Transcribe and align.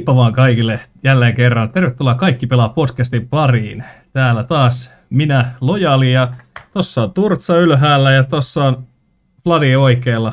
Heippa 0.00 0.16
vaan 0.16 0.32
kaikille 0.32 0.80
jälleen 1.04 1.34
kerran. 1.34 1.70
Tervetuloa 1.70 2.14
Kaikki 2.14 2.46
pelaa 2.46 2.68
podcastin 2.68 3.28
pariin. 3.28 3.84
Täällä 4.12 4.44
taas 4.44 4.90
minä, 5.10 5.54
Lojali, 5.60 6.12
ja 6.12 6.34
tossa 6.72 7.02
on 7.02 7.12
Turtsa 7.12 7.56
ylhäällä 7.56 8.10
ja 8.12 8.24
tossa 8.24 8.64
on 8.64 8.86
Vladi 9.44 9.76
oikealla. 9.76 10.32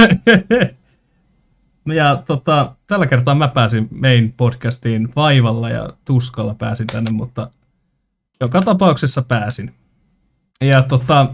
ja 1.94 2.22
tota, 2.26 2.76
tällä 2.86 3.06
kertaa 3.06 3.34
mä 3.34 3.48
pääsin 3.48 3.88
main 4.00 4.32
podcastiin 4.36 5.08
vaivalla 5.16 5.70
ja 5.70 5.90
tuskalla 6.04 6.54
pääsin 6.54 6.86
tänne, 6.86 7.10
mutta 7.10 7.50
joka 8.40 8.60
tapauksessa 8.60 9.22
pääsin. 9.22 9.74
Ja 10.60 10.82
tota, 10.82 11.26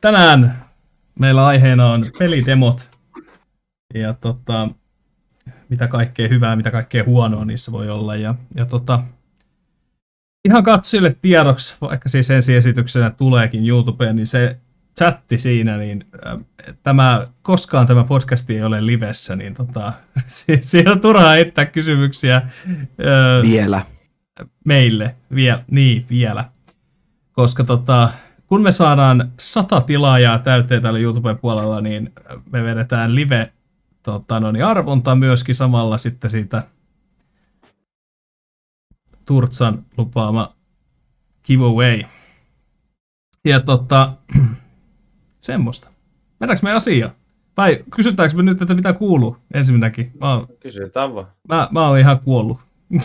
tänään 0.00 0.64
meillä 1.18 1.46
aiheena 1.46 1.86
on 1.92 2.04
pelidemot 2.18 2.90
ja 3.94 4.14
tota, 4.14 4.68
mitä 5.74 5.88
kaikkea 5.88 6.28
hyvää, 6.28 6.56
mitä 6.56 6.70
kaikkea 6.70 7.04
huonoa 7.04 7.44
niissä 7.44 7.72
voi 7.72 7.90
olla. 7.90 8.16
Ja, 8.16 8.34
ja 8.54 8.66
tota, 8.66 9.02
ihan 10.44 10.62
katsojille 10.62 11.16
tiedoksi, 11.22 11.76
vaikka 11.80 12.08
siis 12.08 12.30
ensiesityksenä 12.30 13.10
tuleekin 13.10 13.68
YouTubeen, 13.68 14.16
niin 14.16 14.26
se 14.26 14.56
chatti 14.98 15.38
siinä, 15.38 15.76
niin 15.76 16.06
äh, 16.26 16.38
tämä, 16.82 17.26
koskaan 17.42 17.86
tämä 17.86 18.04
podcast 18.04 18.50
ei 18.50 18.62
ole 18.62 18.86
livessä, 18.86 19.36
niin 19.36 19.54
tota, 19.54 19.92
siinä 20.60 20.92
on 20.92 21.00
turhaa 21.00 21.36
etsiä 21.36 21.66
kysymyksiä. 21.66 22.36
Äh, 22.36 23.42
vielä. 23.42 23.82
Meille, 24.64 25.14
vielä, 25.34 25.64
niin 25.70 26.06
vielä. 26.10 26.44
Koska 27.32 27.64
tota, 27.64 28.08
kun 28.46 28.62
me 28.62 28.72
saadaan 28.72 29.32
sata 29.38 29.80
tilaajaa 29.80 30.38
täyteen 30.38 30.82
täällä 30.82 30.98
YouTuben 30.98 31.38
puolella, 31.38 31.80
niin 31.80 32.12
me 32.52 32.64
vedetään 32.64 33.14
live 33.14 33.52
tota, 34.04 34.40
no 34.40 34.52
niin, 34.52 34.64
arvonta 34.64 35.14
myöskin 35.14 35.54
samalla 35.54 35.98
sitten 35.98 36.30
siitä 36.30 36.62
Turtsan 39.26 39.84
lupaama 39.96 40.48
giveaway. 41.44 42.02
Ja 43.44 43.60
tota, 43.60 44.12
semmoista. 45.40 45.88
Mennäänkö 46.40 46.66
me 46.66 46.72
asiaan? 46.72 47.12
Vai 47.56 47.84
kysytäänkö 47.96 48.36
me 48.36 48.42
nyt, 48.42 48.62
että 48.62 48.74
mitä 48.74 48.92
kuuluu 48.92 49.36
ensimmäinenkin? 49.54 50.12
Mä 50.20 50.34
oon, 50.34 50.48
Kysytään 50.60 51.14
vaan. 51.14 51.26
mä, 51.48 51.68
mä 51.70 51.88
oon 51.88 51.98
ihan 51.98 52.20
kuollut. 52.20 52.60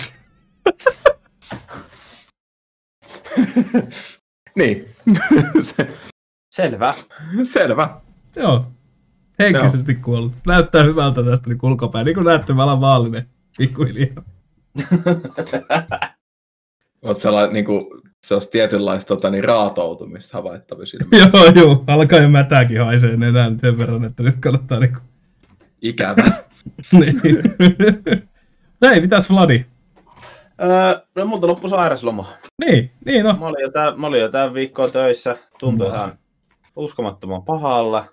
niin. 4.59 4.85
Selvä. 6.55 6.93
Selvä. 7.43 8.01
Joo. 8.35 8.71
Henkisesti 9.39 9.95
kuollut. 9.95 10.33
Näyttää 10.47 10.83
hyvältä 10.83 11.23
tästä 11.23 11.49
niin 11.49 11.59
ulkopäin. 11.63 12.05
Niin 12.05 12.15
kuin 12.15 12.25
näette, 12.25 12.53
mä 12.53 12.63
olen 12.63 12.79
maallinen. 12.79 13.25
Pikkuhiljaa. 13.57 14.23
Oot 17.01 17.19
sellainen 17.19 17.53
niin 17.53 17.65
kuin, 17.65 17.81
se 18.23 18.33
olisi 18.33 18.49
tietynlaista 18.49 19.07
tota, 19.07 19.29
niin, 19.29 19.43
raatoutumista 19.43 20.37
havaittavissa. 20.37 20.97
joo, 21.11 21.45
joo. 21.55 21.83
Alkaa 21.87 22.19
jo 22.19 22.29
mätääkin 22.29 22.83
haisee 22.83 23.13
enää 23.13 23.51
sen 23.57 23.77
verran, 23.77 24.05
että 24.05 24.23
nyt 24.23 24.35
kannattaa 24.39 24.79
niinku... 24.79 24.99
Ikävä. 25.81 26.23
niin. 26.99 27.43
Hei, 28.81 29.01
mitäs 29.01 29.29
Vladi? 29.29 29.65
Öö, 30.61 31.01
no 31.15 31.25
multa 31.25 31.47
loppui 31.47 31.69
sairasloma. 31.69 32.33
Niin, 32.65 32.91
niin 33.05 33.25
no. 33.25 33.37
Mä 33.39 33.47
olin 33.47 33.61
jo 33.61 33.71
tää, 33.71 33.95
mä 33.95 34.07
olin 34.07 34.21
jo 34.21 34.29
tää 34.29 34.53
viikkoa 34.53 34.87
töissä. 34.87 35.37
Tuntui 35.59 35.87
ihan 35.87 36.17
uskomattoman 36.75 37.43
pahalla. 37.43 38.05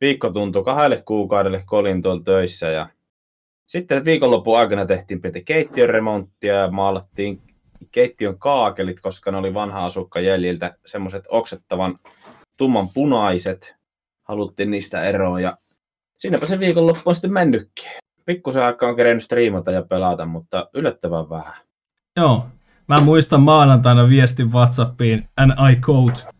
Viikko 0.00 0.30
tuntui 0.30 0.64
kahdelle 0.64 1.02
kuukaudelle, 1.02 1.64
kun 1.68 1.78
olin 1.78 2.02
tuolla 2.02 2.22
töissä. 2.22 2.70
Ja 2.70 2.88
sitten 3.66 4.04
viikonlopun 4.04 4.58
aikana 4.58 4.86
tehtiin 4.86 5.20
pieni 5.20 5.42
keittiön 5.42 5.88
remonttia 5.88 6.54
ja 6.54 6.70
maalattiin 6.70 7.42
keittiön 7.92 8.38
kaakelit, 8.38 9.00
koska 9.00 9.30
ne 9.30 9.36
oli 9.36 9.54
vanha 9.54 9.84
asukka 9.84 10.20
jäljiltä 10.20 10.74
semmoiset 10.86 11.24
oksettavan 11.28 11.98
tumman 12.56 12.88
punaiset. 12.94 13.76
Haluttiin 14.22 14.70
niistä 14.70 15.02
eroon 15.02 15.42
ja 15.42 15.58
siinäpä 16.18 16.46
se 16.46 16.58
viikonloppu 16.58 17.02
on 17.04 17.14
sitten 17.14 17.32
mennytkin. 17.32 17.90
Pikkusen 18.24 18.64
aikaa 18.64 18.88
on 18.88 18.96
kerennyt 18.96 19.24
striimata 19.24 19.70
ja 19.70 19.82
pelata, 19.82 20.26
mutta 20.26 20.68
yllättävän 20.74 21.30
vähän. 21.30 21.54
Joo. 22.16 22.46
Mä 22.88 23.00
muistan 23.00 23.40
maanantaina 23.40 24.08
viestin 24.08 24.52
Whatsappiin, 24.52 25.28
and 25.36 25.52
I 25.70 25.78
quote, 25.88 26.37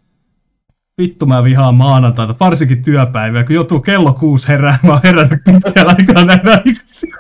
vittu 0.98 1.26
mä 1.26 1.44
vihaan 1.44 1.74
maanantaita, 1.74 2.34
varsinkin 2.40 2.82
työpäivää, 2.82 3.44
kun 3.44 3.54
joutuu 3.54 3.80
kello 3.80 4.12
kuusi 4.12 4.48
herää, 4.48 4.78
mä 4.82 4.92
oon 4.92 5.00
herännyt 5.04 5.40
pitkään 5.44 5.86
aikaa 5.88 6.24
näin 6.24 6.48
aikaisin. 6.48 7.10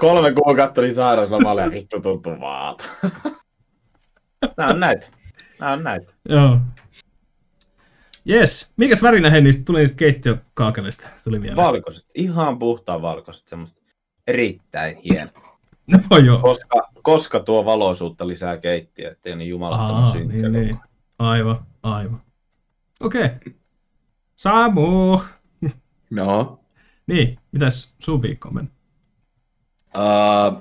Kolme 0.00 0.32
kuukautta 0.32 0.80
oli 0.80 0.92
sairauslomalle 0.92 1.62
ja 1.62 1.70
vittu 1.70 2.00
tuntuu 2.00 2.36
maalta. 2.36 2.84
Nää 4.56 4.68
on 4.68 4.80
näitä. 4.80 5.06
Nää 5.60 5.72
on 5.72 5.84
näitä. 5.84 6.14
Joo. 6.28 6.60
Jes, 8.24 8.70
mikäs 8.76 9.02
värinä 9.02 9.30
hei 9.30 9.40
niistä 9.40 9.64
tuli 9.64 9.78
niistä 9.78 9.96
keittiökaakelista? 9.96 11.08
Tuli 11.24 11.42
vielä. 11.42 11.56
Valkoiset. 11.56 12.06
Ihan 12.14 12.58
puhtaan 12.58 13.02
valkoiset. 13.02 13.48
Semmoista 13.48 13.80
erittäin 14.26 14.96
hieno. 14.96 15.30
no 16.10 16.18
joo. 16.18 16.38
Koska, 16.38 16.88
koska 17.02 17.40
tuo 17.40 17.64
valoisuutta 17.64 18.26
lisää 18.26 18.56
keittiö, 18.56 19.10
ettei 19.10 19.36
niin 19.36 19.50
jumalattoman 19.50 20.08
synkkä. 20.08 20.36
niin, 20.36 20.52
niin. 20.52 20.78
Aivan, 21.18 21.58
aivan. 21.82 22.22
Okei. 23.00 23.24
Okay. 23.24 23.52
Samu! 24.36 25.20
no. 26.10 26.60
Niin, 27.06 27.38
mitäs 27.52 27.94
sun 27.98 28.22
viikko 28.22 28.48
on 28.48 28.54
mennyt? 28.54 28.72
Uh, 29.96 30.60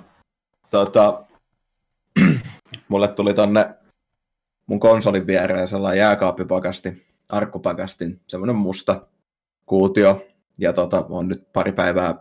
tota, 0.70 1.26
mulle 2.90 3.08
tuli 3.08 3.34
tonne 3.34 3.76
mun 4.68 4.80
konsolin 4.80 5.28
viereen 5.28 5.68
sellainen 5.68 6.00
jääkaappipakasti, 6.00 7.06
arkkupakastin, 7.30 8.22
semmoinen 8.28 8.56
musta 8.56 9.08
kuutio. 9.66 10.28
Ja 10.58 10.74
tota, 10.74 11.06
on 11.10 11.28
nyt 11.28 11.54
pari 11.54 11.72
päivää 11.72 12.16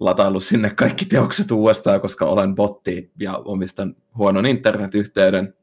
lataillut 0.00 0.44
sinne 0.44 0.70
kaikki 0.70 1.04
teokset 1.04 1.50
uudestaan, 1.50 2.00
koska 2.00 2.26
olen 2.26 2.54
botti 2.54 3.12
ja 3.18 3.36
omistan 3.36 3.96
huonon 4.16 4.46
internetyhteyden. 4.46 5.54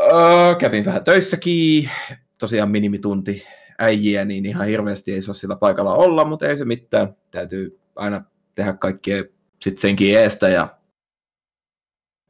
Öö, 0.00 0.54
kävin 0.58 0.84
vähän 0.84 1.04
töissäkin, 1.04 1.90
tosiaan 2.38 2.70
minimitunti 2.70 3.44
äijiä, 3.78 4.24
niin 4.24 4.46
ihan 4.46 4.66
hirveästi 4.66 5.12
ei 5.12 5.22
saa 5.22 5.34
sillä 5.34 5.56
paikalla 5.56 5.94
olla, 5.94 6.24
mutta 6.24 6.48
ei 6.48 6.56
se 6.56 6.64
mitään. 6.64 7.16
Täytyy 7.30 7.80
aina 7.96 8.24
tehdä 8.54 8.72
kaikkea 8.72 9.24
sit 9.62 9.78
senkin 9.78 10.18
eestä 10.18 10.48
ja 10.48 10.78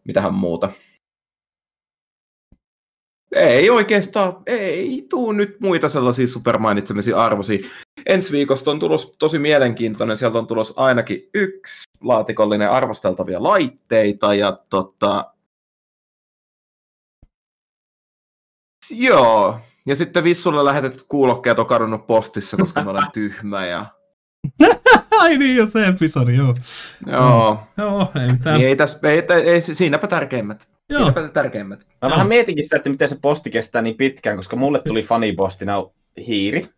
mitähän 0.04 0.34
muuta. 0.34 0.72
Ei 3.32 3.70
oikeastaan, 3.70 4.42
ei 4.46 5.06
tuu 5.10 5.32
nyt 5.32 5.60
muita 5.60 5.88
sellaisia 5.88 6.26
supermainitsemisia 6.26 7.16
arvoisia. 7.16 7.68
Ensi 8.06 8.32
viikosta 8.32 8.70
on 8.70 8.78
tulos 8.78 9.14
tosi 9.18 9.38
mielenkiintoinen, 9.38 10.16
sieltä 10.16 10.38
on 10.38 10.46
tulos 10.46 10.74
ainakin 10.76 11.30
yksi 11.34 11.82
laatikollinen 12.00 12.70
arvosteltavia 12.70 13.42
laitteita 13.42 14.34
ja 14.34 14.58
tota... 14.70 15.37
Joo, 18.90 19.60
ja 19.86 19.96
sitten 19.96 20.24
Vissulle 20.24 20.64
lähetetyt 20.64 21.04
kuulokkeet 21.08 21.58
on 21.58 21.66
kadonnut 21.66 22.06
postissa, 22.06 22.56
koska 22.56 22.82
mä 22.82 22.90
olen 22.90 23.10
tyhmä 23.12 23.66
ja... 23.66 23.86
Ai 25.18 25.38
niin, 25.38 25.56
jo 25.56 25.66
se 25.66 25.86
episodi, 25.86 26.36
joo. 26.36 26.54
Joo, 27.06 27.58
Joo, 27.76 28.08
ei 28.22 28.32
mitään. 28.32 28.56
niin 28.56 28.68
ei, 28.68 28.76
tässä, 28.76 28.98
ei, 29.02 29.22
ei, 29.30 29.48
ei, 29.48 29.60
siinäpä 29.60 30.06
tärkeimmät. 30.06 30.68
Joo. 30.88 30.98
Siinäpä 30.98 31.28
tärkeimmät. 31.28 31.78
Mä 31.78 31.84
Joo. 32.02 32.10
vähän 32.10 32.28
mietinkin 32.28 32.64
sitä, 32.64 32.76
että 32.76 32.90
miten 32.90 33.08
se 33.08 33.18
posti 33.22 33.50
kestää 33.50 33.82
niin 33.82 33.96
pitkään, 33.96 34.36
koska 34.36 34.56
mulle 34.56 34.82
tuli 34.86 35.02
fanipostina 35.12 35.84
hiiri. 36.26 36.68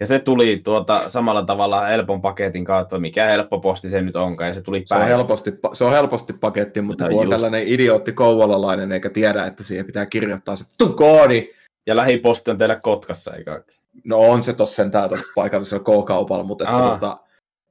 Ja 0.00 0.06
se 0.06 0.18
tuli 0.18 0.60
tuota 0.64 1.10
samalla 1.10 1.44
tavalla 1.44 1.80
helpon 1.80 2.22
paketin 2.22 2.64
kautta, 2.64 2.98
mikä 2.98 3.24
helppo 3.24 3.60
posti 3.60 3.90
se 3.90 4.02
nyt 4.02 4.16
onkaan, 4.16 4.48
ja 4.48 4.54
se 4.54 4.62
tuli 4.62 4.84
Se 4.86 4.94
on, 4.94 5.06
helposti, 5.06 5.52
se 5.72 5.84
on 5.84 5.92
helposti 5.92 6.32
paketti, 6.32 6.80
mutta 6.80 7.04
No 7.04 7.10
kun 7.10 7.18
on 7.18 7.24
just. 7.24 7.30
tällainen 7.30 7.68
idiootti 7.68 8.12
kouvolalainen 8.12 8.92
eikä 8.92 9.10
tiedä, 9.10 9.46
että 9.46 9.64
siihen 9.64 9.86
pitää 9.86 10.06
kirjoittaa 10.06 10.56
se 10.56 10.64
koodi. 10.96 11.48
Ja 11.86 11.96
lähiposti 11.96 12.50
on 12.50 12.58
teillä 12.58 12.76
Kotkassa, 12.76 13.30
oikein? 13.30 13.62
No 14.04 14.18
on 14.18 14.42
se 14.42 14.52
tossa 14.52 14.76
sentään 14.76 15.08
tuossa 15.08 15.26
paikallisella 15.34 15.84
K-kaupalla, 15.84 16.44
mutta 16.44 16.64
että 16.64 16.76
Aa. 16.76 16.90
tota, 16.90 17.18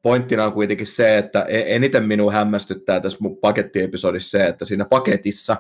pointtina 0.01 0.45
on 0.45 0.53
kuitenkin 0.53 0.87
se, 0.87 1.17
että 1.17 1.45
e- 1.47 1.75
eniten 1.75 2.03
minua 2.03 2.31
hämmästyttää 2.31 2.99
tässä 2.99 3.17
mun 3.21 3.37
pakettiepisodissa 3.37 4.37
se, 4.37 4.43
että 4.43 4.65
siinä 4.65 4.85
paketissa 4.85 5.57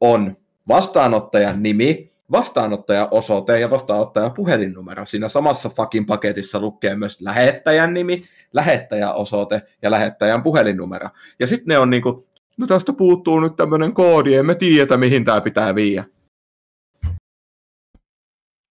on 0.00 0.36
vastaanottajan 0.68 1.62
nimi, 1.62 2.09
vastaanottajan 2.32 3.08
osoite 3.10 3.60
ja 3.60 3.70
vastaanottajan 3.70 4.32
puhelinnumero. 4.32 5.04
Siinä 5.04 5.28
samassa 5.28 5.68
fucking 5.68 6.06
paketissa 6.06 6.60
lukee 6.60 6.96
myös 6.96 7.20
lähettäjän 7.20 7.94
nimi, 7.94 8.24
lähettäjän 8.52 9.14
osoite 9.14 9.62
ja 9.82 9.90
lähettäjän 9.90 10.42
puhelinnumero. 10.42 11.08
Ja 11.38 11.46
sitten 11.46 11.66
ne 11.66 11.78
on 11.78 11.90
niinku, 11.90 12.28
no 12.56 12.66
tästä 12.66 12.92
puuttuu 12.92 13.40
nyt 13.40 13.56
tämmöinen 13.56 13.92
koodi, 13.94 14.34
emme 14.34 14.54
tiedä 14.54 14.96
mihin 14.96 15.24
tämä 15.24 15.40
pitää 15.40 15.74
viiä. 15.74 16.04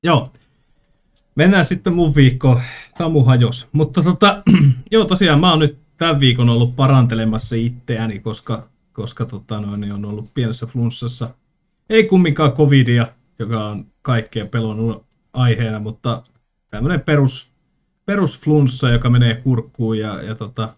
Joo. 0.03 0.33
Mennään 1.35 1.65
sitten 1.65 1.93
mun 1.93 2.15
viikko. 2.15 2.61
Samu 2.97 3.23
hajos. 3.23 3.67
Mutta 3.71 4.03
tota, 4.03 4.43
joo 4.91 5.05
tosiaan 5.05 5.39
mä 5.39 5.49
oon 5.49 5.59
nyt 5.59 5.77
tämän 5.97 6.19
viikon 6.19 6.49
ollut 6.49 6.75
parantelemassa 6.75 7.55
itseäni, 7.55 8.19
koska, 8.19 8.69
koska 8.93 9.25
tota, 9.25 9.61
noin, 9.61 9.91
on 9.91 10.05
ollut 10.05 10.33
pienessä 10.33 10.65
flunssassa. 10.65 11.29
Ei 11.89 12.03
kumminkaan 12.03 12.51
covidia, 12.51 13.07
joka 13.39 13.65
on 13.65 13.85
kaikkea 14.01 14.45
pelon 14.45 15.05
aiheena, 15.33 15.79
mutta 15.79 16.23
tämmöinen 16.69 17.01
perus, 17.01 17.51
perusflunssa, 18.05 18.89
joka 18.89 19.09
menee 19.09 19.35
kurkkuun 19.35 19.97
ja, 19.97 20.21
ja 20.21 20.35
tota, 20.35 20.75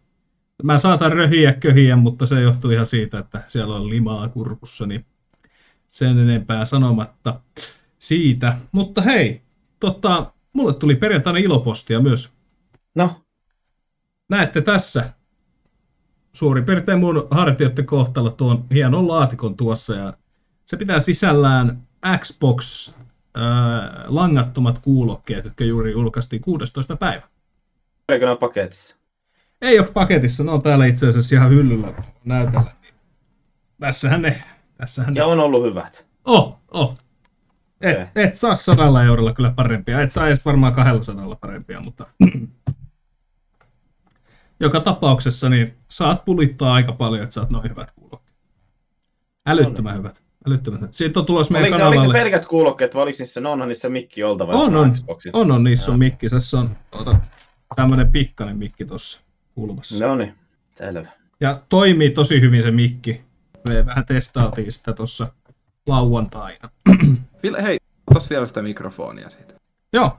mä 0.64 0.78
saatan 0.78 1.12
röhiä 1.12 1.54
köhiä, 1.54 1.96
mutta 1.96 2.26
se 2.26 2.42
johtuu 2.42 2.72
ihan 2.72 2.86
siitä, 2.86 3.20
että 3.20 3.44
siellä 3.48 3.76
on 3.76 3.90
limaa 3.90 4.30
kurkussa, 4.30 4.86
niin 4.86 5.06
sen 5.90 6.20
enempää 6.20 6.66
sanomatta 6.66 7.40
siitä. 8.00 8.58
Mutta 8.72 9.02
hei, 9.02 9.42
tota, 9.80 10.34
mulle 10.54 10.74
tuli 10.74 10.96
perjantaina 10.96 11.40
ilopostia 11.40 12.00
myös. 12.00 12.34
No, 12.96 13.22
Näette 14.32 14.62
tässä 14.62 15.14
suurin 16.34 16.66
piirtein 16.66 17.00
mun 17.00 17.28
hartioiden 17.32 17.86
kohtalla 17.86 18.32
tuon 18.32 18.66
hienon 18.74 19.08
laatikon 19.08 19.58
tuossa 19.58 19.96
ja 19.96 20.14
se 20.66 20.78
pitää 20.78 21.00
sisällään 21.00 21.88
Xbox 22.18 22.94
äh, 23.38 23.44
langattomat 24.08 24.80
kuulokkeet, 24.80 25.46
jotka 25.46 25.64
juuri 25.64 25.92
julkaistiin 25.92 26.42
16. 26.42 26.96
päivä. 26.96 27.28
oliko 28.10 28.26
ne 28.26 28.36
paketissa? 28.36 28.96
Ei 29.62 29.80
ole 29.80 29.88
paketissa, 29.88 30.44
ne 30.44 30.52
on 30.52 30.62
täällä 30.62 30.86
itse 30.86 31.08
asiassa 31.08 31.36
ihan 31.36 31.50
hyllyllä 31.50 31.94
näytellä. 32.26 32.76
Niin 32.82 32.94
tässähän 33.80 34.22
ne, 34.22 34.42
tässähän 34.78 35.14
ne. 35.14 35.20
Ja 35.20 35.26
on 35.26 35.40
ollut 35.40 35.64
hyvät. 35.64 36.06
Oh, 36.26 36.58
oh. 36.74 36.98
Et, 37.82 38.02
Okei. 38.02 38.24
et 38.26 38.36
saa 38.36 38.56
sadalla 38.56 39.04
eurolla 39.04 39.34
kyllä 39.34 39.52
parempia. 39.56 40.02
Et 40.02 40.12
saa 40.12 40.28
edes 40.28 40.46
varmaan 40.46 40.74
kahdella 40.74 41.04
sadalla 41.04 41.36
parempia, 41.36 41.80
mutta 41.80 42.06
joka 44.60 44.80
tapauksessa 44.80 45.50
niin 45.50 45.78
saat 45.88 46.26
pulittaa 46.26 46.74
aika 46.74 46.92
paljon, 46.92 47.24
että 47.24 47.34
saat 47.34 47.50
noin 47.50 47.70
hyvät 47.70 47.92
kuulokkeet. 47.92 48.38
Älyttömän 49.48 49.98
hyvät. 49.98 50.24
Älyttömän 50.48 50.80
hyvät. 50.80 50.94
Siitä 50.94 51.20
on 51.20 51.26
tulos 51.26 51.50
meidän 51.50 51.66
Oliko 51.66 51.78
se, 51.78 51.84
oliko 51.84 52.02
se 52.02 52.08
kanavalle. 52.08 52.24
pelkät 52.24 52.46
kuulokkeet 52.46 52.96
vai 52.96 53.04
oliko 53.04 53.16
niissä, 53.20 53.42
no 53.42 53.52
onhan 53.52 53.68
niissä 53.70 53.90
mikki 53.90 54.24
oltava? 54.24 54.52
On, 54.52 54.76
on, 54.76 54.94
Xboxissa? 54.94 55.38
on, 55.38 55.52
on, 55.52 55.64
niissä 55.64 55.92
on 55.92 56.00
mikki. 56.00 56.30
Tässä 56.30 56.60
on 56.60 56.78
ota, 56.92 57.16
tämmönen 57.76 58.12
pikkainen 58.12 58.58
mikki 58.58 58.86
tuossa 58.86 59.22
kulmassa. 59.56 60.06
No 60.06 60.16
niin, 60.16 60.36
selvä. 60.72 61.08
Ja 61.40 61.62
toimii 61.70 62.10
tosi 62.10 62.42
hyvin 62.42 62.64
se 62.64 62.72
mikki. 62.72 63.22
Me 63.68 63.86
vähän 63.86 64.06
testailtiin 64.06 64.72
sitä 64.72 64.94
tuossa 64.94 65.28
lauantaina. 65.86 66.70
Ville, 67.44 67.64
hei, 67.64 67.78
otas 68.12 68.30
vielä 68.30 68.48
sitä 68.48 68.62
mikrofonia 68.62 69.30
siitä. 69.30 69.54
Joo, 69.94 70.18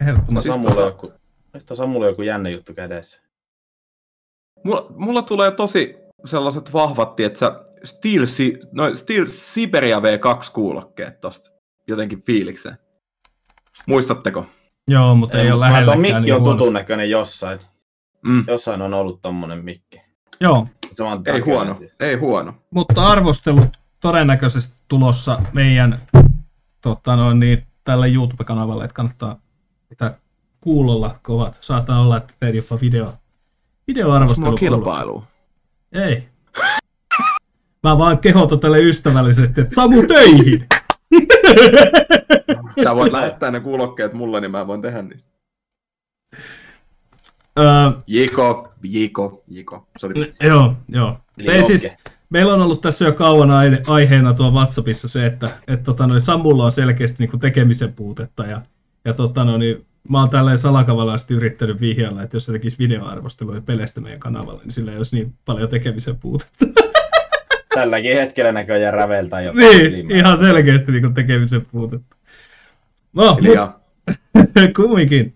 ehdottomasti. 0.00 0.50
on 0.50 0.62
Samulla 0.62 0.86
joku, 0.86 1.12
nyt 1.52 1.70
on 1.70 1.76
Samulla 1.76 2.06
joku 2.06 2.22
jänne 2.22 2.50
juttu 2.50 2.74
kädessä. 2.74 3.20
Mulla, 4.64 4.86
mulla 4.96 5.22
tulee 5.22 5.50
tosi 5.50 6.05
sellaiset 6.24 6.72
vahvat, 6.72 7.20
että 7.20 7.60
Steel, 7.84 8.26
Si- 8.26 8.58
no, 8.72 8.94
Steel 8.94 9.24
Siberia 9.28 9.98
V2 10.00 10.50
kuulokkeet 10.52 11.20
tosta. 11.20 11.50
Jotenkin 11.86 12.22
fiilikseen. 12.22 12.76
Muistatteko? 13.86 14.46
Joo, 14.88 15.14
mutta 15.14 15.38
ei 15.38 15.42
ole 15.44 15.50
Tuo 15.50 15.60
lähelläkään 15.60 16.00
mikki 16.00 16.20
niin 16.20 16.34
on 16.34 16.40
huonosti. 16.40 16.58
tutun 16.58 16.72
näköinen 16.74 17.10
jossain. 17.10 17.60
Mm. 18.22 18.44
Jossain 18.48 18.82
on 18.82 18.94
ollut 18.94 19.20
tommonen 19.20 19.64
mikki. 19.64 20.00
Joo, 20.40 20.66
Saman 20.92 21.18
Ei 21.26 21.32
takia 21.32 21.44
huono, 21.54 21.72
näkyy. 21.72 21.90
ei 22.00 22.14
huono. 22.16 22.54
mutta 22.70 23.06
arvostelut 23.08 23.76
todennäköisesti 24.00 24.74
tulossa 24.88 25.40
meidän 25.52 26.02
tota 26.80 27.16
noin, 27.16 27.40
niin, 27.40 27.66
tällä 27.84 28.06
YouTube-kanavalle, 28.06 28.84
että 28.84 28.94
kannattaa 28.94 29.40
pitää 29.88 30.18
kuulolla 30.60 31.18
kovat. 31.22 31.58
Saattaa 31.60 32.00
olla, 32.00 32.16
että 32.16 32.34
teet 32.40 32.54
jopa 32.54 32.80
video, 32.80 33.12
videoarvostelu. 33.86 34.46
Mulla 34.46 34.58
kilpailu. 34.58 35.24
Ei. 35.96 36.28
Mä 37.82 37.98
vaan 37.98 38.18
kehotan 38.18 38.60
tälle 38.60 38.78
ystävällisesti, 38.78 39.60
että 39.60 39.74
Samu 39.74 40.06
töihin! 40.06 40.66
Sä 42.84 42.96
voit 42.96 43.12
lähettää 43.12 43.50
ne 43.50 43.60
kuulokkeet 43.60 44.12
mulle, 44.12 44.40
niin 44.40 44.50
mä 44.50 44.66
voin 44.66 44.82
tehdä 44.82 45.02
niin. 45.02 45.20
öö, 47.58 47.66
Jiko, 48.06 48.72
Jiko, 48.82 49.44
Jiko. 49.48 49.88
Se 49.98 50.06
oli 50.06 50.14
joo, 50.40 50.74
joo. 50.88 51.16
Eli 51.38 51.52
Ei 51.52 51.62
siis, 51.62 51.88
meillä 52.30 52.54
on 52.54 52.62
ollut 52.62 52.80
tässä 52.80 53.04
jo 53.04 53.12
kauan 53.12 53.50
aiheena 53.88 54.34
tuo 54.34 54.50
WhatsAppissa 54.50 55.08
se, 55.08 55.26
että 55.26 55.48
et, 55.68 55.82
tota, 55.82 56.06
noin, 56.06 56.20
Samulla 56.20 56.64
on 56.64 56.72
selkeästi 56.72 57.16
niinku 57.18 57.38
tekemisen 57.38 57.92
puutetta 57.92 58.46
ja, 58.46 58.62
ja 59.04 59.12
tota, 59.12 59.44
no, 59.44 59.58
niin, 59.58 59.86
mä 60.08 60.20
oon 60.20 60.30
tälleen 60.30 60.58
salakavallisesti 60.58 61.34
yrittänyt 61.34 61.80
vihjailla, 61.80 62.22
että 62.22 62.36
jos 62.36 62.44
se 62.44 62.52
tekisi 62.52 62.78
videoarvosteluja 62.78 63.60
peleistä 63.60 64.00
meidän 64.00 64.20
kanavalle, 64.20 64.62
niin 64.62 64.72
sillä 64.72 64.90
ei 64.90 64.96
olisi 64.96 65.16
niin 65.16 65.34
paljon 65.44 65.68
tekemisen 65.68 66.16
puutetta. 66.16 66.66
Tälläkin 67.74 68.16
hetkellä 68.16 68.52
näköjään 68.52 68.94
räveltää 68.94 69.40
jo. 69.40 69.52
niin, 69.52 69.80
ylimääräistä. 69.80 70.16
ihan 70.16 70.38
selkeästi 70.38 70.92
niinku 70.92 71.10
tekemisen 71.10 71.66
puutetta. 71.72 72.16
No, 73.12 73.38
mut, 73.42 73.58
kumminkin. 74.76 75.34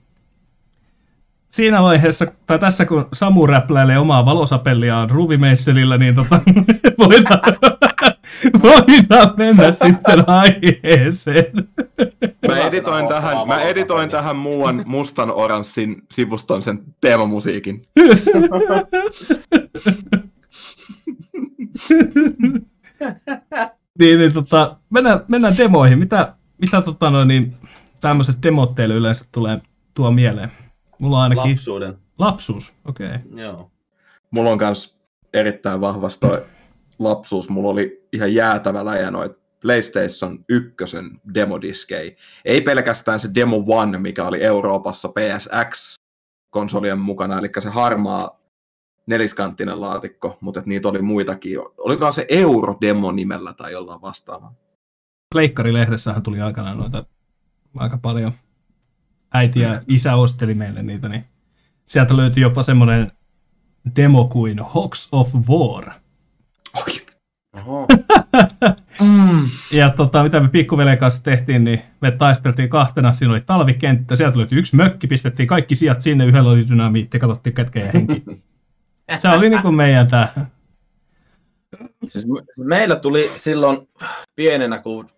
Siinä 1.49 1.82
vaiheessa, 1.82 2.26
tai 2.46 2.58
tässä 2.58 2.84
kun 2.84 3.08
Samu 3.12 3.46
räpläilee 3.46 3.99
omaa 3.99 4.25
valosapelliaan 4.25 5.11
Ruvimeisselillä, 5.11 5.99
niin 5.99 6.14
tota, 6.14 6.40
voidaan, 6.99 7.40
voidaan 8.62 9.34
mennä 9.37 9.70
sitten 9.70 10.25
aiheeseen. 10.26 11.69
Mä 12.49 12.58
editoin 12.58 13.08
tähän, 13.08 13.49
mä 13.49 13.61
editoin 13.61 14.11
tähän 14.11 14.37
muuan 14.37 14.82
mustan 14.87 15.31
oranssin 15.31 16.02
sivuston 16.12 16.62
sen 16.62 16.82
teemamusiikin. 17.00 17.82
niin, 23.99 24.19
niin 24.19 24.32
tota, 24.32 24.76
mennään, 24.90 25.20
mennään 25.28 25.58
demoihin. 25.58 25.99
Mitä, 25.99 26.34
mitä 26.58 26.82
tota, 26.82 27.10
no, 27.10 27.24
niin, 27.24 27.56
tämmöiset 28.00 28.36
demot 28.43 28.74
teille 28.74 28.94
yleensä 28.94 29.24
tulee 29.32 29.60
tuo 29.94 30.10
mieleen? 30.10 30.53
Mulla 30.98 31.17
on 31.17 31.22
ainakin 31.22 31.50
Lapsuuden. 31.50 31.98
lapsuus, 32.19 32.74
okei. 32.84 33.06
Okay. 33.06 33.20
Joo. 33.34 33.70
Mulla 34.31 34.50
on 34.50 34.58
kans 34.58 34.98
erittäin 35.32 35.81
vahvasti 35.81 36.27
toi 36.27 36.46
lapsuus. 37.01 37.49
Mulla 37.49 37.69
oli 37.69 38.09
ihan 38.13 38.35
jäätävä 38.35 38.85
läjä 38.85 39.11
noit 39.11 39.33
PlayStation 39.63 40.45
1 40.49 40.75
demodiskei. 41.35 42.17
Ei 42.45 42.61
pelkästään 42.61 43.21
se 43.21 43.31
Demo 43.35 43.65
One, 43.67 43.99
mikä 43.99 44.25
oli 44.25 44.43
Euroopassa 44.43 45.09
PSX-konsolien 45.09 46.99
mukana, 46.99 47.39
eli 47.39 47.51
se 47.59 47.69
harmaa 47.69 48.41
neliskanttinen 49.07 49.81
laatikko, 49.81 50.39
mutta 50.41 50.63
niitä 50.67 50.89
oli 50.89 51.03
muitakin. 51.03 51.59
Olikohan 51.79 52.13
se 52.13 52.27
Euro-demo 52.29 53.13
nimellä 53.13 53.53
tai 53.53 53.73
jollain 53.73 54.03
vastaavaa? 54.03 54.55
Pleikkarilehdessähän 55.35 56.23
tuli 56.23 56.41
aikanaan 56.41 56.79
noita 56.79 57.05
aika 57.77 57.99
paljon. 58.03 58.33
Äiti 59.35 59.61
ja 59.61 59.81
isä 59.95 60.15
osteli 60.15 60.55
meille 60.55 60.83
niitä, 60.83 61.09
niin 61.09 61.25
sieltä 61.85 62.17
löytyi 62.17 62.43
jopa 62.43 62.63
semmoinen 62.63 63.13
demo 63.97 64.25
kuin 64.25 64.59
Hawks 64.69 65.09
of 65.13 65.35
War. 65.49 65.93
Mm. 69.00 69.48
Ja 69.72 69.90
tota, 69.90 70.22
mitä 70.22 70.40
me 70.40 70.48
pikkuveljen 70.48 70.98
kanssa 70.98 71.22
tehtiin, 71.22 71.64
niin 71.64 71.81
me 72.00 72.10
taisteltiin 72.10 72.69
kahtena, 72.69 73.12
siinä 73.12 73.32
oli 73.32 73.40
talvikenttä, 73.40 74.17
sieltä 74.17 74.38
löytyi 74.38 74.58
yksi 74.58 74.76
mökki, 74.76 75.06
pistettiin 75.06 75.46
kaikki 75.46 75.74
sijat 75.74 76.00
sinne, 76.00 76.26
yhdellä 76.26 76.50
oli 76.50 76.69
dynamiitti, 76.69 77.19
katsottiin 77.19 77.55
ketkä 77.55 77.81
jäi 77.81 77.90
henki. 77.94 78.22
Se 79.19 79.29
oli 79.29 79.50
niin 79.50 79.62
kuin 79.62 79.74
meidän 79.74 80.06
tää. 80.06 80.50
Siis 82.08 82.26
me- 82.26 82.64
meillä 82.64 82.96
tuli 82.96 83.29
silloin 83.29 83.88
pienenä, 84.36 84.79
kun 84.79 85.10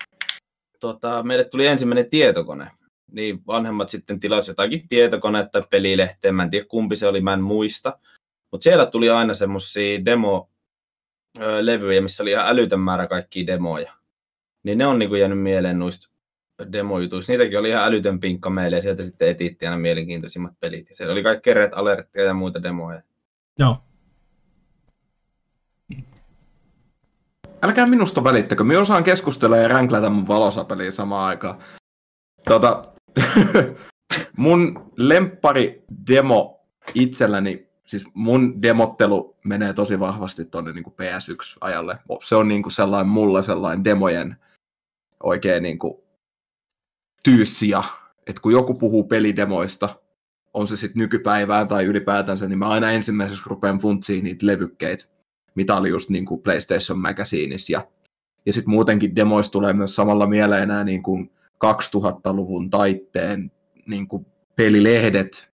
tota, 0.80 1.22
meille 1.22 1.44
tuli 1.44 1.66
ensimmäinen 1.66 2.11
tietokone, 2.11 2.70
niin 3.12 3.42
vanhemmat 3.46 3.88
sitten 3.88 4.20
tilasi 4.20 4.50
jotakin 4.50 4.88
tietokonetta, 4.88 5.62
pelilehteen, 5.70 6.34
mä 6.34 6.42
en 6.42 6.50
tiedä 6.50 6.66
kumpi 6.68 6.96
se 6.96 7.06
oli, 7.06 7.20
mä 7.20 7.32
en 7.32 7.42
muista. 7.42 7.99
Mutta 8.50 8.64
siellä 8.64 8.87
tuli 8.87 9.11
aina 9.11 9.34
demo-levyjä, 11.39 12.01
missä 12.01 12.23
oli 12.23 12.31
ihan 12.31 12.49
älytön 12.49 12.81
määrä 12.81 13.07
kaikkia 13.07 13.47
demoja. 13.47 13.93
Niin 14.62 14.79
ne 14.79 14.87
on 14.87 14.99
niinku 14.99 15.15
jäänyt 15.15 15.39
mieleen 15.41 15.79
noista 15.79 16.12
demojutuista. 16.73 17.33
Niitäkin 17.33 17.59
oli 17.59 17.69
ihan 17.69 17.85
älytön 17.85 18.21
pinkka 18.21 18.51
meille 18.51 18.77
ja 18.77 18.83
sieltä 18.83 19.03
sitten 19.03 19.29
etitti 19.29 19.67
aina 19.67 19.79
mielenkiintoisimmat 19.79 20.53
pelit. 20.61 20.89
Ja 20.89 20.97
siellä 20.97 21.12
oli 21.12 21.23
kaikki 21.23 21.55
Red 21.55 21.73
Alerttia 21.73 22.25
ja 22.25 22.35
muita 22.35 22.62
demoja. 22.62 23.03
Joo. 23.59 23.77
Älkää 27.62 27.87
minusta 27.87 28.25
välittäkö, 28.25 28.65
minä 28.65 28.81
osaan 28.81 29.05
keskustella 29.05 29.57
ja 29.57 29.69
ränklätä 29.69 30.11
mun 30.11 30.29
valosapeliä 30.29 30.91
samaan 30.91 31.29
aikaan. 31.29 31.59
Tota, 32.49 32.83
mun 34.37 34.93
lemppari 34.97 35.85
demo 36.09 36.61
itselläni, 36.95 37.69
siis 37.92 38.06
mun 38.14 38.62
demottelu 38.62 39.37
menee 39.44 39.72
tosi 39.72 40.00
vahvasti 40.00 40.44
tonne 40.44 40.72
niin 40.72 40.84
PS1-ajalle. 40.84 41.99
Se 42.22 42.37
on 42.37 42.49
niin 42.49 42.62
kuin 42.62 42.72
sellainen 42.72 43.12
mulla 43.12 43.42
sellainen 43.42 43.84
demojen 43.84 44.37
oikein 45.22 45.62
niin 45.62 45.78
kuin 45.78 45.94
tyyssiä 47.25 47.82
että 48.26 48.42
kun 48.42 48.52
joku 48.52 48.75
puhuu 48.75 49.04
pelidemoista, 49.04 49.88
on 50.54 50.68
se 50.68 50.76
sitten 50.76 51.00
nykypäivään 51.00 51.68
tai 51.68 51.84
ylipäätänsä, 51.84 52.49
niin 52.49 52.58
mä 52.58 52.68
aina 52.68 52.90
ensimmäiseksi 52.90 53.42
rupean 53.46 53.78
funtsiin 53.78 54.25
niitä 54.25 54.46
levykkeitä, 54.46 55.04
mitä 55.54 55.76
oli 55.76 55.88
just 55.88 56.11
niin 56.11 56.26
kuin 56.26 56.42
PlayStation 56.42 56.99
Magazineissa. 56.99 57.72
Ja, 57.72 57.88
ja 58.46 58.52
sitten 58.52 58.70
muutenkin 58.70 59.16
demoista 59.16 59.52
tulee 59.52 59.72
myös 59.72 59.94
samalla 59.94 60.26
mieleen 60.26 60.68
nämä 60.68 60.84
niin 60.84 61.02
kuin 61.02 61.30
2000-luvun 61.64 62.70
taitteen 62.70 63.52
niin 63.87 64.08
kuin 64.08 64.26
pelilehdet, 64.56 65.51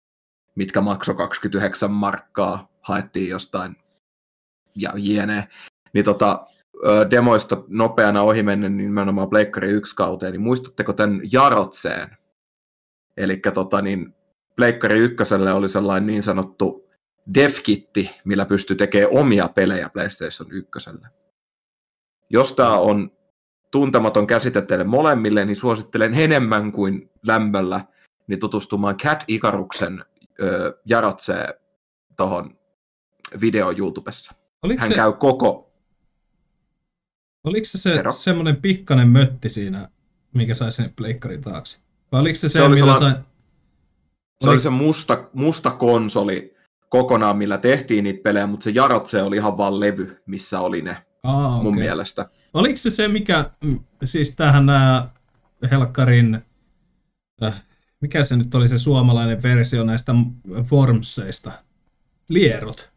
mitkä 0.58 0.80
maksoi 0.80 1.14
29 1.14 1.90
markkaa, 1.90 2.68
haettiin 2.80 3.28
jostain 3.28 3.76
ja 4.76 4.92
jne. 4.96 5.48
Niin 5.92 6.04
tota, 6.04 6.44
demoista 7.10 7.62
nopeana 7.68 8.22
ohimennen 8.22 8.76
niin 8.76 8.88
nimenomaan 8.88 9.30
Pleikkari 9.30 9.68
1 9.70 9.96
kauteen, 9.96 10.32
niin 10.32 10.40
muistatteko 10.40 10.92
tämän 10.92 11.20
Jarotseen? 11.32 12.16
Eli 13.16 13.36
tota, 13.54 13.82
niin 13.82 14.14
Pleikkari 14.56 14.98
1 14.98 15.16
oli 15.54 15.68
sellainen 15.68 16.06
niin 16.06 16.22
sanottu 16.22 16.88
devkitti, 17.34 18.10
millä 18.24 18.46
pystyy 18.46 18.76
tekemään 18.76 19.12
omia 19.12 19.48
pelejä 19.48 19.88
PlayStation 19.88 20.52
1. 20.52 20.70
Jos 22.30 22.52
tämä 22.52 22.78
on 22.78 23.10
tuntematon 23.70 24.26
käsite 24.26 24.62
teille 24.62 24.84
molemmille, 24.84 25.44
niin 25.44 25.56
suosittelen 25.56 26.14
enemmän 26.14 26.72
kuin 26.72 27.10
lämmöllä 27.22 27.80
niin 28.26 28.40
tutustumaan 28.40 28.96
Cat 28.96 29.24
Ikaruksen 29.28 30.04
äh, 30.42 30.48
Jarotseen 30.84 31.54
tuohon 32.16 32.50
video 33.40 33.74
YouTubessa. 33.76 34.34
Oliko 34.62 34.80
Hän 34.80 34.88
se... 34.88 34.94
käy 34.94 35.12
koko 35.12 35.68
Oliko 37.44 37.64
se, 37.64 37.78
se 37.78 38.02
semmoinen 38.10 38.56
pikkainen 38.56 39.08
mötti 39.08 39.48
siinä, 39.48 39.88
mikä 40.34 40.54
sai 40.54 40.72
sen 40.72 40.92
pleikkarin 40.96 41.40
taakse? 41.40 41.78
Vai 42.12 42.20
oliko 42.20 42.34
se 42.34 42.48
se, 42.48 42.48
se 42.48 42.62
oli 42.62 42.74
millä 42.74 42.98
sai... 42.98 43.14
Se 44.44 44.50
oli 44.50 44.60
se 44.60 44.70
musta, 44.70 45.28
musta 45.32 45.70
konsoli 45.70 46.56
kokonaan, 46.88 47.36
millä 47.36 47.58
tehtiin 47.58 48.04
niitä 48.04 48.22
pelejä, 48.22 48.46
mutta 48.46 48.64
se 48.64 48.70
Jarotse 48.70 49.22
oli 49.22 49.36
ihan 49.36 49.58
vaan 49.58 49.80
levy, 49.80 50.22
missä 50.26 50.60
oli 50.60 50.82
ne 50.82 50.96
Aa, 51.22 51.48
okay. 51.48 51.62
mun 51.62 51.74
mielestä. 51.74 52.28
Oliko 52.54 52.76
se 52.76 52.90
se, 52.90 53.08
mikä, 53.08 53.50
siis 54.04 54.36
tähän 54.36 54.66
nämä 54.66 55.10
Helkkarin, 55.70 56.42
äh, 57.42 57.62
mikä 58.00 58.24
se 58.24 58.36
nyt 58.36 58.54
oli 58.54 58.68
se 58.68 58.78
suomalainen 58.78 59.42
versio 59.42 59.84
näistä 59.84 60.14
Wormseista? 60.72 61.52
Lierot. 62.28 62.90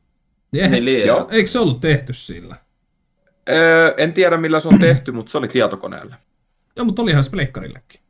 Niin, 0.52 0.72
niin 0.72 0.86
lierot. 0.86 1.34
Eikö 1.34 1.50
se 1.50 1.60
ollut 1.60 1.82
tehty 1.82 2.14
sillä? 2.14 2.56
Öö, 3.50 3.94
en 3.98 4.14
tiedä 4.14 4.38
millä 4.38 4.60
se 4.60 4.68
on 4.68 4.80
tehty, 4.80 5.12
mutta 5.12 5.32
se 5.32 5.38
oli 5.38 5.48
tietokoneelle. 5.48 6.16
Joo, 6.76 6.86
mutta 6.86 7.02
olihan 7.02 7.24
se 7.24 7.30
pleikkarillekin. 7.30 8.02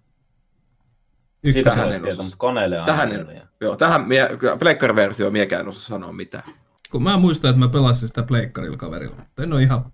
Tähän 1.64 1.94
en 1.94 2.06
osaa. 2.06 2.26
Koneelle 2.38 2.82
tähän 2.86 3.12
en, 3.12 3.42
joo, 3.62 3.76
tähän 3.76 4.08
mie, 4.08 4.30
pleikkariversio 4.60 5.32
miekään 5.32 5.68
osaa 5.68 5.82
sanoa 5.82 6.12
mitään. 6.12 6.44
Kun 6.92 7.04
mä 7.04 7.18
muistan, 7.18 7.50
että 7.50 7.60
mä 7.60 7.68
pelasin 7.68 8.08
sitä 8.08 8.24
pleikkarilla 8.24 8.78
kaverilla, 8.78 9.16
mutta 9.16 9.44
en 9.44 9.54
ole 9.54 9.64
ihan... 9.64 9.92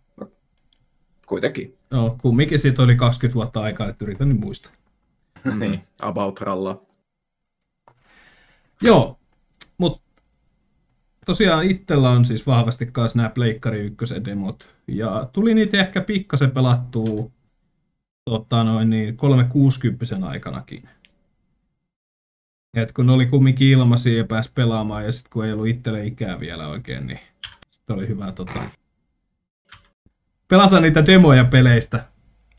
Kuitenkin. 1.25 1.77
Joo, 1.91 2.17
kumminkin 2.21 2.59
siitä 2.59 2.81
oli 2.81 2.95
20 2.95 3.35
vuotta 3.35 3.61
aikaa, 3.61 3.89
että 3.89 4.05
yritän 4.05 4.29
nyt 4.29 4.39
muistaa. 4.39 4.71
niin, 5.59 5.81
about 6.01 6.41
ralla. 6.41 6.86
Joo, 8.81 9.19
mutta 9.77 10.01
tosiaan 11.25 11.63
itsellä 11.63 12.09
on 12.09 12.25
siis 12.25 12.47
vahvasti 12.47 12.85
kanssa 12.85 13.17
nämä 13.17 13.29
Pleikkari 13.29 13.79
1 13.79 14.25
demot. 14.25 14.69
Ja 14.87 15.29
tuli 15.33 15.53
niitä 15.53 15.79
ehkä 15.79 16.01
pikkasen 16.01 16.51
pelattua 16.51 17.31
tota 18.29 18.63
noin, 18.63 18.89
niin 18.89 19.17
360 19.17 20.05
aikanakin. 20.27 20.89
Et 22.77 22.91
kun 22.91 23.05
ne 23.05 23.11
oli 23.11 23.25
kumminkin 23.25 23.67
ilmaisia 23.67 24.17
ja 24.17 24.23
pääsi 24.23 24.51
pelaamaan 24.55 25.05
ja 25.05 25.11
sitten 25.11 25.31
kun 25.31 25.45
ei 25.45 25.53
ollut 25.53 25.67
itselle 25.67 26.05
ikää 26.05 26.39
vielä 26.39 26.67
oikein, 26.67 27.07
niin 27.07 27.19
sitten 27.69 27.95
oli 27.95 28.07
hyvä 28.07 28.31
tota, 28.31 28.61
pelata 30.47 30.79
niitä 30.79 31.05
demoja 31.05 31.45
peleistä. 31.45 32.05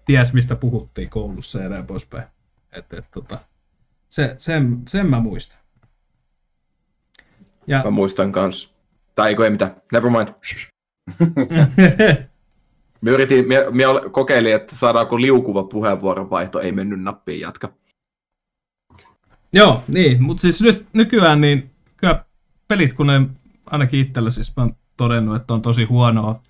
Ties 0.06 0.32
mistä 0.32 0.56
puhuttiin 0.56 1.10
koulussa 1.10 1.58
ja 1.58 1.68
näin 1.68 1.86
poispäin. 1.86 2.24
Et, 2.72 2.92
et, 2.92 3.04
tota, 3.10 3.38
se, 4.08 4.36
sen, 4.38 4.82
sen 4.88 5.06
mä 5.06 5.20
muistan. 5.20 5.58
Ja... 7.68 7.82
Mä 7.84 7.90
muistan 7.90 8.32
kans. 8.32 8.74
Tai 9.14 9.36
ei 9.44 9.50
mitään. 9.50 9.76
Never 9.92 10.10
mind. 10.10 10.28
me 13.00 13.10
yritin, 13.10 13.48
me, 13.48 13.56
me 13.70 13.84
kokeilin, 14.10 14.54
että 14.54 14.76
saadaanko 14.76 15.20
liukuva 15.20 15.62
puheenvuoronvaihto, 15.62 16.60
ei 16.60 16.72
mennyt 16.72 17.00
nappiin 17.00 17.40
jatka. 17.40 17.72
Joo, 19.52 19.82
niin, 19.88 20.22
mutta 20.22 20.40
siis 20.40 20.62
nyt 20.62 20.86
nykyään 20.92 21.40
niin 21.40 21.70
kyllä 21.96 22.24
pelit, 22.68 22.92
kun 22.92 23.06
ne 23.06 23.26
ainakin 23.66 24.00
itsellä 24.00 24.30
siis 24.30 24.56
mä 24.56 24.68
todennut, 24.96 25.36
että 25.36 25.54
on 25.54 25.62
tosi 25.62 25.84
huonoa 25.84 26.40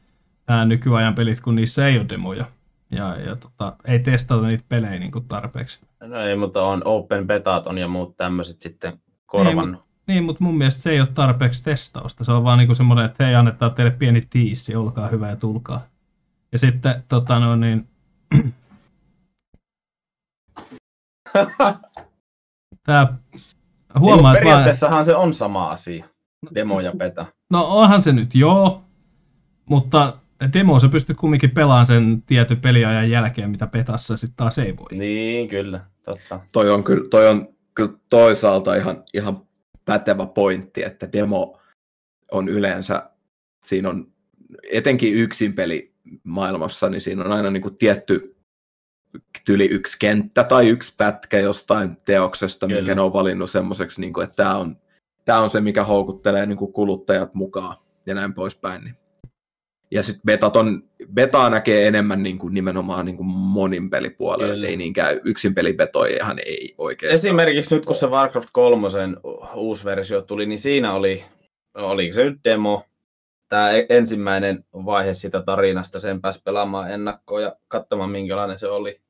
nämä 0.48 0.64
nykyajan 0.64 1.14
pelit, 1.14 1.40
kun 1.40 1.54
niissä 1.54 1.86
ei 1.86 1.98
ole 1.98 2.06
demoja. 2.08 2.44
Ja, 2.90 3.16
ja 3.16 3.36
tota, 3.36 3.76
ei 3.84 3.98
testata 3.98 4.46
niitä 4.46 4.64
pelejä 4.68 4.98
niin 4.98 5.12
kuin 5.12 5.24
tarpeeksi. 5.28 5.80
No 6.00 6.20
ei, 6.20 6.36
mutta 6.36 6.62
on 6.62 6.82
open 6.84 7.26
betat 7.26 7.66
on 7.66 7.78
ja 7.78 7.88
muut 7.88 8.16
tämmöiset 8.16 8.60
sitten 8.60 9.00
korvannut. 9.26 9.80
Niin, 9.80 9.87
niin, 10.08 10.24
mutta 10.24 10.44
mun 10.44 10.58
mielestä 10.58 10.82
se 10.82 10.90
ei 10.90 11.00
ole 11.00 11.08
tarpeeksi 11.14 11.64
testausta. 11.64 12.24
Se 12.24 12.32
on 12.32 12.44
vaan 12.44 12.58
niin 12.58 12.76
semmoinen, 12.76 13.04
että 13.04 13.24
hei, 13.24 13.34
annetaan 13.34 13.74
teille 13.74 13.90
pieni 13.90 14.22
tiissi, 14.30 14.76
olkaa 14.76 15.08
hyvä 15.08 15.28
ja 15.28 15.36
tulkaa. 15.36 15.80
Ja 16.52 16.58
sitten, 16.58 17.04
tota 17.08 17.40
no 17.40 17.56
niin... 17.56 17.88
Tää 22.86 23.18
huomaa, 23.98 24.32
niin, 24.32 24.40
periaatteessahan 24.40 24.94
vaan... 24.94 25.04
se 25.04 25.14
on 25.14 25.34
sama 25.34 25.70
asia, 25.70 26.04
demo 26.54 26.80
ja 26.80 26.92
beta. 26.96 27.26
No 27.50 27.66
onhan 27.68 28.02
se 28.02 28.12
nyt, 28.12 28.34
joo. 28.34 28.82
Mutta 29.64 30.14
demo 30.52 30.78
se 30.78 30.88
pystyy 30.88 31.14
kumminkin 31.14 31.50
pelaamaan 31.50 31.86
sen 31.86 32.22
tietyn 32.26 32.60
peliajan 32.60 33.10
jälkeen, 33.10 33.50
mitä 33.50 33.66
petassa 33.66 34.16
sitten 34.16 34.36
taas 34.36 34.58
ei 34.58 34.76
voi. 34.76 34.98
Niin, 34.98 35.48
kyllä, 35.48 35.80
totta. 36.04 36.40
Toi 36.52 36.70
on 36.70 36.84
kyllä, 36.84 37.08
toi 37.10 37.28
on 37.28 37.48
kyllä 37.74 37.92
toisaalta 38.10 38.74
ihan, 38.74 39.04
ihan 39.14 39.47
pätevä 39.88 40.26
pointti, 40.26 40.84
että 40.84 41.12
demo 41.12 41.60
on 42.30 42.48
yleensä, 42.48 43.10
siinä 43.64 43.88
on 43.88 44.12
etenkin 44.72 45.14
yksin 45.14 45.52
peli 45.52 45.94
maailmassa, 46.24 46.88
niin 46.88 47.00
siinä 47.00 47.24
on 47.24 47.32
aina 47.32 47.50
niin 47.50 47.62
kuin 47.62 47.76
tietty 47.76 48.36
tyli 49.44 49.66
yksi 49.66 49.96
kenttä 50.00 50.44
tai 50.44 50.68
yksi 50.68 50.94
pätkä 50.96 51.38
jostain 51.38 51.96
teoksesta, 51.96 52.66
Kyllä. 52.66 52.80
mikä 52.80 52.94
ne 52.94 53.00
on 53.00 53.12
valinnut 53.12 53.50
semmoiseksi, 53.50 54.00
niin 54.00 54.12
kuin, 54.12 54.24
että 54.24 54.36
tämä 54.36 54.56
on, 54.56 54.76
tämä 55.24 55.40
on 55.40 55.50
se, 55.50 55.60
mikä 55.60 55.84
houkuttelee 55.84 56.46
niin 56.46 56.58
kuin 56.58 56.72
kuluttajat 56.72 57.34
mukaan 57.34 57.76
ja 58.06 58.14
näin 58.14 58.34
poispäin. 58.34 58.84
Niin. 58.84 59.07
Ja 59.90 60.02
sitten 60.02 60.22
betat 60.26 60.56
on, 60.56 60.82
betaa 61.14 61.50
näkee 61.50 61.86
enemmän 61.86 62.22
niin 62.22 62.38
kuin 62.38 62.54
nimenomaan 62.54 63.06
niin 63.06 63.16
kuin 63.16 63.26
monin 63.26 63.90
pelipuolella, 63.90 64.54
että 64.54 64.66
ei 64.66 64.76
niinkään 64.76 65.20
yksin 65.24 65.54
pelibetoijahan 65.54 66.38
ei 66.46 66.74
oikeastaan. 66.78 67.18
Esimerkiksi 67.18 67.74
nyt 67.74 67.86
kun 67.86 67.94
se 67.94 68.06
Warcraft 68.06 68.48
3 68.52 68.88
uusi 69.54 69.84
versio 69.84 70.22
tuli, 70.22 70.46
niin 70.46 70.58
siinä 70.58 70.94
oli, 70.94 71.24
oli 71.74 72.12
se 72.12 72.24
nyt 72.24 72.40
demo, 72.44 72.84
tämä 73.48 73.70
e- 73.70 73.86
ensimmäinen 73.88 74.64
vaihe 74.72 75.14
sitä 75.14 75.42
tarinasta, 75.42 76.00
sen 76.00 76.20
pääsi 76.20 76.42
pelaamaan 76.44 76.90
ennakkoon 76.90 77.42
ja 77.42 77.56
katsomaan 77.68 78.10
minkälainen 78.10 78.58
se 78.58 78.68
oli. 78.68 79.00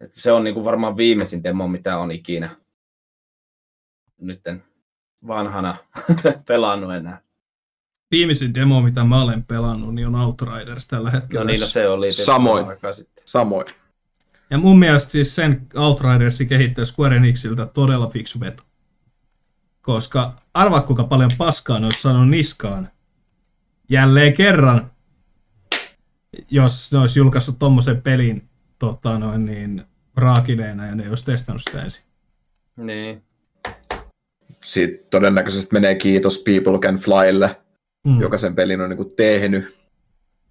Et 0.00 0.12
se 0.14 0.32
on 0.32 0.44
niinku 0.44 0.64
varmaan 0.64 0.96
viimeisin 0.96 1.44
demo, 1.44 1.68
mitä 1.68 1.98
on 1.98 2.10
ikinä 2.10 2.50
nytten 4.20 4.62
vanhana 5.26 5.76
pelannut 6.48 6.94
enää. 6.94 7.29
Viimeisin 8.10 8.54
demo, 8.54 8.80
mitä 8.80 9.04
mä 9.04 9.22
olen 9.22 9.44
pelannut, 9.44 9.94
niin 9.94 10.06
on 10.06 10.14
Outriders 10.14 10.86
tällä 10.86 11.10
hetkellä. 11.10 11.44
No 11.44 11.46
niin, 11.46 11.60
no 11.60 11.66
se 11.66 11.88
oli 11.88 12.12
Samoin. 12.12 12.66
Samoin. 13.24 13.66
Ja 14.50 14.58
mun 14.58 14.78
mielestä 14.78 15.12
siis 15.12 15.34
sen 15.34 15.66
Outridersin 15.74 16.48
kehittää 16.48 16.84
Square 16.84 17.16
Enixiltä 17.16 17.66
todella 17.66 18.06
fiksu 18.06 18.40
veto. 18.40 18.62
Koska 19.82 20.42
arvaa 20.54 20.80
kuinka 20.80 21.04
paljon 21.04 21.30
paskaa 21.38 21.78
ne 21.78 21.86
olisi 21.86 22.02
sanonut 22.02 22.28
niskaan. 22.28 22.90
Jälleen 23.88 24.32
kerran. 24.32 24.90
Jos 26.50 26.92
ne 26.92 26.98
olisi 26.98 27.20
julkaissut 27.20 27.58
tommosen 27.58 28.02
pelin 28.02 28.48
tota 28.78 29.18
noin, 29.18 29.44
niin, 29.44 29.84
raakileena 30.16 30.86
ja 30.86 30.94
ne 30.94 31.08
olisi 31.08 31.24
testannut 31.24 31.62
sitä 31.62 31.82
ensin. 31.82 32.04
Niin. 32.76 33.22
Siitä 34.64 35.04
todennäköisesti 35.10 35.68
menee 35.72 35.94
kiitos 35.94 36.38
People 36.38 36.78
Can 36.78 36.96
Flylle, 36.96 37.56
mm. 38.06 38.20
joka 38.20 38.38
sen 38.38 38.54
pelin 38.54 38.80
on 38.80 38.90
niin 38.90 39.16
tehnyt. 39.16 39.76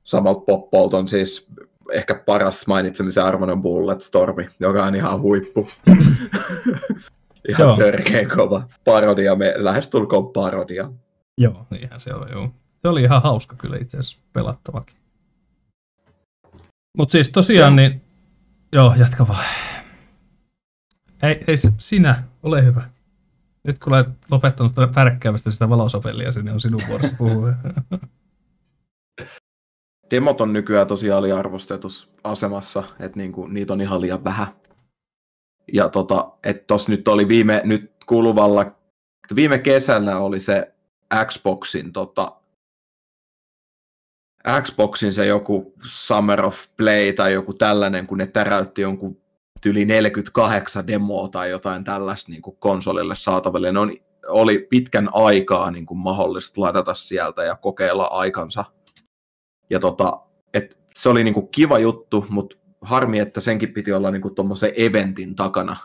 Samalta 0.03 0.41
Pop 0.45 0.93
on 0.93 1.07
siis 1.07 1.47
ehkä 1.91 2.23
paras 2.25 2.67
mainitsemisen 2.67 3.23
arvoinen 3.23 3.61
Bulletstormi, 3.61 4.49
joka 4.59 4.85
on 4.85 4.95
ihan 4.95 5.21
huippu. 5.21 5.67
Ihan 7.49 7.67
joo. 7.67 7.77
törkeä 7.77 8.25
kova 8.35 8.63
parodia, 8.83 9.35
me 9.35 9.53
lähestulkoon 9.55 10.33
parodia. 10.33 10.91
Joo, 11.37 11.67
niinhän 11.69 11.99
se 11.99 12.13
on, 12.13 12.29
joo. 12.31 12.51
Se 12.81 12.87
oli 12.87 13.03
ihan 13.03 13.21
hauska 13.23 13.55
kyllä 13.55 13.77
itse 13.77 13.97
asiassa 13.97 14.19
pelattavakin. 14.33 14.95
Mutta 16.97 17.11
siis 17.11 17.29
tosiaan, 17.29 17.75
niin... 17.75 18.01
Joo, 18.73 18.93
jatka 18.97 19.27
vaan. 19.27 19.45
Hei, 21.21 21.39
hei, 21.47 21.55
sinä, 21.77 22.23
ole 22.43 22.65
hyvä. 22.65 22.89
Nyt 23.63 23.79
kun 23.79 23.93
olet 23.93 24.07
lopettanut 24.31 24.73
pärkkäämästä 24.93 25.51
sitä 25.51 25.69
valosopelia, 25.69 26.29
niin 26.35 26.53
on 26.53 26.59
sinun 26.59 26.81
vuorossa 26.87 27.15
puhua. 27.17 27.53
Demot 30.11 30.41
on 30.41 30.53
nykyään 30.53 30.87
tosi 30.87 31.11
aliarvostetussa 31.11 32.07
asemassa, 32.23 32.83
että 32.99 33.17
niinku, 33.17 33.47
niitä 33.47 33.73
on 33.73 33.81
ihan 33.81 34.01
liian 34.01 34.23
vähän. 34.23 34.47
Ja 35.73 35.89
tota, 35.89 36.31
että 36.43 36.63
tos 36.67 36.89
nyt 36.89 37.07
oli 37.07 37.27
viime, 37.27 37.61
nyt 37.63 37.91
kuluvalla, 38.05 38.65
viime 39.35 39.59
kesällä 39.59 40.17
oli 40.17 40.39
se 40.39 40.73
Xboxin 41.25 41.93
tota, 41.93 42.39
Xboxin 44.61 45.13
se 45.13 45.25
joku 45.25 45.73
Summer 45.85 46.45
of 46.45 46.65
Play 46.77 47.13
tai 47.13 47.33
joku 47.33 47.53
tällainen, 47.53 48.07
kun 48.07 48.17
ne 48.17 48.27
täräytti 48.27 48.81
jonkun 48.81 49.18
yli 49.65 49.85
48 49.85 50.87
demoa 50.87 51.27
tai 51.27 51.49
jotain 51.49 51.83
tällaista 51.83 52.31
niin 52.31 52.41
kuin 52.41 52.57
konsolille 52.59 53.15
saataville. 53.15 53.71
Ne 53.71 53.79
on, 53.79 53.93
oli 54.27 54.67
pitkän 54.69 55.09
aikaa 55.13 55.71
niin 55.71 55.85
kuin 55.85 55.97
mahdollista 55.97 56.61
ladata 56.61 56.93
sieltä 56.93 57.43
ja 57.43 57.55
kokeilla 57.55 58.05
aikansa. 58.05 58.65
Ja 59.69 59.79
tota, 59.79 60.19
et 60.53 60.77
se 60.95 61.09
oli 61.09 61.23
niin 61.23 61.33
kuin 61.33 61.47
kiva 61.47 61.79
juttu, 61.79 62.25
mutta 62.29 62.57
harmi, 62.81 63.19
että 63.19 63.41
senkin 63.41 63.73
piti 63.73 63.93
olla 63.93 64.11
niin 64.11 64.35
tuommoisen 64.35 64.73
eventin 64.75 65.35
takana. 65.35 65.77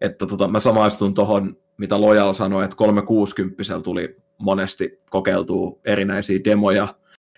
Että 0.00 0.26
tota, 0.26 0.48
mä 0.48 0.60
samaistun 0.60 1.14
tuohon, 1.14 1.56
mitä 1.78 2.00
Lojal 2.00 2.34
sanoi, 2.34 2.64
että 2.64 2.76
360 2.76 3.62
tuli 3.82 4.16
monesti 4.38 5.00
kokeiltua 5.10 5.80
erinäisiä 5.84 6.40
demoja, 6.44 6.88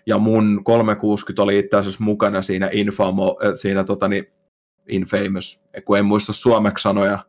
ja 0.05 0.17
mun 0.17 0.61
360 0.63 1.41
oli 1.41 1.59
itse 1.59 1.77
asiassa 1.77 2.03
mukana 2.03 2.41
siinä 2.41 2.69
Infamo, 2.71 3.37
äh, 3.45 3.53
siinä 3.55 3.83
totani, 3.83 4.33
Infamous, 4.87 5.61
kun 5.85 5.97
en 5.97 6.05
muista 6.05 6.33
suomeksi 6.33 6.81
sanoja, 6.81 7.19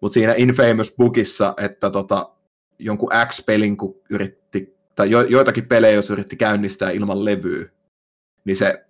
mutta 0.00 0.14
siinä 0.14 0.34
Infamous 0.36 0.94
Bookissa, 0.96 1.54
että 1.56 1.90
tota, 1.90 2.30
jonkun 2.78 3.10
X-pelin, 3.28 3.76
kun 3.76 4.00
yritti, 4.10 4.76
tai 4.94 5.10
jo, 5.10 5.22
joitakin 5.22 5.68
pelejä, 5.68 5.94
jos 5.94 6.10
yritti 6.10 6.36
käynnistää 6.36 6.90
ilman 6.90 7.24
levyä, 7.24 7.68
niin 8.44 8.56
se 8.56 8.86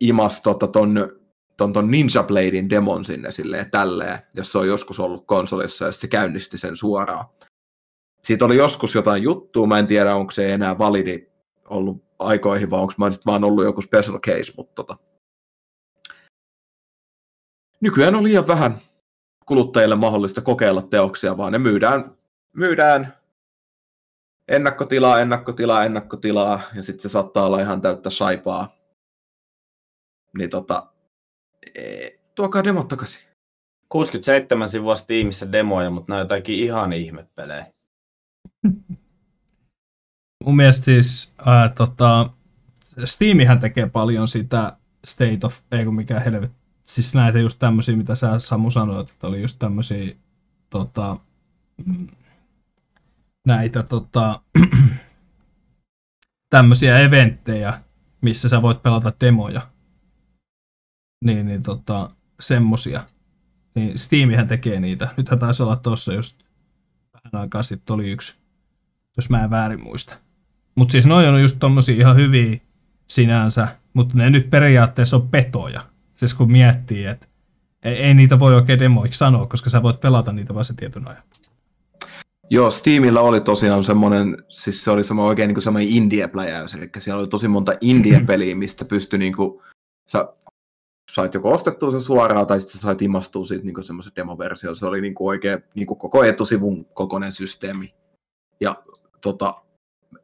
imas 0.00 0.42
tota, 0.42 0.66
ton, 0.66 1.20
ton, 1.56 1.72
ton 1.72 1.90
Ninja 1.90 2.22
Bladein 2.22 2.70
demon 2.70 3.04
sinne 3.04 3.32
silleen 3.32 3.70
tälleen, 3.70 4.18
jos 4.34 4.52
se 4.52 4.58
on 4.58 4.68
joskus 4.68 5.00
ollut 5.00 5.26
konsolissa, 5.26 5.84
ja 5.84 5.92
se 5.92 6.08
käynnisti 6.08 6.58
sen 6.58 6.76
suoraan. 6.76 7.24
Siitä 8.22 8.44
oli 8.44 8.56
joskus 8.56 8.94
jotain 8.94 9.22
juttua, 9.22 9.66
mä 9.66 9.78
en 9.78 9.86
tiedä, 9.86 10.14
onko 10.14 10.30
se 10.30 10.54
enää 10.54 10.78
validi 10.78 11.26
ollut 11.68 12.04
aikoihin, 12.18 12.70
vai 12.70 12.80
onko 12.80 12.94
mä 12.96 13.10
sitten 13.10 13.30
vaan 13.30 13.44
ollut 13.44 13.64
joku 13.64 13.82
special 13.82 14.18
case, 14.18 14.52
mutta 14.56 14.74
tota. 14.74 15.13
Nykyään 17.84 18.14
on 18.14 18.24
liian 18.24 18.46
vähän 18.46 18.78
kuluttajille 19.46 19.96
mahdollista 19.96 20.40
kokeilla 20.40 20.82
teoksia, 20.82 21.36
vaan 21.36 21.52
ne 21.52 21.58
myydään, 21.58 22.16
myydään 22.56 23.14
ennakkotilaa, 24.48 25.20
ennakkotilaa, 25.20 25.84
ennakkotilaa, 25.84 26.60
ja 26.74 26.82
sitten 26.82 27.02
se 27.02 27.08
saattaa 27.08 27.46
olla 27.46 27.60
ihan 27.60 27.80
täyttä 27.80 28.10
saipaa. 28.10 28.76
Niin 30.38 30.50
tota, 30.50 30.86
ee, 31.74 32.20
tuokaa 32.34 32.64
demot 32.64 32.88
takaisin. 32.88 33.20
67 33.88 34.68
sivua 34.68 34.96
Steamissa 34.96 35.52
demoja, 35.52 35.90
mutta 35.90 36.12
ne 36.12 36.14
on 36.14 36.20
jotakin 36.20 36.58
ihan 36.58 36.92
ihmepelejä. 36.92 37.66
Mun 40.44 40.56
mielestä 40.56 40.84
siis 40.84 41.34
ää, 41.46 41.68
tota, 41.68 42.30
Steamihän 43.04 43.60
tekee 43.60 43.86
paljon 43.86 44.28
sitä 44.28 44.76
State 45.06 45.46
of, 45.46 45.58
ei 45.72 45.84
kun 45.84 45.94
mikä 45.94 46.20
helvet, 46.20 46.63
siis 46.84 47.14
näitä 47.14 47.38
just 47.38 47.58
tämmöisiä, 47.58 47.96
mitä 47.96 48.14
sä 48.14 48.38
Samu 48.38 48.70
sanoit, 48.70 49.10
että 49.10 49.26
oli 49.26 49.42
just 49.42 49.58
tämmöisiä 49.58 50.14
tota, 50.70 51.16
näitä 53.46 53.82
tota, 53.82 54.40
tämmöisiä 56.54 56.98
eventtejä, 56.98 57.80
missä 58.20 58.48
sä 58.48 58.62
voit 58.62 58.82
pelata 58.82 59.12
demoja. 59.20 59.68
Niin, 61.24 61.46
niin 61.46 61.62
tota, 61.62 62.10
semmosia. 62.40 63.04
Niin 63.74 63.98
Steamihän 63.98 64.48
tekee 64.48 64.80
niitä. 64.80 65.08
Nythän 65.16 65.38
taisi 65.38 65.62
olla 65.62 65.76
tossa 65.76 66.12
just 66.12 66.44
vähän 67.12 67.42
aikaa 67.42 67.62
sitten 67.62 67.94
oli 67.94 68.10
yksi, 68.10 68.34
jos 69.16 69.30
mä 69.30 69.44
en 69.44 69.50
väärin 69.50 69.82
muista. 69.82 70.16
Mutta 70.74 70.92
siis 70.92 71.06
noin 71.06 71.28
on 71.28 71.42
just 71.42 71.56
tommosia 71.60 71.94
ihan 71.94 72.16
hyviä 72.16 72.60
sinänsä, 73.08 73.68
mutta 73.94 74.14
ne 74.16 74.30
nyt 74.30 74.50
periaatteessa 74.50 75.16
on 75.16 75.28
petoja. 75.28 75.93
Siis 76.14 76.34
kun 76.34 76.52
miettii, 76.52 77.04
että 77.04 77.26
ei, 77.82 77.94
ei 77.94 78.14
niitä 78.14 78.38
voi 78.38 78.54
oikein 78.54 78.78
demoiksi 78.78 79.18
sanoa, 79.18 79.46
koska 79.46 79.70
sä 79.70 79.82
voit 79.82 80.00
pelata 80.00 80.32
niitä 80.32 80.54
vain 80.54 80.64
se 80.64 80.74
tietyn 80.74 81.08
ajan. 81.08 81.22
Joo, 82.50 82.70
Steamilla 82.70 83.20
oli 83.20 83.40
tosiaan 83.40 83.84
semmoinen, 83.84 84.44
siis 84.48 84.84
se 84.84 84.90
oli 84.90 85.04
semmoinen 85.04 85.28
oikein 85.28 85.48
niin 85.48 85.62
semmoinen 85.62 85.92
indie-pläjäys, 85.92 86.74
eli 86.74 86.90
siellä 86.98 87.20
oli 87.20 87.28
tosi 87.28 87.48
monta 87.48 87.72
indie-peliä, 87.80 88.54
mistä 88.64 88.84
pystyi 88.84 89.18
niin 89.18 89.36
kuin, 89.36 89.62
sä 90.06 90.28
sait 91.14 91.34
joko 91.34 91.52
ostettua 91.52 91.90
sen 91.90 92.02
suoraan, 92.02 92.46
tai 92.46 92.60
sitten 92.60 92.80
sait 92.80 93.02
imastua 93.02 93.44
siitä 93.44 93.64
niin 93.64 93.82
semmoisen 93.82 94.12
demoversio. 94.16 94.74
Se 94.74 94.86
oli 94.86 95.00
niin 95.00 95.14
kuin 95.14 95.28
oikein 95.28 95.58
niin 95.74 95.86
kuin 95.86 95.98
koko 95.98 96.24
etusivun 96.24 96.84
kokoinen 96.84 97.32
systeemi. 97.32 97.94
Ja 98.60 98.82
tota, 99.20 99.62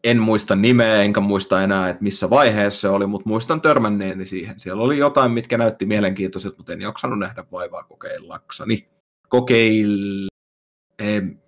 en 0.04 0.18
muista 0.18 0.56
nimeä, 0.56 1.02
enkä 1.02 1.20
muista 1.20 1.62
enää, 1.62 1.88
että 1.88 2.02
missä 2.02 2.30
vaiheessa 2.30 2.80
se 2.80 2.88
oli, 2.88 3.06
mutta 3.06 3.28
muistan 3.28 3.60
törmänneeni 3.60 4.26
siihen. 4.26 4.60
Siellä 4.60 4.82
oli 4.82 4.98
jotain, 4.98 5.32
mitkä 5.32 5.58
näytti 5.58 5.86
mielenkiintoiset, 5.86 6.58
mutta 6.58 6.72
en 6.72 6.80
jaksanut 6.80 7.18
nähdä 7.18 7.44
vaivaa 7.52 7.82
kokeillaksani. 7.82 8.88
Kokeil... 9.28 10.28
Em... 10.98 11.38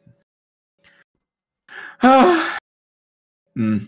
Ah. 2.03 2.57
Mm. 3.55 3.81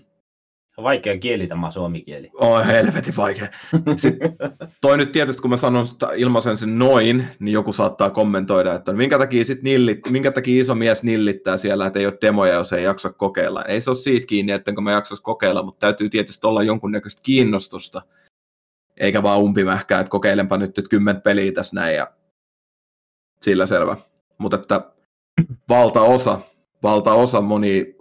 Vaikea 0.82 1.18
kieli 1.18 1.46
tämä 1.46 1.70
suomi 1.70 2.02
kieli. 2.02 2.30
Oi 2.34 2.66
helvetin 2.66 3.16
vaikea. 3.16 3.48
Sitten, 3.96 4.36
toi 4.80 4.96
nyt 4.96 5.12
tietysti, 5.12 5.42
kun 5.42 5.50
mä 5.50 5.56
sanon 5.56 5.86
ilmaisen 6.16 6.56
sen 6.56 6.78
noin, 6.78 7.26
niin 7.40 7.52
joku 7.52 7.72
saattaa 7.72 8.10
kommentoida, 8.10 8.74
että 8.74 8.92
minkä 8.92 9.18
takia, 9.18 9.44
sit 9.44 9.62
nillit, 9.62 10.00
minkä 10.10 10.30
takia 10.30 10.60
iso 10.60 10.74
mies 10.74 11.02
nillittää 11.02 11.58
siellä, 11.58 11.86
että 11.86 11.98
ei 11.98 12.06
ole 12.06 12.18
demoja, 12.20 12.54
jos 12.54 12.72
ei 12.72 12.84
jaksa 12.84 13.12
kokeilla. 13.12 13.64
Ei 13.64 13.80
se 13.80 13.90
ole 13.90 13.96
siitä 13.96 14.26
kiinni, 14.26 14.52
että 14.52 14.80
mä 14.80 14.92
jaksas 14.92 15.20
kokeilla, 15.20 15.62
mutta 15.62 15.86
täytyy 15.86 16.08
tietysti 16.08 16.46
olla 16.46 16.62
jonkunnäköistä 16.62 17.22
kiinnostusta. 17.24 18.02
Eikä 18.96 19.22
vaan 19.22 19.40
umpimähkää, 19.40 20.00
että 20.00 20.10
kokeilenpa 20.10 20.56
nyt, 20.56 20.76
nyt 20.76 20.88
kymmen 20.88 21.20
peliä 21.20 21.52
tässä 21.52 21.74
näin 21.76 21.96
ja 21.96 22.12
sillä 23.40 23.66
selvä. 23.66 23.96
Mutta 24.38 24.56
että 24.56 24.90
valtaosa, 25.68 26.40
valtaosa 26.82 27.40
moni 27.40 27.96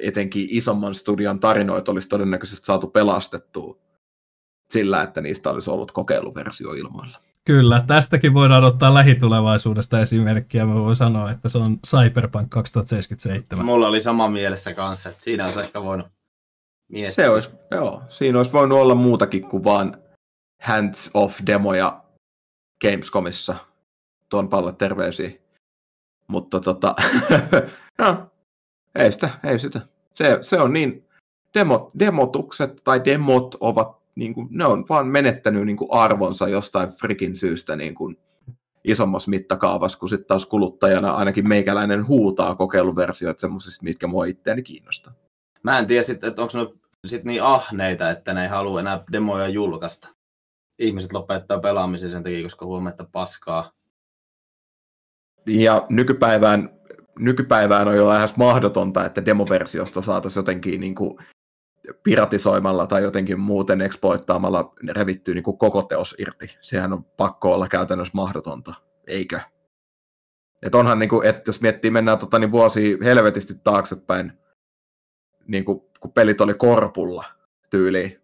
etenkin 0.00 0.46
isomman 0.50 0.94
studion 0.94 1.40
tarinoita 1.40 1.92
olisi 1.92 2.08
todennäköisesti 2.08 2.66
saatu 2.66 2.86
pelastettua 2.86 3.78
sillä, 4.72 5.02
että 5.02 5.20
niistä 5.20 5.50
olisi 5.50 5.70
ollut 5.70 5.92
kokeiluversio 5.92 6.72
ilmoilla. 6.72 7.20
Kyllä, 7.44 7.84
tästäkin 7.86 8.34
voidaan 8.34 8.64
ottaa 8.64 8.94
lähitulevaisuudesta 8.94 10.00
esimerkkiä. 10.00 10.66
Mä 10.66 10.74
voin 10.74 10.96
sanoa, 10.96 11.30
että 11.30 11.48
se 11.48 11.58
on 11.58 11.78
Cyberpunk 11.86 12.50
2077. 12.50 13.66
Mulla 13.66 13.88
oli 13.88 14.00
sama 14.00 14.28
mielessä 14.28 14.74
kanssa, 14.74 15.08
että 15.08 15.24
siinä 15.24 15.44
olisi 15.44 15.60
ehkä 15.60 15.82
voinut 15.82 16.06
miettiä. 16.88 17.10
Se 17.10 17.28
olisi, 17.28 17.50
joo, 17.70 18.02
siinä 18.08 18.38
olisi 18.38 18.52
voinut 18.52 18.78
olla 18.78 18.94
muutakin 18.94 19.48
kuin 19.48 19.64
vaan 19.64 19.96
hands-off-demoja 20.62 22.02
Gamescomissa. 22.80 23.56
Tuon 24.28 24.48
paljon 24.48 24.76
terveisiä. 24.76 25.30
Mutta 26.28 26.60
tota, 26.60 26.94
no, 27.98 28.30
ei 28.96 29.12
sitä, 29.12 29.30
ei 29.44 29.58
sitä. 29.58 29.80
Se, 30.14 30.38
se 30.40 30.60
on 30.60 30.72
niin, 30.72 31.04
demo, 31.54 31.90
demotukset 31.98 32.80
tai 32.84 33.04
demot 33.04 33.54
ovat, 33.60 33.96
niin 34.14 34.34
kuin, 34.34 34.48
ne 34.50 34.64
on 34.64 34.84
vaan 34.88 35.06
menettänyt 35.06 35.66
niin 35.66 35.76
kuin 35.76 35.92
arvonsa 35.92 36.48
jostain 36.48 36.88
frikin 36.88 37.36
syystä 37.36 37.76
niin 37.76 37.94
kuin 37.94 38.18
isommassa 38.84 39.30
mittakaavassa, 39.30 39.98
kun 39.98 40.08
sitten 40.08 40.28
taas 40.28 40.46
kuluttajana 40.46 41.10
ainakin 41.10 41.48
meikäläinen 41.48 42.08
huutaa 42.08 42.54
kokeiluversioita 42.54 43.40
semmoisista, 43.40 43.84
mitkä 43.84 44.06
mua 44.06 44.24
itseäni 44.24 44.62
kiinnostaa. 44.62 45.12
Mä 45.62 45.78
en 45.78 45.86
tiedä 45.86 46.02
sitten, 46.02 46.28
että 46.28 46.42
onko 46.42 46.58
ne 46.58 46.68
sit 47.06 47.24
niin 47.24 47.42
ahneita, 47.42 48.10
että 48.10 48.34
ne 48.34 48.42
ei 48.42 48.48
halua 48.48 48.80
enää 48.80 49.04
demoja 49.12 49.48
julkaista. 49.48 50.08
Ihmiset 50.78 51.12
lopettaa 51.12 51.58
pelaamisen 51.58 52.10
sen 52.10 52.22
takia, 52.22 52.42
koska 52.42 52.66
huomaa, 52.66 52.90
että 52.90 53.04
paskaa. 53.12 53.72
Ja 55.46 55.86
nykypäivään 55.88 56.75
nykypäivään 57.18 57.88
on 57.88 57.96
jo 57.96 58.08
lähes 58.08 58.36
mahdotonta, 58.36 59.04
että 59.04 59.24
demoversiosta 59.24 60.02
saataisiin 60.02 60.40
jotenkin 60.40 60.80
niin 60.80 60.94
kuin 60.94 61.18
piratisoimalla 62.02 62.86
tai 62.86 63.02
jotenkin 63.02 63.40
muuten 63.40 63.80
exploittaamalla 63.80 64.72
revittyä 64.90 65.34
niin 65.34 65.42
kuin 65.42 65.58
koko 65.58 65.82
teos 65.82 66.14
irti. 66.18 66.56
Sehän 66.60 66.92
on 66.92 67.04
pakko 67.04 67.54
olla 67.54 67.68
käytännössä 67.68 68.12
mahdotonta, 68.14 68.74
eikö? 69.06 69.40
Et 70.62 70.74
onhan, 70.74 70.98
niin 70.98 71.08
kuin, 71.08 71.26
että 71.26 71.48
jos 71.48 71.60
miettii, 71.60 71.90
mennään 71.90 72.18
tota, 72.18 72.38
niin 72.38 72.52
vuosi 72.52 72.98
helvetisti 73.04 73.54
taaksepäin, 73.64 74.32
niin 75.46 75.64
kuin, 75.64 75.80
kun 76.00 76.12
pelit 76.12 76.40
oli 76.40 76.54
korpulla 76.54 77.24
tyyliin, 77.70 78.20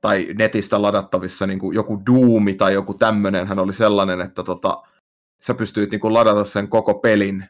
tai 0.00 0.28
netistä 0.38 0.82
ladattavissa 0.82 1.46
niin 1.46 1.58
kuin 1.58 1.74
joku 1.74 2.02
Doomi 2.06 2.54
tai 2.54 2.74
joku 2.74 2.94
tämmöinen, 2.94 3.46
hän 3.46 3.58
oli 3.58 3.72
sellainen, 3.72 4.20
että 4.20 4.42
tota, 4.42 4.82
sä 5.42 5.54
pystyit 5.54 5.90
niin 5.90 6.00
kuin 6.00 6.14
ladata 6.14 6.44
sen 6.44 6.68
koko 6.68 6.94
pelin, 6.94 7.44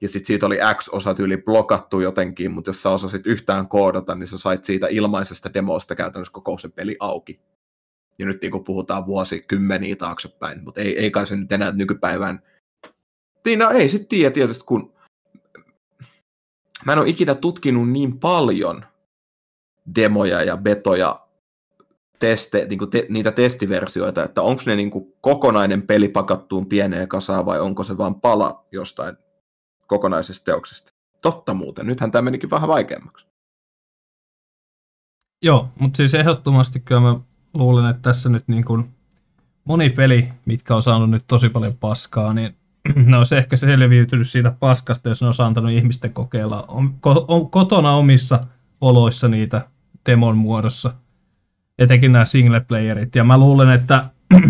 ja 0.00 0.08
sitten 0.08 0.26
siitä 0.26 0.46
oli 0.46 0.58
X-osat 0.74 1.20
yli 1.20 1.36
blokattu 1.36 2.00
jotenkin, 2.00 2.50
mutta 2.50 2.68
jos 2.68 2.82
sä 2.82 2.90
osasit 2.90 3.26
yhtään 3.26 3.68
koodata, 3.68 4.14
niin 4.14 4.26
sä 4.26 4.38
sait 4.38 4.64
siitä 4.64 4.86
ilmaisesta 4.90 5.54
demosta 5.54 5.94
käytännössä 5.94 6.32
koko 6.32 6.58
se 6.58 6.68
peli 6.68 6.96
auki. 7.00 7.40
Ja 8.18 8.26
nyt 8.26 8.42
niin 8.42 8.64
puhutaan 8.64 9.06
vuosikymmeniä 9.06 9.96
taaksepäin, 9.96 10.64
mutta 10.64 10.80
ei, 10.80 10.98
ei 10.98 11.10
kai 11.10 11.26
se 11.26 11.36
nyt 11.36 11.52
enää 11.52 11.72
nykypäivään. 11.72 12.42
Niin, 13.44 13.58
no 13.58 13.70
ei 13.70 13.88
sitten 13.88 14.08
tiedä 14.08 14.30
tietysti, 14.30 14.64
kun 14.64 14.94
mä 16.84 16.92
en 16.92 16.98
ole 16.98 17.08
ikinä 17.08 17.34
tutkinut 17.34 17.90
niin 17.90 18.18
paljon 18.18 18.84
demoja 19.94 20.42
ja 20.42 20.56
betoja, 20.56 21.26
teste, 22.18 22.66
niin 22.68 22.78
kuin 22.78 22.90
te, 22.90 23.06
niitä 23.08 23.32
testiversioita, 23.32 24.24
että 24.24 24.42
onko 24.42 24.62
ne 24.66 24.76
niin 24.76 24.90
kuin 24.90 25.14
kokonainen 25.20 25.82
peli 25.82 26.08
pakattuun 26.08 26.66
pieneen 26.66 27.08
kasaan 27.08 27.46
vai 27.46 27.60
onko 27.60 27.84
se 27.84 27.98
vain 27.98 28.14
pala 28.14 28.66
jostain 28.72 29.16
kokonaisesta 29.90 30.44
teoksesta. 30.44 30.92
Totta 31.22 31.54
muuten, 31.54 31.86
nythän 31.86 32.10
tämä 32.10 32.22
menikin 32.22 32.50
vähän 32.50 32.68
vaikeammaksi. 32.68 33.26
Joo, 35.42 35.68
mutta 35.78 35.96
siis 35.96 36.14
ehdottomasti 36.14 36.80
kyllä 36.80 37.00
mä 37.00 37.20
luulen, 37.54 37.90
että 37.90 38.02
tässä 38.02 38.28
nyt 38.28 38.48
niin 38.48 38.64
kuin 38.64 38.94
moni 39.64 39.90
peli, 39.90 40.28
mitkä 40.46 40.76
on 40.76 40.82
saanut 40.82 41.10
nyt 41.10 41.24
tosi 41.26 41.48
paljon 41.48 41.76
paskaa, 41.76 42.34
niin 42.34 42.56
ne 43.06 43.16
olisi 43.16 43.36
ehkä 43.36 43.56
selviytynyt 43.56 44.28
siitä 44.28 44.50
paskasta, 44.50 45.08
jos 45.08 45.22
ne 45.22 45.28
olisi 45.28 45.42
antanut 45.42 45.70
ihmisten 45.70 46.12
kokeilla 46.12 46.64
on, 46.68 46.94
on, 47.28 47.50
kotona 47.50 47.94
omissa 47.94 48.46
oloissa 48.80 49.28
niitä 49.28 49.68
demon 50.06 50.36
muodossa. 50.36 50.94
Etenkin 51.78 52.12
nämä 52.12 52.24
single 52.24 52.60
playerit. 52.60 53.16
Ja 53.16 53.24
mä 53.24 53.38
luulen, 53.38 53.70
että, 53.70 54.04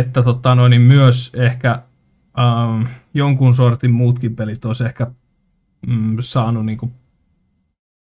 että 0.00 0.22
tota 0.22 0.54
noin, 0.54 0.70
niin 0.70 0.82
myös 0.82 1.32
ehkä 1.34 1.82
ähm, 2.40 2.82
jonkun 3.14 3.54
sortin 3.54 3.92
muutkin 3.92 4.36
pelit 4.36 4.64
olisi 4.64 4.84
ehkä 4.84 5.06
mm, 5.86 6.16
saanut 6.20 6.66
niin 6.66 6.78
kuin 6.78 6.92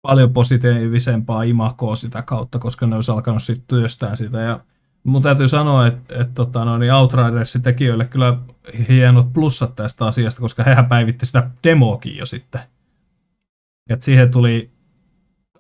paljon 0.03 0.33
positiivisempaa 0.33 1.43
imakoa 1.43 1.97
sitä 1.97 2.23
kautta, 2.23 2.59
koska 2.59 2.87
ne 2.87 2.95
olisi 2.95 3.11
alkanut 3.11 3.43
sitten 3.43 3.67
työstää 3.67 4.17
sitä. 4.17 4.41
Ja 4.41 4.61
mun 5.05 5.23
täytyy 5.23 5.49
sanoa, 5.49 5.87
että, 5.87 6.15
että 6.15 6.35
tota, 6.35 6.65
no, 6.65 6.79
niin 6.79 6.93
Outridersin 6.93 7.63
tekijöille 7.63 8.05
kyllä 8.05 8.39
hienot 8.89 9.33
plussat 9.33 9.77
tästä 9.77 10.07
asiasta, 10.07 10.41
koska 10.41 10.63
hehän 10.63 10.87
päivitti 10.87 11.27
sitä 11.27 11.51
demoakin 11.65 12.17
jo 12.17 12.27
sitten. 12.27 12.61
Et 13.91 14.03
siihen 14.03 14.31
tuli 14.31 14.71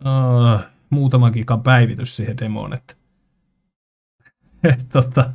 uh, 0.00 0.60
muutaman 0.90 1.32
päivitys 1.62 2.16
siihen 2.16 2.38
demoon, 2.38 2.72
että 2.72 2.94
et, 4.64 4.86
tota, 4.92 5.32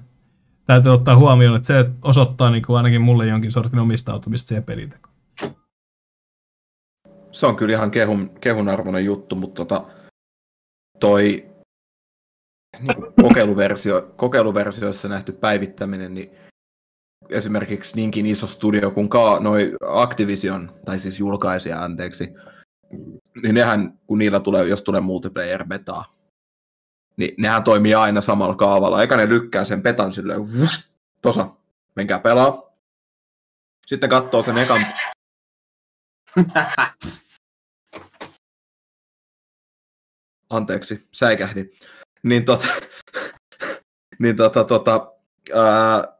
täytyy 0.67 0.93
ottaa 0.93 1.17
huomioon, 1.17 1.55
että 1.55 1.67
se 1.67 1.89
osoittaa 2.01 2.51
niin 2.51 2.63
kuin 2.65 2.77
ainakin 2.77 3.01
mulle 3.01 3.27
jonkin 3.27 3.51
sortin 3.51 3.79
omistautumista 3.79 4.47
siihen 4.47 4.63
pelintekoon. 4.63 5.15
Se 7.31 7.45
on 7.45 7.55
kyllä 7.55 7.73
ihan 7.73 7.91
kehun, 7.91 8.29
kehun 8.41 8.69
arvoinen 8.69 9.05
juttu, 9.05 9.35
mutta 9.35 9.65
tota, 9.65 9.87
toi 10.99 11.45
niin 12.79 12.95
kuin 12.95 13.13
kokeiluversio, 13.21 14.13
kokeiluversioissa 14.15 15.07
nähty 15.07 15.31
päivittäminen, 15.31 16.13
niin 16.13 16.31
esimerkiksi 17.29 17.95
niinkin 17.95 18.25
iso 18.25 18.47
studio 18.47 18.91
kuin 18.91 19.09
Ka, 19.09 19.39
noi 19.39 19.75
Activision, 19.87 20.71
tai 20.85 20.99
siis 20.99 21.19
julkaisija, 21.19 21.83
anteeksi, 21.83 22.29
niin 23.43 23.55
nehän, 23.55 23.99
kun 24.07 24.17
niillä 24.17 24.39
tulee, 24.39 24.67
jos 24.67 24.81
tulee 24.81 25.01
multiplayer 25.01 25.67
betaa, 25.67 26.14
niin 27.17 27.35
nehän 27.37 27.63
toimii 27.63 27.93
aina 27.93 28.21
samalla 28.21 28.55
kaavalla. 28.55 29.01
Eikä 29.01 29.17
ne 29.17 29.29
lykkää 29.29 29.65
sen 29.65 29.83
betan 29.83 30.13
silleen, 30.13 30.53
vust, 30.59 30.89
tosa, 31.21 31.49
menkää 31.95 32.19
pelaa. 32.19 32.75
Sitten 33.87 34.09
katsoo 34.09 34.43
sen 34.43 34.57
ekan... 34.57 34.85
Anteeksi, 40.49 41.07
säikähdin. 41.11 41.71
Niin 42.23 42.45
tota, 42.45 42.67
niin 44.21 44.35
tota, 44.35 44.63
tota 44.63 45.13
ää, 45.53 46.15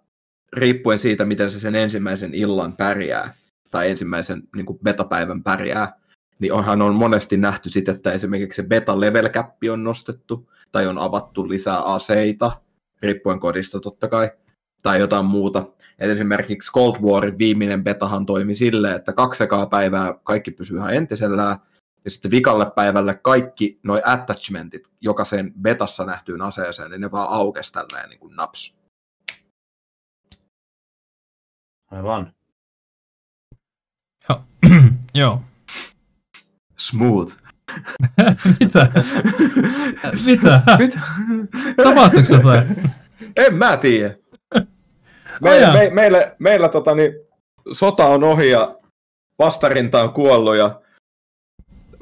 riippuen 0.54 1.00
siitä, 1.00 1.26
miten 1.26 1.52
se 1.52 1.60
sen 1.60 1.76
ensimmäisen 1.76 2.34
illan 2.34 2.78
pärjää, 2.78 3.34
tai 3.72 3.90
ensimmäisen 3.90 4.44
niin 4.56 4.66
kuin 4.66 4.80
beta-päivän 4.84 5.44
pärjää, 5.44 6.00
niin 6.40 6.54
onhan 6.54 6.82
on 6.82 6.96
monesti 6.96 7.38
nähty 7.38 7.70
sitten, 7.70 7.96
että 7.96 8.12
esimerkiksi 8.12 8.56
se 8.56 8.68
beta 8.68 9.00
level 9.00 9.30
cap 9.30 9.56
on 9.72 9.84
nostettu, 9.84 10.52
tai 10.72 10.88
on 10.88 11.00
avattu 11.00 11.50
lisää 11.50 11.80
aseita, 11.80 12.52
riippuen 13.02 13.40
kodista 13.40 13.80
totta 13.80 14.08
kai, 14.08 14.32
tai 14.82 15.00
jotain 15.00 15.26
muuta. 15.26 15.66
Et 16.00 16.10
esimerkiksi 16.10 16.72
Cold 16.72 16.96
Warin 17.02 17.38
viimeinen 17.38 17.84
betahan 17.84 18.26
toimi 18.26 18.56
silleen, 18.56 18.96
että 18.96 19.14
kaksi 19.14 19.44
ekaa 19.44 19.66
päivää 19.66 20.14
kaikki 20.24 20.52
pysyy 20.52 20.78
ihan 20.78 20.94
entisellään, 20.94 21.58
ja 22.06 22.12
sitten 22.12 22.32
vikalle 22.32 22.72
päivälle 22.76 23.14
kaikki 23.14 23.80
noi 23.84 24.02
attachmentit 24.06 24.88
jokaiseen 25.02 25.54
betassa 25.62 26.06
nähtyyn 26.06 26.42
aseeseen, 26.42 26.92
niin 26.92 27.02
ne 27.02 27.12
vaan 27.12 27.30
aukesi 27.30 27.74
tälleen 27.74 28.10
niin 28.10 28.20
kuin 28.20 28.36
naps. 28.36 28.76
Aivan. 31.92 32.34
Joo. 34.30 34.42
Joo. 35.14 35.42
Smooth. 36.90 37.34
Mitä? 38.60 38.88
Mitä? 40.26 40.62
Mitä? 40.80 41.00
Tapahtuiko 41.84 42.34
jotain? 42.34 42.92
En 43.38 43.54
mä 43.54 43.78
tiedä. 43.78 44.16
Me, 45.42 45.60
me, 45.74 45.90
meillä, 45.94 46.36
meillä 46.40 46.70
tota, 46.70 46.96
niin, 46.96 47.14
sota 47.72 48.06
on 48.06 48.24
ohi 48.24 48.50
ja 48.50 48.78
vastarinta 49.40 50.04
on 50.04 50.14
kuollut 50.14 50.56
ja 50.56 50.82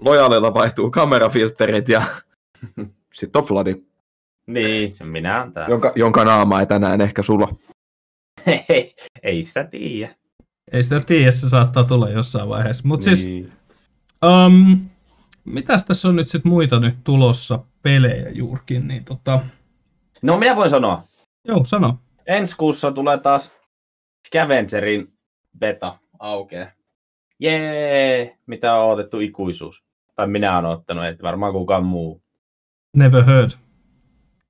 lojaalilla 0.01 0.53
vaihtuu 0.53 0.91
kamerafilterit 0.91 1.89
ja 1.89 2.01
sitten 3.13 3.41
on 3.41 3.47
Vladi, 3.49 3.75
Niin, 4.47 4.91
se 4.91 5.03
minä 5.03 5.41
on 5.43 5.53
täällä. 5.53 5.73
jonka, 5.73 5.91
jonka 5.95 6.25
naama 6.25 6.59
ei 6.59 6.65
tänään 6.65 7.01
ehkä 7.01 7.23
sulla. 7.23 7.47
Ei, 8.69 8.95
ei 9.23 9.43
sitä 9.43 9.63
tiedä. 9.63 10.15
Ei 10.71 10.83
sitä 10.83 10.99
tiedä, 10.99 11.31
se 11.31 11.49
saattaa 11.49 11.83
tulla 11.83 12.09
jossain 12.09 12.49
vaiheessa. 12.49 12.87
Mutta 12.87 13.03
siis, 13.03 13.25
Niin. 13.25 13.51
Um, 14.23 14.79
mitäs 15.45 15.85
tässä 15.85 16.07
on 16.09 16.15
nyt 16.15 16.29
sit 16.29 16.45
muita 16.45 16.79
nyt 16.79 16.95
tulossa 17.03 17.59
pelejä 17.81 18.29
juurkin, 18.29 18.87
niin 18.87 19.05
tota, 19.05 19.39
No 20.21 20.37
minä 20.37 20.55
voin 20.55 20.69
sanoa. 20.69 21.03
joo, 21.47 21.63
sano. 21.65 21.99
Ensi 22.27 22.57
kuussa 22.57 22.91
tulee 22.91 23.17
taas 23.17 23.51
Scavengerin 24.27 25.13
beta 25.59 25.97
aukee. 26.19 26.73
Jee, 27.39 28.37
mitä 28.45 28.75
on 28.75 28.93
otettu 28.93 29.19
ikuisuus. 29.19 29.83
Tai 30.15 30.27
minä 30.27 30.53
olen 30.59 30.65
ottanut, 30.71 31.05
ei 31.05 31.15
varmaan 31.21 31.53
kukaan 31.53 31.85
muu. 31.85 32.21
Never 32.95 33.23
heard. 33.23 33.49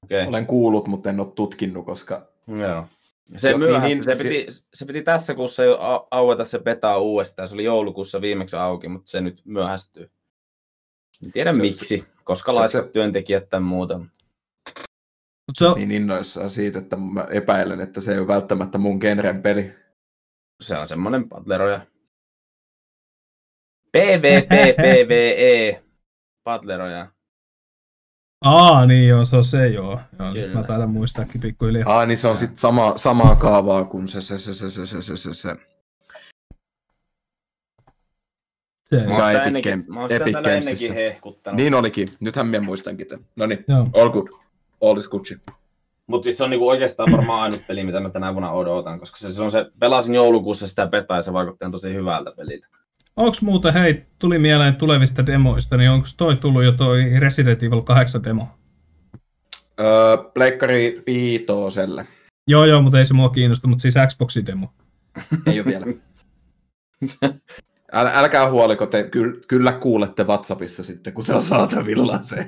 Okei, 0.04 0.28
Olen 0.28 0.46
kuullut, 0.46 0.88
mutta 0.88 1.10
en 1.10 1.20
ole 1.20 1.32
tutkinut, 1.36 1.86
koska 1.86 2.28
joo. 2.48 2.86
Se, 3.32 3.38
Se- 3.38 3.52
se, 3.52 3.58
myöhästyi. 3.58 3.96
niin, 3.96 4.04
se, 4.04 4.24
piti, 4.24 4.46
se 4.74 4.86
piti 4.86 5.02
tässä 5.02 5.36
kuussa 5.36 5.64
jo 5.64 5.76
au- 5.76 6.08
aueta 6.12 6.46
se 6.46 6.60
beta 6.60 6.98
uudestaan. 6.98 7.48
Se 7.48 7.54
oli 7.54 7.64
joulukuussa 7.64 8.22
viimeksi 8.22 8.56
auki, 8.56 8.88
mutta 8.88 9.12
se 9.12 9.22
nyt 9.22 9.42
myöhästyy. 9.46 10.12
En 11.26 11.32
tiedä 11.32 11.54
Se- 11.54 11.62
miksi, 11.62 12.06
koska 12.24 12.54
se- 12.54 12.60
laiskat 12.60 12.86
se- 12.86 12.92
työntekijät 12.92 13.50
tai 13.50 13.60
muuta. 13.60 13.98
Mut 15.48 15.58
se 15.58 15.68
on, 15.68 15.76
niin 15.78 15.92
innoissaan 15.92 16.52
siitä, 16.52 16.80
että 16.80 16.96
mä 16.96 17.28
epäilen, 17.32 17.82
että 17.82 18.02
se 18.02 18.14
ei 18.14 18.20
ole 18.20 18.28
välttämättä 18.28 18.78
mun 18.78 18.98
genren 18.98 19.42
peli. 19.42 19.74
Se 20.62 20.78
on 20.78 20.88
semmonen 20.88 21.30
patleroja. 21.30 21.86
PvP, 23.92 24.50
PvE. 24.78 25.84
Patleroja. 26.44 27.08
Aa, 28.44 28.86
niin 28.86 29.08
joo, 29.08 29.26
se 29.26 29.36
on 29.36 29.44
se 29.44 29.68
joo. 29.68 30.00
joo 30.20 30.48
mä 30.54 30.64
taidan 30.64 30.90
muistaakin 30.90 31.42
pikkuhiljaa. 31.42 31.98
Aa, 31.98 32.06
niin 32.06 32.18
se 32.18 32.28
on 32.28 32.38
sitten 32.38 32.60
sama, 32.60 32.94
samaa 32.96 33.36
kaavaa 33.36 33.84
kuin 33.84 34.08
se, 34.08 34.22
se, 34.22 34.40
se, 34.40 34.54
se, 34.54 34.70
se, 34.70 34.86
se, 34.86 35.02
se, 35.02 35.18
se. 35.18 35.34
se. 35.34 35.56
Mä 39.08 39.16
oon 39.16 39.32
sitä 39.32 39.44
ennenkin, 39.44 39.86
mä 39.88 40.00
oon 40.00 40.10
sitä 40.10 40.54
ennenkin 40.54 40.94
hehkuttanut. 40.94 41.58
Niin 41.58 41.74
olikin. 41.74 42.10
Nythän 42.20 42.48
mä 42.48 42.60
muistankin 42.60 43.08
tämän. 43.08 43.26
No 43.36 43.46
niin, 43.46 43.66
all 43.94 44.10
good. 44.10 44.28
All 44.82 44.98
is 44.98 45.10
good. 45.10 45.26
Mutta 46.08 46.24
siis 46.24 46.38
se 46.38 46.44
on 46.44 46.50
niinku 46.50 46.70
oikeastaan 46.70 47.12
varmaan 47.12 47.42
ainut 47.42 47.68
peli, 47.68 47.84
mitä 47.84 48.00
mä 48.00 48.10
tänä 48.10 48.34
vuonna 48.34 48.52
odotan, 48.52 49.00
koska 49.00 49.18
se, 49.18 49.32
se 49.32 49.44
on 49.44 49.52
se, 49.52 49.66
pelasin 49.80 50.16
joulukuussa 50.16 50.68
sitä 50.68 50.88
petaa 50.88 51.18
ja 51.18 51.22
se 51.22 51.34
vaikuttaa 51.34 51.70
tosi 51.70 51.94
hyvältä 51.94 52.32
peliltä. 52.38 52.68
Onks 53.18 53.42
muuta, 53.42 53.72
hei, 53.72 54.06
tuli 54.20 54.40
mieleen 54.40 54.76
tulevista 54.76 55.26
demoista, 55.26 55.78
niin 55.78 55.90
onko 55.90 56.08
toi 56.18 56.36
tullut 56.36 56.64
jo 56.64 56.72
toi 56.72 57.20
Resident 57.20 57.64
Evil 57.64 57.82
8 57.82 58.24
demo? 58.24 58.48
Öö, 59.80 60.18
Pleikkari 60.34 61.04
viitoselle. 61.08 62.08
Joo, 62.48 62.66
joo, 62.66 62.82
mutta 62.82 63.00
ei 63.00 63.06
se 63.06 63.14
mua 63.14 63.30
kiinnosta, 63.30 63.68
mutta 63.68 63.82
siis 63.82 63.96
Xboxin 64.08 64.46
demo. 64.46 64.74
Ei 65.48 65.60
ole 65.60 65.66
vielä. 65.66 65.86
Äl, 67.94 68.08
älkää 68.14 68.50
huoliko, 68.50 68.86
te 68.86 69.04
ky, 69.04 69.42
kyllä 69.48 69.72
kuulette 69.72 70.24
WhatsAppissa 70.24 70.84
sitten, 70.84 71.14
kun 71.14 71.24
se 71.24 71.34
on 71.34 71.42
saatavilla 71.42 72.20
se. 72.22 72.48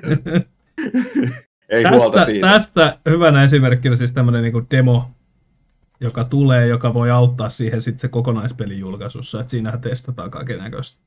Ei 1.68 1.84
huolta 1.90 2.10
Tästä, 2.18 2.24
siitä. 2.24 2.48
tästä 2.48 2.98
hyvänä 3.10 3.44
esimerkkinä 3.44 3.96
siis 3.96 4.12
tämmönen 4.12 4.42
niinku 4.42 4.62
demo, 4.70 5.10
joka 6.00 6.24
tulee, 6.24 6.66
joka 6.66 6.94
voi 6.94 7.10
auttaa 7.10 7.48
siihen 7.48 7.82
sitten 7.82 7.98
se 7.98 8.08
kokonaispelin 8.08 8.78
julkaisussa, 8.78 9.40
että 9.40 9.50
siinähän 9.50 9.80
testataan 9.80 10.30
kaiken 10.30 10.58
näköistä. 10.58 11.00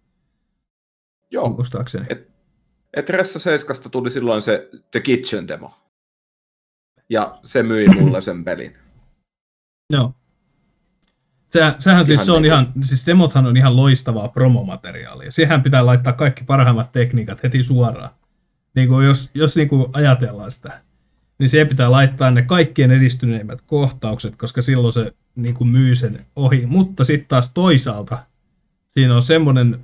Joo, 1.31 1.49
Muistaakseni. 1.49 2.05
Et- 2.09 2.29
et 2.93 3.09
Ressa 3.09 3.39
7 3.39 3.91
tuli 3.91 4.11
silloin 4.11 4.41
se 4.41 4.69
The 4.91 4.99
Kitchen 4.99 5.47
demo. 5.47 5.73
Ja 7.09 7.35
se 7.43 7.63
myi 7.63 7.87
mulle 7.87 8.21
sen 8.21 8.43
pelin. 8.45 8.77
Joo. 9.93 10.13
Se, 11.49 11.75
sehän 11.79 12.07
siis 12.07 12.17
Ihan 12.19 12.25
se 12.25 12.31
on 12.31 12.41
niinku- 12.41 12.53
ihan, 12.55 12.73
siis 12.83 13.05
demothan 13.05 13.45
on 13.45 13.57
ihan 13.57 13.75
loistavaa 13.75 14.27
promomateriaalia. 14.27 15.31
Siihen 15.31 15.61
pitää 15.63 15.85
laittaa 15.85 16.13
kaikki 16.13 16.43
parhaimmat 16.43 16.91
tekniikat 16.91 17.43
heti 17.43 17.63
suoraan. 17.63 18.09
Niin 18.75 18.89
kuin 18.89 19.05
jos 19.05 19.31
jos 19.33 19.55
niin 19.55 19.69
kuin 19.69 19.85
ajatellaan 19.93 20.51
sitä, 20.51 20.81
niin 21.39 21.49
siihen 21.49 21.67
pitää 21.67 21.91
laittaa 21.91 22.31
ne 22.31 22.41
kaikkien 22.41 22.91
edistyneimmät 22.91 23.61
kohtaukset, 23.61 24.35
koska 24.35 24.61
silloin 24.61 24.93
se 24.93 25.13
niin 25.35 25.55
kuin 25.55 25.67
myy 25.67 25.95
sen 25.95 26.25
ohi. 26.35 26.65
Mutta 26.65 27.03
sitten 27.03 27.27
taas 27.27 27.53
toisaalta 27.53 28.17
siinä 28.87 29.15
on 29.15 29.21
semmoinen 29.21 29.79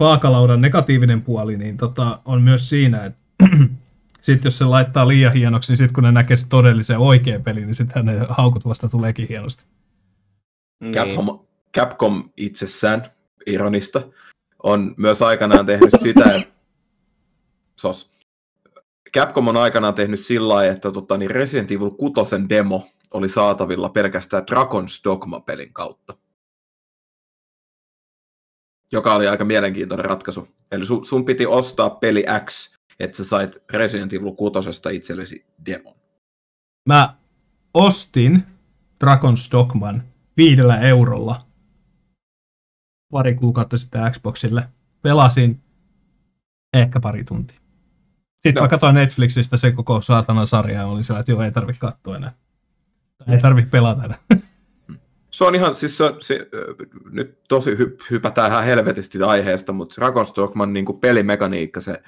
vaakalaudan 0.00 0.60
negatiivinen 0.60 1.22
puoli, 1.22 1.56
niin 1.56 1.76
tota, 1.76 2.20
on 2.24 2.42
myös 2.42 2.68
siinä, 2.68 3.04
että 3.04 3.20
sitten 4.20 4.46
jos 4.46 4.58
se 4.58 4.64
laittaa 4.64 5.08
liian 5.08 5.32
hienoksi, 5.32 5.72
niin 5.72 5.76
sitten 5.76 5.94
kun 5.94 6.04
ne 6.04 6.12
näkee 6.12 6.36
se 6.36 6.48
todellisen 6.48 6.98
oikean 6.98 7.42
pelin, 7.42 7.66
niin 7.66 7.74
sittenhän 7.74 8.06
ne 8.06 8.26
haukut 8.28 8.64
vasta 8.64 8.88
tuleekin 8.88 9.28
hienosti. 9.28 9.64
Niin. 10.80 10.94
Capcom, 10.94 11.38
Capcom 11.76 12.30
itsessään, 12.36 13.04
ironista, 13.46 14.02
on 14.62 14.94
myös 14.96 15.22
aikanaan 15.22 15.66
tehnyt 15.66 15.90
sitä, 15.98 16.24
että 16.24 16.54
sos. 17.80 18.10
Capcom 19.16 19.48
on 19.48 19.56
aikanaan 19.56 19.94
tehnyt 19.94 20.20
sillä 20.20 20.54
lailla, 20.54 20.72
että 20.72 20.92
tota, 20.92 21.18
niin 21.18 21.30
Resident 21.30 21.70
Evil 21.70 21.90
6 21.90 22.36
demo 22.48 22.88
oli 23.10 23.28
saatavilla 23.28 23.88
pelkästään 23.88 24.42
Dragon's 24.50 25.00
Dogma-pelin 25.04 25.72
kautta. 25.72 26.16
Joka 28.92 29.14
oli 29.14 29.28
aika 29.28 29.44
mielenkiintoinen 29.44 30.06
ratkaisu. 30.06 30.48
Eli 30.72 30.86
sun, 30.86 31.04
sun 31.04 31.24
piti 31.24 31.46
ostaa 31.46 31.90
peli 31.90 32.24
X, 32.44 32.76
että 33.00 33.16
sä 33.16 33.24
sait 33.24 33.58
Resident 33.72 34.12
Evil 34.12 34.32
6 34.32 34.58
itsellesi 34.92 35.46
demon. 35.66 35.94
Mä 36.88 37.16
ostin 37.74 38.42
Dragon's 39.04 39.52
Dogman 39.52 40.02
viidellä 40.36 40.80
eurolla 40.80 41.46
pari 43.12 43.34
kuukautta 43.34 43.78
sitten 43.78 44.12
Xboxille. 44.12 44.68
Pelasin 45.02 45.62
ehkä 46.74 47.00
pari 47.00 47.24
tuntia. 47.24 47.61
Sitten 48.42 48.60
Joo. 48.60 48.64
mä 48.64 48.68
katsoin 48.68 48.94
Netflixistä 48.94 49.56
se 49.56 49.72
koko 49.72 50.00
saatana 50.00 50.44
sarja 50.44 50.78
ja 50.78 50.86
olin 50.86 51.04
siellä, 51.04 51.20
että 51.20 51.32
joo, 51.32 51.42
ei 51.42 51.52
tarvi 51.52 51.72
katsoa 51.78 52.16
enää. 52.16 52.32
Tai 53.18 53.34
ei 53.34 53.40
tarvi 53.40 53.62
pelata 53.62 54.04
enää. 54.04 54.18
Se 55.30 55.44
on 55.44 55.54
ihan, 55.54 55.76
siis 55.76 55.98
se, 55.98 56.04
se, 56.20 56.48
nyt 57.10 57.38
tosi 57.48 57.78
hy, 57.78 57.96
hypätään 58.10 58.50
ihan 58.50 58.64
helvetisti 58.64 59.22
aiheesta, 59.22 59.72
mutta 59.72 60.02
Dragon's 60.02 60.32
Dogman 60.36 60.72
niin 60.72 60.86
pelimekaniikka, 61.00 61.80
se 61.80 62.02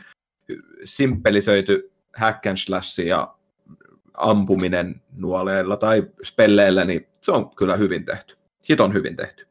simppelisöity 0.85 1.92
hack 2.16 2.47
and 2.47 2.57
slash 2.57 3.01
ja 3.01 3.35
ampuminen 4.14 5.03
nuoleilla 5.16 5.77
tai 5.77 6.07
spelleillä, 6.25 6.85
niin 6.85 7.07
se 7.20 7.33
on 7.33 7.57
kyllä 7.57 7.77
hyvin 7.77 8.05
tehty. 8.05 8.37
Hiton 8.68 8.94
hyvin 8.94 9.16
tehty. 9.16 9.47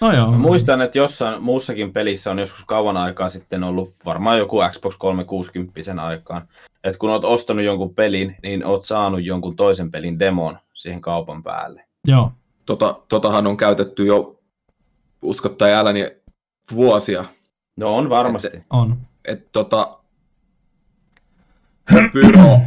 No 0.00 0.12
joo. 0.12 0.30
Mä 0.30 0.36
muistan, 0.38 0.80
että 0.82 0.98
jossain 0.98 1.42
muussakin 1.42 1.92
pelissä 1.92 2.30
on 2.30 2.38
joskus 2.38 2.64
kauan 2.64 2.96
aikaa 2.96 3.28
sitten 3.28 3.64
ollut 3.64 3.94
varmaan 4.04 4.38
joku 4.38 4.58
Xbox 4.70 4.94
360 4.98 5.80
aikaan. 6.02 6.48
Että 6.84 6.98
kun 6.98 7.10
oot 7.10 7.24
ostanut 7.24 7.64
jonkun 7.64 7.94
pelin, 7.94 8.36
niin 8.42 8.64
oot 8.66 8.84
saanut 8.84 9.24
jonkun 9.24 9.56
toisen 9.56 9.90
pelin 9.90 10.18
demon 10.18 10.58
siihen 10.74 11.00
kaupan 11.00 11.42
päälle. 11.42 11.84
Joo. 12.06 12.32
Tota, 12.66 13.00
totahan 13.08 13.46
on 13.46 13.56
käytetty 13.56 14.06
jo, 14.06 14.40
usko 15.22 15.48
tai 15.48 15.72
älä, 15.74 15.92
niin 15.92 16.10
vuosia. 16.74 17.24
No 17.76 17.96
on 17.96 18.10
varmasti. 18.10 18.56
Et- 18.56 18.62
On. 18.70 18.96
Et 19.24 19.48
tota, 19.52 19.98
Spyro, 22.08 22.58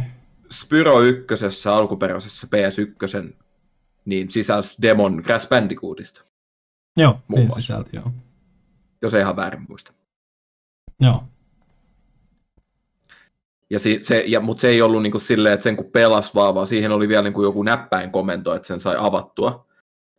Spyro 0.52 1.00
ykkösessä, 1.00 1.74
alkuperäisessä 1.74 2.46
PS1, 2.56 3.32
niin 4.04 4.30
sisälsi 4.30 4.76
demon 4.82 5.22
Crash 5.22 5.48
Bandicootista, 5.48 6.24
Joo, 6.96 7.12
Muun 7.28 7.38
niin 7.38 7.46
muassa. 7.46 7.60
sisälti, 7.60 7.96
joo. 7.96 8.12
jos 9.02 9.14
ei 9.14 9.20
ihan 9.20 9.36
väärin 9.36 9.66
muista. 9.68 9.92
Joo. 11.00 11.24
Ja 13.70 13.78
si, 13.78 13.98
se, 14.02 14.24
ja, 14.26 14.40
mutta 14.40 14.60
se 14.60 14.68
ei 14.68 14.82
ollut 14.82 15.02
niinku 15.02 15.18
silleen, 15.18 15.54
että 15.54 15.64
sen 15.64 15.76
kun 15.76 15.90
pelas 15.92 16.34
vaan, 16.34 16.54
vaan 16.54 16.66
siihen 16.66 16.92
oli 16.92 17.08
vielä 17.08 17.22
niinku 17.22 17.42
joku 17.42 17.62
näppäin 17.62 18.10
komento, 18.10 18.54
että 18.54 18.68
sen 18.68 18.80
sai 18.80 18.96
avattua. 18.98 19.66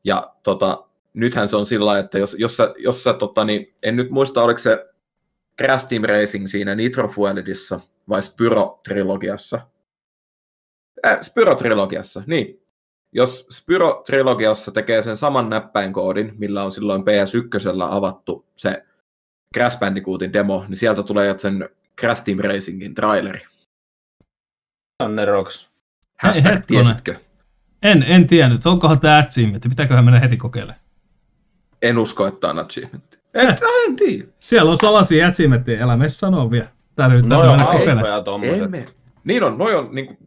Ja 0.04 0.34
tota, 0.44 0.88
nythän 1.14 1.48
se 1.48 1.56
on 1.56 1.66
sillä 1.66 1.86
lailla, 1.86 2.06
että 2.06 2.20
jos, 2.20 2.36
jos 2.40 2.58
sä, 2.58 2.74
jos 2.78 3.04
sä 3.04 3.14
tota, 3.14 3.46
niin, 3.46 3.76
en 3.84 3.96
nyt 3.96 4.10
muista, 4.10 4.44
oliko 4.44 4.60
se 4.60 4.86
Crash 5.62 5.88
Team 5.88 6.04
Racing 6.04 6.48
siinä 6.48 6.76
Nitro 6.76 7.08
Fuelidissa 7.08 7.80
vai 8.10 8.22
Spyro-trilogiassa. 8.22 9.60
Äh, 11.06 11.20
Spyro-trilogiassa, 11.22 12.24
niin. 12.28 12.63
Jos 13.14 13.48
Spyro-trilogiassa 13.52 14.72
tekee 14.72 15.02
sen 15.02 15.18
saman 15.18 15.50
näppäinkoodin, 15.50 16.34
millä 16.38 16.64
on 16.64 16.72
silloin 16.72 17.02
PS1 17.02 17.84
avattu 17.90 18.46
se 18.56 18.84
Crash 19.56 19.80
Bandicootin 19.80 20.34
demo, 20.34 20.66
niin 20.68 20.78
sieltä 20.78 21.04
tulee 21.04 21.40
sen 21.40 21.70
Crash 22.00 22.24
Team 22.24 22.40
Racingin 22.40 22.96
traileri. 22.96 23.42
Anne 25.00 25.26
Rocks. 25.26 25.70
Hashtag 26.24 26.46
hetkonen. 26.54 26.86
tiesitkö? 26.86 27.16
En, 27.84 28.04
en 28.04 28.28
tiennyt. 28.28 28.66
Onkohan 28.66 29.00
tämä 29.00 29.18
achievementti? 29.18 29.70
Pitääköhän 29.70 30.06
mennä 30.06 30.20
heti 30.20 30.38
kokeilemaan? 30.38 30.80
En 31.82 31.98
usko, 31.98 32.28
että 32.28 32.50
on 32.50 32.60
achievement. 32.60 33.20
En, 33.34 33.50
Eh. 33.50 33.56
en 33.88 33.96
tiedä. 33.96 34.28
Siellä 34.40 34.72
on 34.72 34.78
salaisia 34.78 35.28
achievementteja. 35.28 35.84
Älä 35.84 35.98
mene 35.98 36.10
sanoa 36.10 36.52
vielä. 36.52 36.68
Täytyy, 36.96 37.22
No 37.22 37.28
täytyy 37.30 37.48
joo, 37.48 37.58
mennä 37.58 37.72
kokeilemaan. 37.72 38.84
Niin 39.24 39.44
on, 39.44 39.58
noi 39.58 39.76
on 39.76 39.90
niin 39.96 40.06
kuin, 40.08 40.18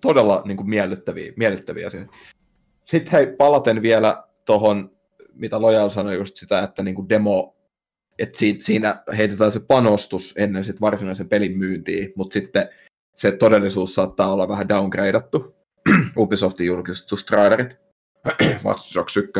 todella 0.00 0.42
niin 0.44 0.56
kuin, 0.56 0.70
miellyttäviä, 0.70 1.32
miellyttäviä 1.36 1.86
asioita. 1.86 2.12
Sitten 2.84 3.12
hei, 3.12 3.26
palaten 3.26 3.82
vielä 3.82 4.24
tuohon, 4.44 4.90
mitä 5.34 5.60
Lojal 5.60 5.90
sanoi 5.90 6.14
just 6.14 6.36
sitä, 6.36 6.62
että 6.62 6.82
niin 6.82 6.94
kuin 6.94 7.08
demo, 7.08 7.56
että 8.18 8.38
siinä, 8.38 8.58
siinä 8.62 9.02
heitetään 9.16 9.52
se 9.52 9.60
panostus 9.68 10.34
ennen 10.36 10.64
sit 10.64 10.80
varsinaisen 10.80 11.28
pelin 11.28 11.58
myyntiä, 11.58 12.08
mutta 12.16 12.34
sitten 12.34 12.68
se 13.16 13.32
todellisuus 13.32 13.94
saattaa 13.94 14.32
olla 14.32 14.48
vähän 14.48 14.68
downgradeattu. 14.68 15.56
Ubisoftin 16.16 16.66
julkistus 16.66 17.24
trailerit, 17.24 17.76
Watch 18.64 18.94
Dogs 18.94 19.16
1. 19.16 19.32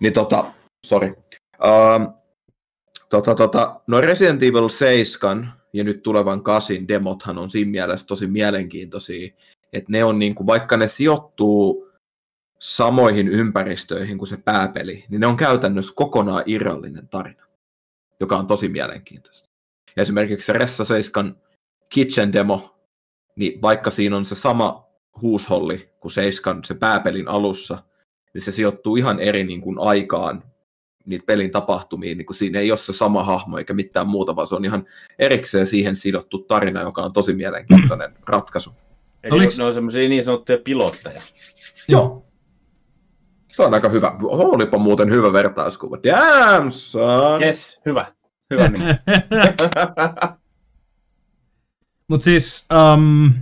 Niin 0.00 0.12
tota, 0.12 0.52
sorry. 0.86 1.14
Um, 1.64 2.14
tota, 3.08 3.34
tota, 3.34 3.80
no 3.86 4.00
Resident 4.00 4.42
Evil 4.42 4.68
7 4.68 5.52
ja 5.76 5.84
nyt 5.84 6.02
tulevan 6.02 6.42
kasin 6.42 6.88
demothan 6.88 7.38
on 7.38 7.50
siinä 7.50 7.70
mielessä 7.70 8.06
tosi 8.06 8.26
mielenkiintoisia, 8.26 9.34
että 9.72 9.92
ne 9.92 10.04
on 10.04 10.18
niinku, 10.18 10.46
vaikka 10.46 10.76
ne 10.76 10.88
sijoittuu 10.88 11.88
samoihin 12.60 13.28
ympäristöihin 13.28 14.18
kuin 14.18 14.28
se 14.28 14.36
pääpeli, 14.36 15.04
niin 15.08 15.20
ne 15.20 15.26
on 15.26 15.36
käytännössä 15.36 15.92
kokonaan 15.96 16.42
irrallinen 16.46 17.08
tarina, 17.08 17.46
joka 18.20 18.36
on 18.36 18.46
tosi 18.46 18.68
mielenkiintoista. 18.68 19.48
Ja 19.96 20.02
esimerkiksi 20.02 20.52
Ressa 20.52 20.84
7 20.84 21.36
Kitchen 21.88 22.32
demo, 22.32 22.78
niin 23.36 23.62
vaikka 23.62 23.90
siinä 23.90 24.16
on 24.16 24.24
se 24.24 24.34
sama 24.34 24.86
huusholli 25.22 25.90
kuin 26.00 26.12
7 26.12 26.64
se 26.64 26.74
pääpelin 26.74 27.28
alussa, 27.28 27.82
niin 28.34 28.42
se 28.42 28.52
sijoittuu 28.52 28.96
ihan 28.96 29.20
eri 29.20 29.44
niin 29.44 29.60
kuin 29.60 29.78
aikaan 29.78 30.42
niitä 31.06 31.26
pelin 31.26 31.50
tapahtumiin, 31.50 32.18
niin 32.18 32.26
kuin 32.26 32.36
siinä 32.36 32.58
ei 32.58 32.70
ole 32.70 32.78
se 32.78 32.92
sama 32.92 33.24
hahmo 33.24 33.58
eikä 33.58 33.74
mitään 33.74 34.06
muuta, 34.06 34.36
vaan 34.36 34.46
se 34.46 34.54
on 34.54 34.64
ihan 34.64 34.86
erikseen 35.18 35.66
siihen 35.66 35.96
sidottu 35.96 36.38
tarina, 36.38 36.82
joka 36.82 37.02
on 37.02 37.12
tosi 37.12 37.34
mielenkiintoinen 37.34 38.14
ratkaisu. 38.26 38.70
Eli 39.22 39.38
Oliks- 39.38 39.58
ne 39.58 39.64
on 39.64 39.74
semmosia 39.74 40.08
niin 40.08 40.24
sanottuja 40.24 40.58
pilotteja. 40.64 41.20
Joo. 41.88 42.26
Se 43.48 43.62
on 43.62 43.74
aika 43.74 43.88
hyvä. 43.88 44.16
Olipa 44.22 44.78
muuten 44.78 45.10
hyvä 45.10 45.32
vertauskuva. 45.32 45.98
Damn, 46.02 46.70
son! 46.72 47.42
Yes, 47.42 47.80
hyvä. 47.86 48.12
Hyvä 48.50 48.68
nimi. 48.68 48.84
Mutta 52.08 52.24
siis, 52.24 52.66
um, 52.94 53.32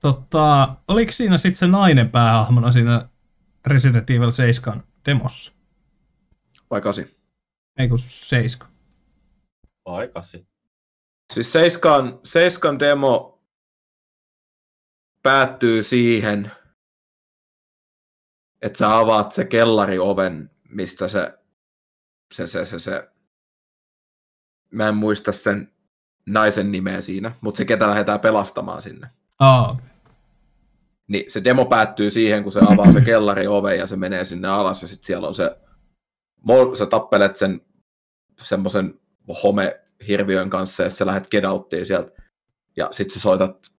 tota, 0.00 0.74
oliko 0.88 1.12
siinä 1.12 1.36
sitten 1.36 1.58
se 1.58 1.66
nainen 1.66 2.10
päähahmona 2.10 2.72
siinä 2.72 3.08
Resident 3.66 4.10
Evil 4.10 4.30
7 4.30 4.82
demossa? 5.06 5.55
Vai 6.70 6.80
kasi? 6.80 7.16
Ei 7.78 7.88
kun 7.88 7.98
7. 7.98 8.68
Aikasi. 9.84 10.46
Siis 11.32 11.52
Seiskan, 11.52 12.20
Seiskan 12.24 12.78
demo 12.78 13.42
päättyy 15.22 15.82
siihen, 15.82 16.52
että 18.62 18.78
sä 18.78 18.98
avaat 18.98 19.32
se 19.32 19.44
kellarioven, 19.44 20.50
mistä 20.68 21.08
se, 21.08 21.38
se, 22.34 22.46
se, 22.46 22.66
se, 22.66 22.78
se 22.78 23.08
mä 24.70 24.88
en 24.88 24.96
muista 24.96 25.32
sen 25.32 25.72
naisen 26.26 26.72
nimeä 26.72 27.00
siinä, 27.00 27.32
mutta 27.40 27.58
se 27.58 27.64
ketä 27.64 27.88
lähdetään 27.88 28.20
pelastamaan 28.20 28.82
sinne. 28.82 29.10
Aa, 29.38 29.80
Niin 31.08 31.30
se 31.30 31.44
demo 31.44 31.64
päättyy 31.64 32.10
siihen, 32.10 32.42
kun 32.42 32.52
se 32.52 32.60
avaa 32.66 32.92
se 32.92 33.00
kellari 33.10 33.46
ove 33.46 33.76
ja 33.76 33.86
se 33.86 33.96
menee 33.96 34.24
sinne 34.24 34.48
alas 34.48 34.82
ja 34.82 34.88
sitten 34.88 35.06
siellä 35.06 35.28
on 35.28 35.34
se, 35.34 35.56
sä 36.78 36.86
tappelet 36.86 37.36
sen 37.36 37.60
semmoisen 38.42 39.00
home-hirviön 39.42 40.50
kanssa 40.50 40.82
ja 40.82 40.90
sä 40.90 41.06
lähdet 41.06 41.30
get 41.30 41.44
sieltä 41.84 42.22
ja 42.76 42.88
sitten 42.90 43.14
sä 43.14 43.20
soitat 43.20 43.72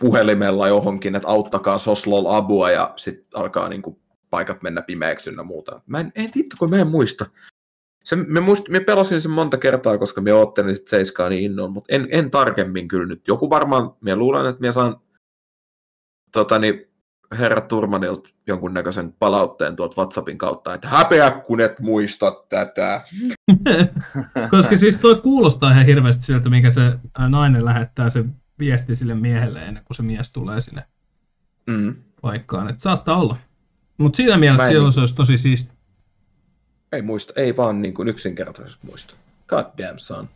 puhelimella 0.00 0.68
johonkin, 0.68 1.16
että 1.16 1.28
auttakaa 1.28 1.78
Soslol 1.78 2.26
Abua 2.26 2.70
ja 2.70 2.92
sitten 2.96 3.26
alkaa 3.34 3.68
niinku 3.68 4.00
paikat 4.30 4.62
mennä 4.62 4.82
pimeäksi 4.82 5.30
ja 5.36 5.42
muuta. 5.42 5.80
Mä 5.86 6.00
en, 6.00 6.12
en 6.14 6.30
tiedä, 6.30 6.48
kun 6.58 6.70
mä 6.70 6.76
en 6.76 6.88
muista. 6.88 7.26
Se, 8.04 8.16
me, 8.16 8.40
muist, 8.40 8.68
me 8.68 8.80
pelasin 8.80 9.20
sen 9.20 9.30
monta 9.30 9.58
kertaa, 9.58 9.98
koska 9.98 10.20
me 10.20 10.32
oottelin 10.32 10.76
sitten 10.76 10.90
seiskaa 10.90 11.28
niin 11.28 11.42
innoon, 11.42 11.72
mutta 11.72 11.94
en, 11.94 12.08
en 12.10 12.30
tarkemmin 12.30 12.88
kyllä 12.88 13.06
nyt. 13.06 13.28
Joku 13.28 13.50
varmaan, 13.50 13.96
mä 14.00 14.16
luulen, 14.16 14.46
että 14.46 14.66
mä 14.66 14.72
saan 14.72 15.00
tota, 16.32 16.58
niin, 16.58 16.87
herra 17.38 17.60
Turmanilta 17.60 18.28
jonkunnäköisen 18.46 19.12
palautteen 19.12 19.76
tuolta 19.76 19.96
WhatsAppin 20.00 20.38
kautta, 20.38 20.74
että 20.74 20.88
häpeä 20.88 21.30
kun 21.30 21.60
et 21.60 21.80
muista 21.80 22.44
tätä. 22.48 23.02
Koska 24.50 24.76
siis 24.76 24.96
tuo 24.96 25.16
kuulostaa 25.16 25.70
ihan 25.70 25.86
hirveästi 25.86 26.24
siltä, 26.24 26.50
minkä 26.50 26.70
se 26.70 26.98
nainen 27.28 27.64
lähettää 27.64 28.10
se 28.10 28.24
viesti 28.58 28.96
sille 28.96 29.14
miehelle 29.14 29.58
ennen 29.58 29.84
kuin 29.84 29.96
se 29.96 30.02
mies 30.02 30.32
tulee 30.32 30.60
sinne 30.60 30.84
mm. 31.66 31.94
paikkaan. 32.22 32.70
Että 32.70 32.82
saattaa 32.82 33.16
olla. 33.16 33.36
Mutta 33.98 34.16
siinä 34.16 34.36
mielessä 34.36 34.66
silloin 34.66 34.84
niin... 34.84 34.92
se 34.92 35.00
olisi 35.00 35.14
tosi 35.14 35.38
siisti. 35.38 35.72
Ei 36.92 37.02
muista, 37.02 37.32
ei 37.36 37.56
vaan 37.56 37.82
niin 37.82 37.94
kuin 37.94 38.08
yksinkertaisesti 38.08 38.86
muista. 38.86 39.14
God 39.48 39.64
damn 39.78 39.98
son. 39.98 40.28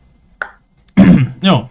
Joo. 1.43 1.71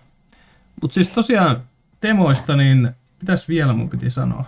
Mutta 0.81 0.95
siis 0.95 1.09
tosiaan 1.09 1.63
temoista, 1.99 2.55
niin 2.55 2.91
mitäs 3.21 3.47
vielä 3.47 3.73
mun 3.73 3.89
piti 3.89 4.09
sanoa? 4.09 4.45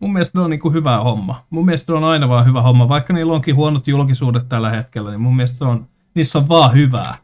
Mun 0.00 0.12
mielestä 0.12 0.38
ne 0.38 0.44
on 0.44 0.50
niinku 0.50 0.70
hyvä 0.70 0.98
homma. 0.98 1.46
Mun 1.50 1.64
mielestä 1.64 1.94
on 1.94 2.04
aina 2.04 2.28
vaan 2.28 2.46
hyvä 2.46 2.62
homma. 2.62 2.88
Vaikka 2.88 3.12
niillä 3.12 3.32
onkin 3.32 3.56
huonot 3.56 3.88
julkisuudet 3.88 4.48
tällä 4.48 4.70
hetkellä, 4.70 5.10
niin 5.10 5.20
mun 5.20 5.36
mielestä 5.36 5.64
on, 5.64 5.86
niissä 6.14 6.38
on 6.38 6.48
vaan 6.48 6.74
hyvää. 6.74 7.14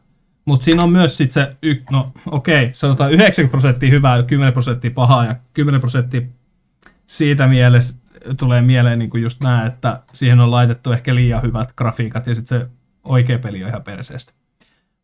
Mutta 0.45 0.63
siinä 0.63 0.83
on 0.83 0.89
myös 0.89 1.17
sit 1.17 1.31
se, 1.31 1.55
y- 1.63 1.83
no 1.91 2.11
okei, 2.25 2.63
okay, 2.63 2.73
sanotaan 2.73 3.11
90 3.11 3.51
prosenttia 3.51 3.89
hyvää, 3.89 4.23
10 4.23 4.53
prosenttia 4.53 4.91
pahaa 4.91 5.25
ja 5.25 5.35
10 5.53 5.81
prosenttia 5.81 6.21
siitä 7.07 7.47
mielessä 7.47 7.97
tulee 8.37 8.61
mieleen 8.61 8.99
niin 8.99 9.09
kuin 9.09 9.23
just 9.23 9.43
nämä, 9.43 9.65
että 9.65 10.01
siihen 10.13 10.39
on 10.39 10.51
laitettu 10.51 10.91
ehkä 10.91 11.15
liian 11.15 11.41
hyvät 11.41 11.73
grafiikat 11.73 12.27
ja 12.27 12.35
sitten 12.35 12.59
se 12.59 12.69
oikea 13.03 13.39
peli 13.39 13.63
on 13.63 13.69
ihan 13.69 13.83
perseestä. 13.83 14.33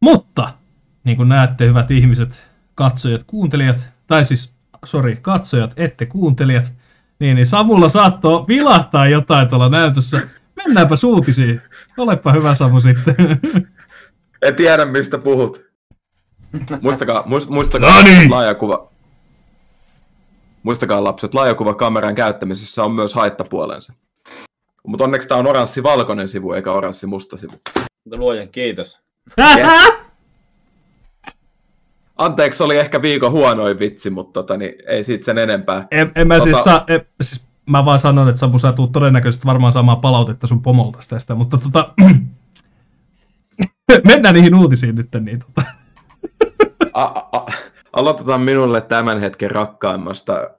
Mutta, 0.01 0.53
niin 1.03 1.17
kuin 1.17 1.29
näette 1.29 1.67
hyvät 1.67 1.91
ihmiset, 1.91 2.43
katsojat, 2.75 3.23
kuuntelijat, 3.23 3.89
tai 4.07 4.25
siis, 4.25 4.53
sorry, 4.85 5.15
katsojat, 5.15 5.73
ette 5.77 6.05
kuuntelijat, 6.05 6.73
niin, 7.19 7.35
niin 7.35 7.45
Samulla 7.45 7.89
saattoi 7.89 8.45
vilahtaa 8.47 9.07
jotain 9.07 9.49
tuolla 9.49 9.69
näytössä. 9.69 10.21
Mennäänpä 10.55 10.95
suutisiin. 10.95 11.61
Olepa 11.97 12.31
hyvä 12.31 12.55
Samu 12.55 12.79
sitten. 12.79 13.15
En 14.41 14.55
tiedä, 14.55 14.85
mistä 14.85 15.17
puhut. 15.17 15.65
Muistakaa, 16.81 17.23
muistakaa 17.49 17.97
no 17.97 18.03
niin. 18.03 18.31
laajakuva. 18.31 18.89
Muistakaa 20.63 21.03
lapset, 21.03 21.33
laajakuva 21.33 21.73
kameran 21.73 22.15
käyttämisessä 22.15 22.83
on 22.83 22.91
myös 22.91 23.13
haittapuolensa. 23.13 23.93
Mutta 24.87 25.03
onneksi 25.03 25.27
tämä 25.27 25.39
on 25.39 25.47
oranssi-valkoinen 25.47 26.27
sivu, 26.27 26.53
eikä 26.53 26.71
oranssi-musta 26.71 27.37
sivu. 27.37 27.53
Luojan 28.11 28.49
kiitos. 28.49 28.99
Anteeksi, 32.17 32.63
oli 32.63 32.77
ehkä 32.77 33.01
viikon 33.01 33.31
huonoin 33.31 33.79
vitsi, 33.79 34.09
mutta 34.09 34.33
tota, 34.33 34.57
niin 34.57 34.73
ei 34.87 35.03
siitä 35.03 35.25
sen 35.25 35.37
enempää. 35.37 35.87
En, 35.91 36.11
en 36.15 36.27
mä 36.27 36.33
tota... 36.33 36.43
siis 36.43 36.63
saa, 36.63 36.83
en, 36.87 37.05
siis 37.21 37.47
mä 37.69 37.85
vaan 37.85 37.99
sanon, 37.99 38.29
että 38.29 38.39
Samu, 38.39 38.59
sä 38.59 38.71
tulet 38.71 38.91
todennäköisesti 38.91 39.45
varmaan 39.45 39.71
saamaan 39.71 40.01
palautetta 40.01 40.47
sun 40.47 40.61
pomolta 40.61 40.99
tästä, 41.09 41.35
mutta 41.35 41.57
tota, 41.57 41.93
mennään 44.09 44.35
niihin 44.35 44.55
uutisiin 44.55 44.95
nyt. 44.95 45.07
Niin, 45.19 45.39
tota. 45.39 45.63
a, 46.93 47.03
a, 47.03 47.45
aloitetaan 47.93 48.41
minulle 48.41 48.81
tämän 48.81 49.19
hetken 49.19 49.51
rakkaimmasta. 49.51 50.49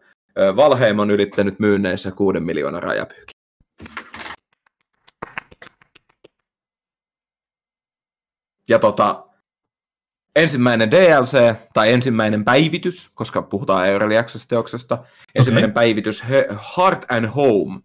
Valheim 0.57 0.99
on 0.99 1.11
ylittänyt 1.11 1.59
myynneissä 1.59 2.11
6 2.11 2.40
miljoonaa 2.40 2.81
rajapyykin. 2.81 3.38
Ja 8.68 8.79
tota, 8.79 9.28
ensimmäinen 10.38 10.90
DLC, 10.90 11.55
tai 11.74 11.92
ensimmäinen 11.92 12.44
päivitys, 12.44 13.11
koska 13.14 13.42
puhutaan 13.42 13.87
Early 13.87 14.16
Access-teoksesta, 14.16 14.98
ensimmäinen 15.35 15.70
okay. 15.70 15.74
päivitys, 15.74 16.24
Heart 16.77 17.05
and 17.09 17.27
Home, 17.27 17.81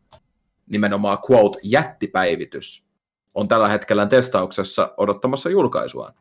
nimenomaan 0.69 1.17
quote, 1.31 1.59
jättipäivitys, 1.63 2.89
on 3.33 3.47
tällä 3.47 3.69
hetkellä 3.69 4.05
testauksessa 4.05 4.93
odottamassa 4.97 5.49
julkaisuaan. 5.49 6.13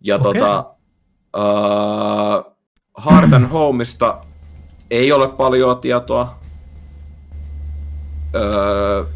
Ja 0.00 0.16
okay. 0.16 0.32
tota, 0.32 0.74
uh, 1.36 2.56
Heart 3.04 3.32
and 3.32 3.46
Homeista 3.46 4.24
ei 4.90 5.12
ole 5.12 5.28
paljon 5.28 5.78
tietoa. 5.80 6.38
Uh, 8.34 9.06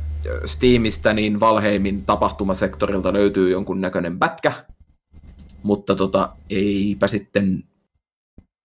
Steamista 0.45 1.13
niin 1.13 1.41
Valheimin 1.41 2.05
tapahtumasektorilta 2.05 3.13
löytyy 3.13 3.51
jonkun 3.51 3.81
näköinen 3.81 4.19
pätkä, 4.19 4.53
mutta 5.63 5.95
tota, 5.95 6.37
eipä 6.51 7.09
sitten 7.09 7.65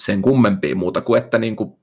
sen 0.03 0.21
kummempia 0.21 0.75
muuta 0.75 1.01
kuin, 1.01 1.21
että, 1.23 1.37
niin 1.37 1.55
kuin, 1.55 1.73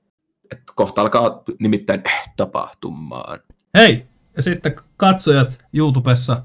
että 0.51 0.73
kohta 0.75 1.01
alkaa 1.01 1.43
nimittäin 1.59 2.03
tapahtumaan. 2.37 3.39
Hei, 3.77 4.05
ja 4.35 4.41
sitten 4.41 4.75
katsojat 4.97 5.65
YouTubessa, 5.73 6.41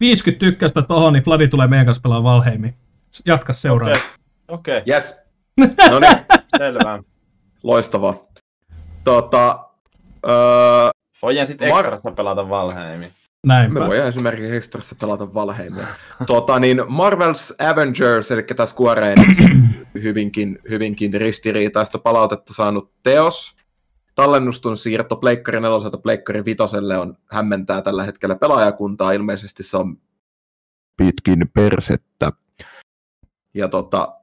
50 0.00 0.40
tykkästä 0.40 0.82
tohon, 0.82 1.12
niin 1.12 1.22
Vladi 1.26 1.48
tulee 1.48 1.66
meidän 1.66 1.86
kanssa 1.86 2.00
pelaamaan 2.02 2.34
Valheimi. 2.36 2.74
Jatka 3.26 3.52
seuraava. 3.52 4.00
Okei. 4.48 4.78
Okay. 4.78 4.94
Yes. 4.94 5.22
No 5.90 5.98
niin. 6.00 6.16
Selvä. 6.58 7.02
Loistavaa. 7.62 8.14
Tota, 9.04 9.64
öö, 10.28 10.90
Voidaan 11.22 11.46
sitten 11.46 11.68
Mar- 11.68 11.78
ekstrassa 11.78 12.10
pelata 12.10 12.48
Valheimi. 12.48 13.10
Näinpä. 13.46 13.80
Me 13.80 13.86
voidaan 13.86 14.08
esimerkiksi 14.08 14.56
ekstrassa 14.56 14.96
pelata 15.00 15.34
Valheimia. 15.34 15.86
tota, 16.26 16.58
niin 16.58 16.78
Marvel's 16.78 17.70
Avengers, 17.72 18.30
eli 18.30 18.42
tämä 18.42 18.66
Square 18.66 19.14
hyvinkin, 20.02 20.58
hyvinkin 20.70 21.14
ristiriitaista 21.14 21.98
palautetta 21.98 22.54
saanut 22.54 22.92
teos, 23.02 23.56
tallennustun 24.14 24.76
siirto 24.76 25.16
Pleikkari 25.16 25.60
4 25.60 25.78
Pleikkari 26.02 26.44
5 26.44 26.58
on 27.00 27.16
hämmentää 27.30 27.82
tällä 27.82 28.04
hetkellä 28.04 28.34
pelaajakuntaa. 28.34 29.12
Ilmeisesti 29.12 29.62
se 29.62 29.76
on 29.76 29.96
pitkin 30.96 31.50
persettä. 31.54 32.32
Ja 33.54 33.68
tota, 33.68 34.19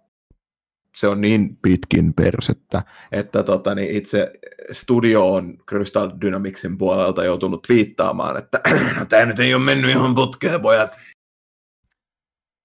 se 0.97 1.07
on 1.07 1.21
niin 1.21 1.57
pitkin 1.61 2.13
persettä, 2.13 2.83
että 3.11 3.43
tota, 3.43 3.75
niin 3.75 3.95
itse 3.95 4.31
studio 4.71 5.33
on 5.33 5.57
Crystal 5.69 6.11
Dynamicsin 6.21 6.77
puolelta 6.77 7.23
joutunut 7.23 7.69
viittaamaan, 7.69 8.37
että 8.37 8.61
tämä 9.09 9.25
nyt 9.25 9.39
ei 9.39 9.53
ole 9.53 9.63
mennyt 9.63 9.91
ihan 9.91 10.15
putkeen, 10.15 10.61
pojat. 10.61 10.99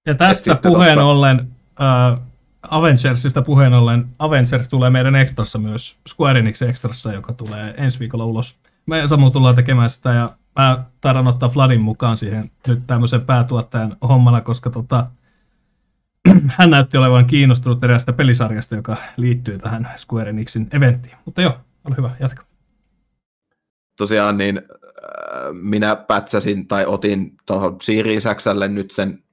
Ja 0.07 0.15
tästä 0.15 0.55
puheen 0.55 0.95
tossa... 0.95 1.05
ollen, 1.05 1.51
äh, 1.81 2.19
Avengersista 2.69 3.41
puheen 3.41 3.73
ollen, 3.73 4.05
Avengers 4.19 4.67
tulee 4.67 4.89
meidän 4.89 5.15
Extrassa 5.15 5.59
myös, 5.59 5.97
Square 6.09 6.39
Enix 6.39 6.61
Extrassa, 6.61 7.13
joka 7.13 7.33
tulee 7.33 7.73
ensi 7.77 7.99
viikolla 7.99 8.25
ulos. 8.25 8.59
Me 8.85 9.07
Samu 9.07 9.29
tullaan 9.29 9.55
tekemään 9.55 9.89
sitä 9.89 10.13
ja 10.13 10.37
mä 10.59 10.83
taidan 11.01 11.27
ottaa 11.27 11.51
Vladin 11.55 11.85
mukaan 11.85 12.17
siihen 12.17 12.51
nyt 12.67 12.87
tämmöisen 12.87 13.21
päätuottajan 13.21 13.97
hommana, 14.07 14.41
koska 14.41 14.69
tota, 14.69 15.07
hän 16.57 16.69
näytti 16.69 16.97
olevan 16.97 17.25
kiinnostunut 17.25 17.83
eräästä 17.83 18.13
pelisarjasta, 18.13 18.75
joka 18.75 18.95
liittyy 19.17 19.59
tähän 19.59 19.89
Square 19.97 20.29
Enixin 20.29 20.67
eventtiin. 20.71 21.15
Mutta 21.25 21.41
joo, 21.41 21.57
ole 21.85 21.95
hyvä, 21.97 22.11
jatka. 22.19 22.43
Tosiaan 23.97 24.37
niin 24.37 24.57
äh, 24.57 24.63
minä 25.51 25.95
pätsäsin 25.95 26.67
tai 26.67 26.85
otin 26.85 27.37
tuohon 27.45 27.77
Series 27.81 28.23
Xlle 28.35 28.67
nyt 28.67 28.91
sen, 28.91 29.23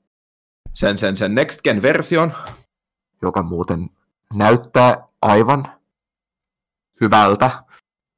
sen, 0.74 0.98
sen, 0.98 1.16
sen 1.16 1.34
Next 1.34 1.60
Gen-version, 1.64 2.32
joka 3.22 3.42
muuten 3.42 3.90
näyttää 4.34 4.96
aivan 5.22 5.66
hyvältä. 7.00 7.64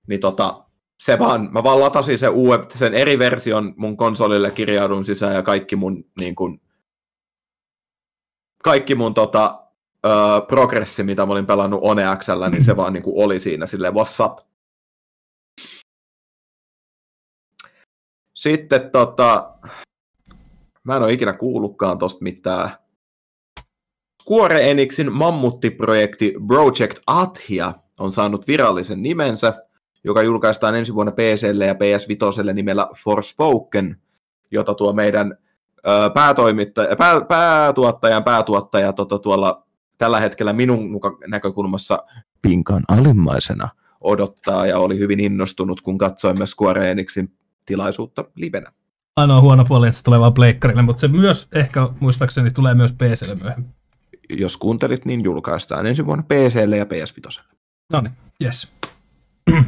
Niin 0.06 0.20
tota, 0.20 0.64
se 1.02 1.18
vaan, 1.18 1.48
mä 1.52 1.62
vaan 1.62 1.80
latasin 1.80 2.18
sen, 2.18 2.30
uuden, 2.30 2.66
sen 2.74 2.94
eri 2.94 3.18
version 3.18 3.74
mun 3.76 3.96
konsolille, 3.96 4.50
kirjaudun 4.50 5.04
sisään 5.04 5.34
ja 5.34 5.42
kaikki 5.42 5.76
mun 5.76 6.04
niin 6.20 6.34
kun, 6.34 6.60
kaikki 8.62 8.94
mun 8.94 9.14
tota, 9.14 9.62
ö, 10.06 10.08
progressi, 10.48 11.02
mitä 11.02 11.26
mä 11.26 11.32
olin 11.32 11.46
pelannut 11.46 11.80
One 11.82 12.02
Xllä, 12.16 12.50
niin 12.50 12.64
se 12.64 12.76
vaan 12.76 12.92
niin 12.92 13.02
kuin 13.02 13.24
oli 13.24 13.38
siinä 13.38 13.66
silleen, 13.66 13.94
what's 13.94 14.24
up? 14.24 14.38
Sitten 18.34 18.90
tota, 18.90 19.54
mä 20.84 20.96
en 20.96 21.02
ole 21.02 21.12
ikinä 21.12 21.32
kuullutkaan 21.32 21.98
tosta 21.98 22.22
mitään. 22.22 22.70
Square 24.22 24.70
Enixin 24.70 25.12
mammuttiprojekti 25.12 26.34
Project 26.46 26.98
Athia 27.06 27.74
on 27.98 28.12
saanut 28.12 28.46
virallisen 28.46 29.02
nimensä, 29.02 29.66
joka 30.04 30.22
julkaistaan 30.22 30.74
ensi 30.74 30.94
vuonna 30.94 31.12
PClle 31.12 31.66
ja 31.66 31.74
PS 31.74 32.08
Vitoselle 32.08 32.52
nimellä 32.52 32.88
Forspoken, 33.04 33.96
jota 34.50 34.74
tuo 34.74 34.92
meidän 34.92 35.38
päätoimittaja, 36.14 36.96
pää, 36.96 37.20
päätuottajan 37.20 38.24
päätuottaja 38.24 38.92
tota, 38.92 39.18
tuolla 39.18 39.66
tällä 39.98 40.20
hetkellä 40.20 40.52
minun 40.52 41.00
näkökulmassa 41.26 41.98
pinkan 42.42 42.82
alimmaisena 42.88 43.68
odottaa 44.00 44.66
ja 44.66 44.78
oli 44.78 44.98
hyvin 44.98 45.20
innostunut, 45.20 45.80
kun 45.80 45.98
katsoimme 45.98 46.46
Square 46.46 46.90
Enixin 46.90 47.32
tilaisuutta 47.66 48.24
livenä. 48.34 48.72
Ainoa 49.16 49.40
huono 49.40 49.64
puoli, 49.64 49.86
että 49.86 49.98
se 49.98 50.04
tulee 50.04 50.20
vaan 50.20 50.34
pleikkarille, 50.34 50.82
mutta 50.82 51.00
se 51.00 51.08
myös 51.08 51.48
ehkä 51.54 51.88
muistaakseni 52.00 52.50
tulee 52.50 52.74
myös 52.74 52.92
PClle 52.92 53.34
myöhemmin. 53.34 53.74
Jos 54.30 54.56
kuuntelit, 54.56 55.04
niin 55.04 55.20
julkaistaan 55.24 55.86
ensi 55.86 56.06
vuonna 56.06 56.24
PClle 56.28 56.76
ja 56.76 56.86
PS 56.86 57.16
Vitoselle. 57.16 57.48
No 57.92 58.00
niin, 58.00 58.12
yes. 58.44 58.72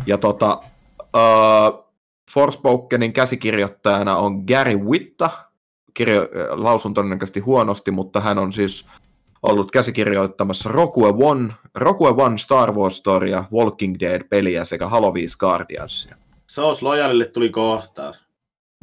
Ja 0.07 0.19
tota, 0.19 0.61
uh, 1.01 1.85
Forspokenin 2.31 3.12
käsikirjoittajana 3.12 4.17
on 4.17 4.45
Gary 4.49 4.77
Witta. 4.77 5.31
Kirjo, 5.95 6.29
lausun 6.51 6.95
todennäköisesti 6.95 7.41
huonosti, 7.41 7.91
mutta 7.91 8.21
hän 8.21 8.39
on 8.39 8.53
siis 8.53 8.87
ollut 9.43 9.71
käsikirjoittamassa 9.71 10.73
Rogue 10.73 11.15
One, 11.19 11.55
Rogue 11.75 12.11
One 12.11 12.39
Star 12.39 12.73
Wars 12.73 12.97
Storya, 12.97 13.45
Walking 13.53 13.97
Dead-peliä 14.01 14.65
sekä 14.65 14.89
Halo 14.89 15.15
5 15.15 15.39
Guardiansia. 15.39 16.17
Souls 16.47 16.83
Loyalille 16.83 17.25
tuli 17.25 17.51
kohtaus. 17.51 18.17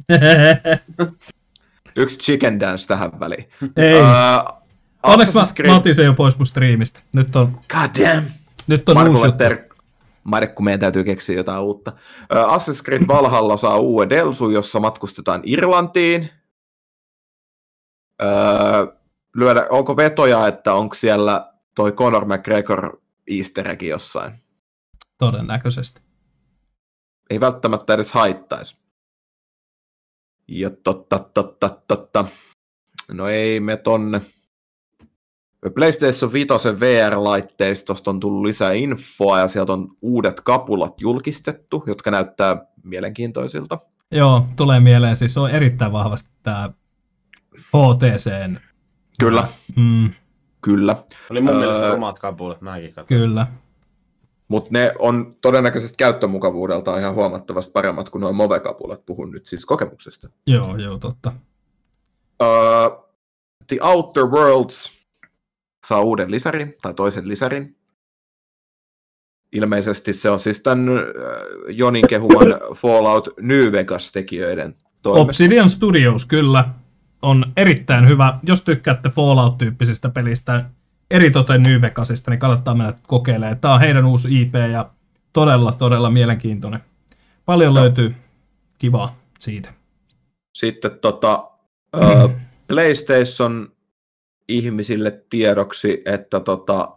Yksi 1.96 2.18
chicken 2.18 2.60
dance 2.60 2.86
tähän 2.86 3.20
väliin. 3.20 3.48
Ei. 3.76 4.00
Uh, 4.00 4.62
Onneksi 5.02 5.34
mä, 5.34 5.46
Creed... 5.54 5.70
mä 5.70 5.76
otin 5.76 5.94
sen 5.94 6.04
jo 6.04 6.12
pois 6.14 6.38
mun 6.38 6.46
striimistä. 6.46 7.00
Nyt 7.12 7.36
on, 7.36 7.52
God 7.52 8.04
damn. 8.04 8.26
Nyt 8.66 8.88
on 8.88 9.08
uusi 9.08 9.32
ter- 9.32 9.72
Markku, 10.24 10.62
meidän 10.62 10.80
täytyy 10.80 11.04
keksiä 11.04 11.36
jotain 11.36 11.62
uutta. 11.62 11.92
Uh, 12.34 12.56
Assassin's 12.56 12.84
Creed 12.84 13.06
Valhalla 13.08 13.56
saa 13.56 13.78
uuden 13.78 14.10
Delsu, 14.10 14.50
jossa 14.50 14.80
matkustetaan 14.80 15.40
Irlantiin. 15.44 16.30
Uh, 18.22 18.92
lyödä, 19.36 19.66
onko 19.70 19.96
vetoja, 19.96 20.46
että 20.46 20.74
onko 20.74 20.94
siellä 20.94 21.52
toi 21.74 21.92
Conor 21.92 22.24
McGregor 22.24 23.00
easter 23.26 23.68
egg 23.68 23.82
jossain? 23.82 24.32
Todennäköisesti. 25.18 26.00
Ei 27.30 27.40
välttämättä 27.40 27.94
edes 27.94 28.12
haittaisi. 28.12 28.76
Ja 30.48 30.70
totta, 30.70 31.18
totta, 31.18 31.68
totta. 31.88 32.24
No 33.12 33.28
ei 33.28 33.60
me 33.60 33.76
tonne. 33.76 34.20
PlayStation 35.74 36.32
5 36.32 36.48
VR-laitteistosta 36.80 38.10
on 38.10 38.20
tullut 38.20 38.46
lisää 38.46 38.72
infoa 38.72 39.38
ja 39.38 39.48
sieltä 39.48 39.72
on 39.72 39.96
uudet 40.02 40.40
kapulat 40.40 41.00
julkistettu, 41.00 41.84
jotka 41.86 42.10
näyttää 42.10 42.66
mielenkiintoisilta. 42.84 43.78
Joo, 44.10 44.46
tulee 44.56 44.80
mieleen. 44.80 45.16
Siis 45.16 45.38
on 45.38 45.50
erittäin 45.50 45.92
vahvasti 45.92 46.30
tämä 46.42 46.70
HTCn 47.76 48.58
Kyllä. 49.20 49.48
Mm. 49.76 50.10
Kyllä. 50.60 50.96
Oli 51.30 51.40
mun 51.40 51.54
öö, 51.54 51.58
mielestä 51.58 51.92
omat 51.92 52.18
kapulet, 52.18 52.60
mäkin 52.60 52.94
katsoin. 52.94 53.20
Kyllä. 53.20 53.46
Mutta 54.48 54.70
ne 54.72 54.92
on 54.98 55.36
todennäköisesti 55.40 55.96
käyttömukavuudeltaan 55.96 57.00
ihan 57.00 57.14
huomattavasti 57.14 57.72
paremmat 57.72 58.10
kuin 58.10 58.20
nuo 58.20 58.32
Move-kapulat. 58.32 59.06
Puhun 59.06 59.30
nyt 59.30 59.46
siis 59.46 59.66
kokemuksesta. 59.66 60.28
Joo, 60.46 60.76
joo, 60.76 60.98
totta. 60.98 61.32
Uh, 62.42 63.08
The 63.66 63.78
Outer 63.80 64.24
Worlds 64.24 64.92
saa 65.86 66.00
uuden 66.00 66.30
lisärin, 66.30 66.74
tai 66.82 66.94
toisen 66.94 67.28
lisärin. 67.28 67.76
Ilmeisesti 69.52 70.12
se 70.12 70.30
on 70.30 70.38
siis 70.38 70.60
tämän 70.60 70.86
Jonin 71.68 72.08
kehuman 72.08 72.60
Fallout 72.74 73.28
New 73.40 73.72
Vegas-tekijöiden 73.72 74.74
toimesta. 75.02 75.22
Obsidian 75.22 75.70
Studios, 75.70 76.26
kyllä 76.26 76.81
on 77.22 77.52
erittäin 77.56 78.08
hyvä. 78.08 78.38
Jos 78.42 78.60
tykkäätte 78.60 79.08
Fallout-tyyppisistä 79.08 80.08
pelistä, 80.08 80.64
eritoten 81.10 81.62
New 81.62 81.80
Vegasista, 81.80 82.30
niin 82.30 82.38
kannattaa 82.38 82.74
mennä 82.74 82.94
kokeilemaan. 83.06 83.58
Tämä 83.58 83.74
on 83.74 83.80
heidän 83.80 84.04
uusi 84.04 84.42
IP 84.42 84.54
ja 84.72 84.90
todella, 85.32 85.72
todella 85.72 86.10
mielenkiintoinen. 86.10 86.80
Paljon 87.44 87.74
no. 87.74 87.80
löytyy 87.80 88.14
kivaa 88.78 89.18
siitä. 89.38 89.74
Sitten 90.54 90.98
tota, 90.98 91.50
uh, 91.96 92.30
PlayStation 92.66 93.72
ihmisille 94.48 95.24
tiedoksi, 95.30 96.02
että 96.04 96.40
tota, 96.40 96.88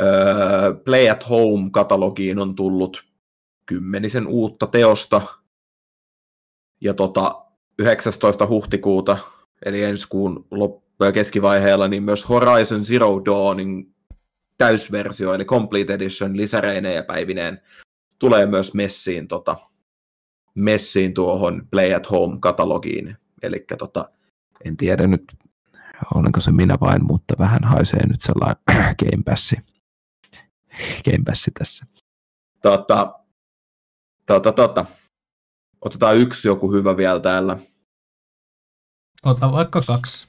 uh, 0.00 0.84
Play 0.84 1.08
at 1.10 1.28
Home-katalogiin 1.28 2.38
on 2.38 2.54
tullut 2.54 3.04
kymmenisen 3.66 4.26
uutta 4.26 4.66
teosta. 4.66 5.22
Ja 6.80 6.94
tota, 6.94 7.44
19. 7.78 8.46
huhtikuuta 8.46 9.18
eli 9.64 9.82
ensi 9.82 10.08
kuun 10.08 10.46
loppu- 10.50 11.12
keskivaiheella, 11.14 11.88
niin 11.88 12.02
myös 12.02 12.28
Horizon 12.28 12.84
Zero 12.84 13.22
Dawnin 13.24 13.94
täysversio, 14.58 15.34
eli 15.34 15.44
Complete 15.44 15.94
Edition 15.94 16.36
lisäreineen 16.36 16.94
ja 16.94 17.02
päivineen, 17.02 17.60
tulee 18.18 18.46
myös 18.46 18.74
messiin, 18.74 19.28
tota, 19.28 19.56
messiin 20.54 21.14
tuohon 21.14 21.68
Play 21.70 21.94
at 21.94 22.10
Home-katalogiin. 22.10 23.16
Eli 23.42 23.64
tota, 23.78 24.10
en 24.64 24.76
tiedä 24.76 25.06
nyt, 25.06 25.32
olenko 26.14 26.40
se 26.40 26.52
minä 26.52 26.76
vain, 26.80 27.04
mutta 27.04 27.34
vähän 27.38 27.64
haisee 27.64 28.06
nyt 28.06 28.20
sellainen 28.20 28.62
Game 29.04 29.22
Passi. 29.24 29.56
Game 31.04 31.24
Passi 31.26 31.50
tässä. 31.58 31.86
Tota, 32.62 33.14
tota, 34.26 34.52
tota. 34.52 34.84
Otetaan 35.80 36.16
yksi 36.16 36.48
joku 36.48 36.72
hyvä 36.72 36.96
vielä 36.96 37.20
täällä. 37.20 37.58
Ota 39.26 39.52
vaikka 39.52 39.80
kaksi. 39.80 40.28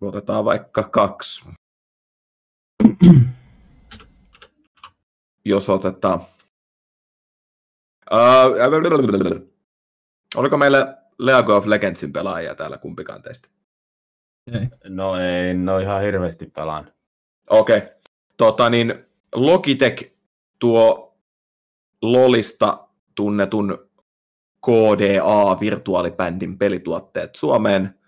Otetaan 0.00 0.44
vaikka 0.44 0.82
kaksi. 0.82 1.44
Jos 5.44 5.70
otetaan. 5.70 6.20
Uh, 8.12 8.56
oliko 10.36 10.56
meillä 10.56 11.02
League 11.18 11.54
of 11.54 11.66
Legendsin 11.66 12.12
pelaajia 12.12 12.54
täällä 12.54 12.78
kumpikaan 12.78 13.22
teistä? 13.22 13.48
Ei. 14.52 14.68
No 14.88 15.16
ei, 15.16 15.54
no 15.54 15.78
ihan 15.78 16.02
hirveästi 16.02 16.46
pelaan. 16.46 16.92
Okei. 17.50 17.78
Okay. 17.78 17.88
Tota 18.36 18.70
niin, 18.70 19.06
Logitech 19.34 20.12
tuo 20.58 21.16
Lolista 22.02 22.88
tunnetun 23.14 23.90
KDA-virtuaalibändin 24.66 26.58
pelituotteet 26.58 27.34
Suomeen 27.34 27.99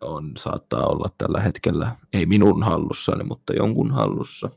on, 0.00 0.32
saattaa 0.38 0.86
olla 0.86 1.10
tällä 1.18 1.40
hetkellä, 1.40 1.96
ei 2.12 2.26
minun 2.26 2.62
hallussani, 2.62 3.24
mutta 3.24 3.52
jonkun 3.52 3.90
hallussa. 3.90 4.50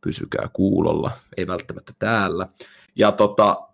Pysykää 0.00 0.48
kuulolla, 0.52 1.10
ei 1.36 1.46
välttämättä 1.46 1.92
täällä. 1.98 2.48
Ja 2.96 3.12
tota, 3.12 3.68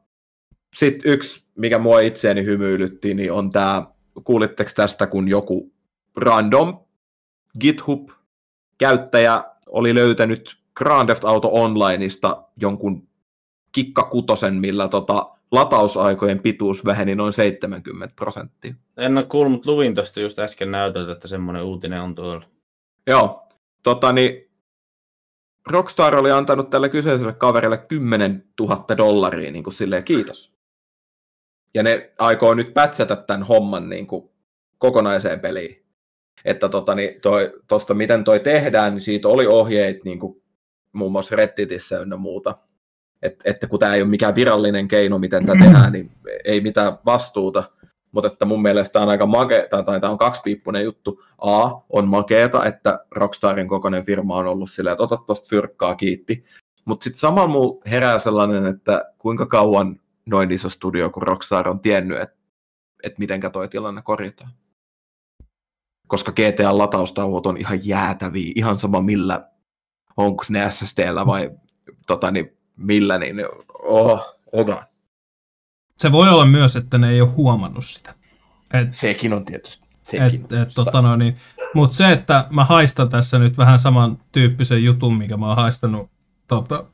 sitten 0.77 1.13
yksi, 1.13 1.45
mikä 1.59 1.79
mua 1.79 2.01
itseäni 2.01 2.45
hymyilytti, 2.45 3.15
niin 3.15 3.33
on 3.33 3.51
tämä, 3.51 3.87
kuulitteko 4.25 4.71
tästä, 4.77 5.07
kun 5.07 5.29
joku 5.29 5.73
random 6.17 6.79
GitHub-käyttäjä 7.61 9.45
oli 9.67 9.95
löytänyt 9.95 10.57
Grand 10.75 11.07
Theft 11.07 11.25
Auto 11.25 11.51
Onlineista 11.53 12.45
jonkun 12.57 13.09
kikkakutosen, 13.73 14.55
millä 14.55 14.89
tota, 14.89 15.36
latausaikojen 15.53 16.39
pituus 16.39 16.85
väheni 16.85 17.15
noin 17.15 17.33
70 17.33 18.15
prosenttia. 18.17 18.75
En 18.97 19.19
ole 19.19 19.27
kuullut, 19.27 19.53
mutta 19.53 19.71
luvin 19.71 19.95
tuosta 19.95 20.21
just 20.21 20.39
äsken 20.39 20.71
näytöltä, 20.71 21.13
että 21.13 21.29
semmoinen 21.29 21.63
uutinen 21.63 22.01
on 22.01 22.15
tuolla. 22.15 22.45
Joo, 23.07 23.49
tota 23.83 24.13
niin, 24.13 24.51
Rockstar 25.67 26.17
oli 26.17 26.31
antanut 26.31 26.71
tälle 26.71 26.89
kyseiselle 26.89 27.33
kaverille 27.33 27.79
10 27.79 28.45
000 28.61 28.85
dollaria 28.97 29.53
niin 29.53 29.65
kuin 29.65 29.75
silleen 29.75 30.05
kiitos. 30.05 30.53
Ja 31.75 31.83
ne 31.83 32.13
aikoo 32.19 32.55
nyt 32.55 32.75
pätsätä 32.75 33.17
tämän 33.17 33.43
homman 33.43 33.89
niin 33.89 34.07
kuin 34.07 34.31
kokonaiseen 34.79 35.41
peliin. 35.41 35.87
Että 36.45 36.69
tota, 36.69 36.95
niin 36.95 37.21
toi, 37.21 37.53
tosta 37.69 37.95
miten 37.95 38.25
toi 38.25 38.41
tehdään, 38.41 38.93
niin 38.95 39.01
siitä 39.03 39.29
oli 39.29 39.47
ohjeet 39.47 40.05
niin 40.05 40.19
kuin 40.21 40.43
muun 40.93 41.13
muassa 41.13 41.37
Redditissä 41.37 41.99
ynnä 41.99 42.17
muuta 42.17 42.59
että, 43.27 43.51
että 43.51 43.67
kun 43.67 43.79
tämä 43.79 43.95
ei 43.95 44.03
ole 44.03 44.11
mikään 44.11 44.35
virallinen 44.35 44.89
keino, 44.89 45.19
miten 45.19 45.47
tämä 45.47 45.65
tehdään, 45.65 45.93
niin 45.93 46.11
ei 46.45 46.61
mitään 46.61 46.99
vastuuta. 47.07 47.65
Mutta 48.13 48.29
että 48.29 48.45
mun 48.45 48.63
mielestä 48.63 49.01
on 49.01 49.09
aika 49.09 49.27
makeeta, 49.27 49.83
tai 49.83 50.01
tämä 50.01 50.11
on 50.11 50.19
kaksipiippunen 50.19 50.85
juttu. 50.85 51.23
A, 51.39 51.71
on 51.91 52.09
makeeta, 52.09 52.65
että 52.65 53.05
Rockstarin 53.11 53.69
kokoinen 53.69 54.05
firma 54.05 54.37
on 54.37 54.47
ollut 54.47 54.71
silleen, 54.71 54.93
että 54.93 55.03
ota 55.05 55.17
tuosta 55.17 55.49
fyrkkaa, 55.49 55.95
kiitti. 55.95 56.45
Mutta 56.85 57.05
sitten 57.05 57.21
samalla 57.21 57.49
muu 57.49 57.83
herää 57.91 58.19
sellainen, 58.19 58.67
että 58.67 59.13
kuinka 59.19 59.47
kauan 59.47 60.01
noin 60.27 60.53
iso 60.53 60.69
studio 60.69 61.11
kuin 61.11 61.23
Rockstar 61.23 61.69
on 61.69 61.81
tiennyt, 61.81 62.21
että, 62.21 62.37
että 63.03 63.19
mitenkä 63.19 63.51
toi 63.51 63.69
tilanne 63.69 64.03
korjataan. 64.03 64.51
koska 66.07 66.33
GTA-lataustauot 66.33 67.47
on 67.47 67.57
ihan 67.57 67.79
jäätäviä, 67.83 68.53
ihan 68.55 68.79
sama 68.79 69.01
millä, 69.01 69.51
onko 70.17 70.45
ne 70.49 70.71
SSDllä 70.71 71.27
vai 71.27 71.51
tota, 72.07 72.31
niin, 72.31 72.56
millä, 72.77 73.19
niin 73.19 73.37
oh, 73.83 74.37
oh 74.53 74.83
Se 75.97 76.13
voi 76.13 76.29
olla 76.29 76.47
myös, 76.47 76.77
että 76.77 76.99
ne 76.99 77.11
ei 77.11 77.21
ole 77.21 77.31
huomannut 77.31 77.85
sitä. 77.85 78.15
Et, 78.73 78.95
Sekin 78.95 79.33
on 79.33 79.45
tietysti. 79.45 79.87
Sekin. 80.03 80.41
Et, 80.41 80.53
et, 80.53 80.69
tota, 80.75 81.03
no, 81.03 81.17
niin, 81.17 81.37
Mutta 81.75 81.97
se, 81.97 82.13
että 82.13 82.47
mä 82.51 82.65
haistan 82.65 83.09
tässä 83.09 83.39
nyt 83.39 83.59
vähän 83.59 83.79
saman 83.79 84.19
tyyppisen 84.33 84.85
jutun, 84.85 85.17
mikä 85.17 85.37
mä 85.37 85.47
oon 85.47 85.57
haistanut 85.57 86.11
tota, 86.49 86.85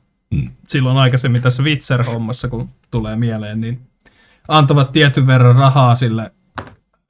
silloin 0.67 0.97
aikaisemmin 0.97 1.41
tässä 1.41 1.63
Witcher-hommassa, 1.63 2.49
kun 2.49 2.69
tulee 2.91 3.15
mieleen, 3.15 3.61
niin 3.61 3.81
antavat 4.47 4.91
tietyn 4.91 5.27
verran 5.27 5.55
rahaa 5.55 5.95
sille 5.95 6.31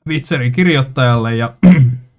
Witcherin 0.07 0.51
kirjoittajalle 0.51 1.35
ja 1.35 1.55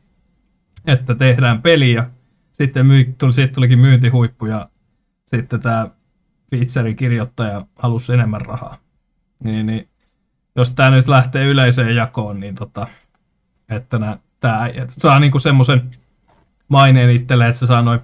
että 0.86 1.14
tehdään 1.14 1.62
peliä. 1.62 2.10
Sitten 2.52 2.86
myy, 2.86 3.14
tuli, 3.18 3.32
siitä 3.32 3.54
tulikin 3.54 3.78
myyntihuippu 3.78 4.46
ja 4.46 4.68
sitten 5.26 5.60
tämä 5.60 5.88
Witcherin 6.52 6.96
kirjoittaja 6.96 7.66
halusi 7.78 8.12
enemmän 8.12 8.40
rahaa. 8.40 8.78
Niin, 9.44 9.66
niin 9.66 9.88
jos 10.56 10.70
tämä 10.70 10.90
nyt 10.90 11.08
lähtee 11.08 11.46
yleiseen 11.46 11.96
jakoon, 11.96 12.40
niin 12.40 12.54
tota, 12.54 12.86
että 13.68 13.98
nää, 13.98 14.18
tää, 14.40 14.66
et 14.66 14.94
saa 14.98 15.20
niinku 15.20 15.38
semmoisen 15.38 15.90
maineen 16.68 17.10
itselleen, 17.10 17.50
että 17.50 17.60
se 17.60 17.66
saa 17.66 17.82
noin 17.82 18.00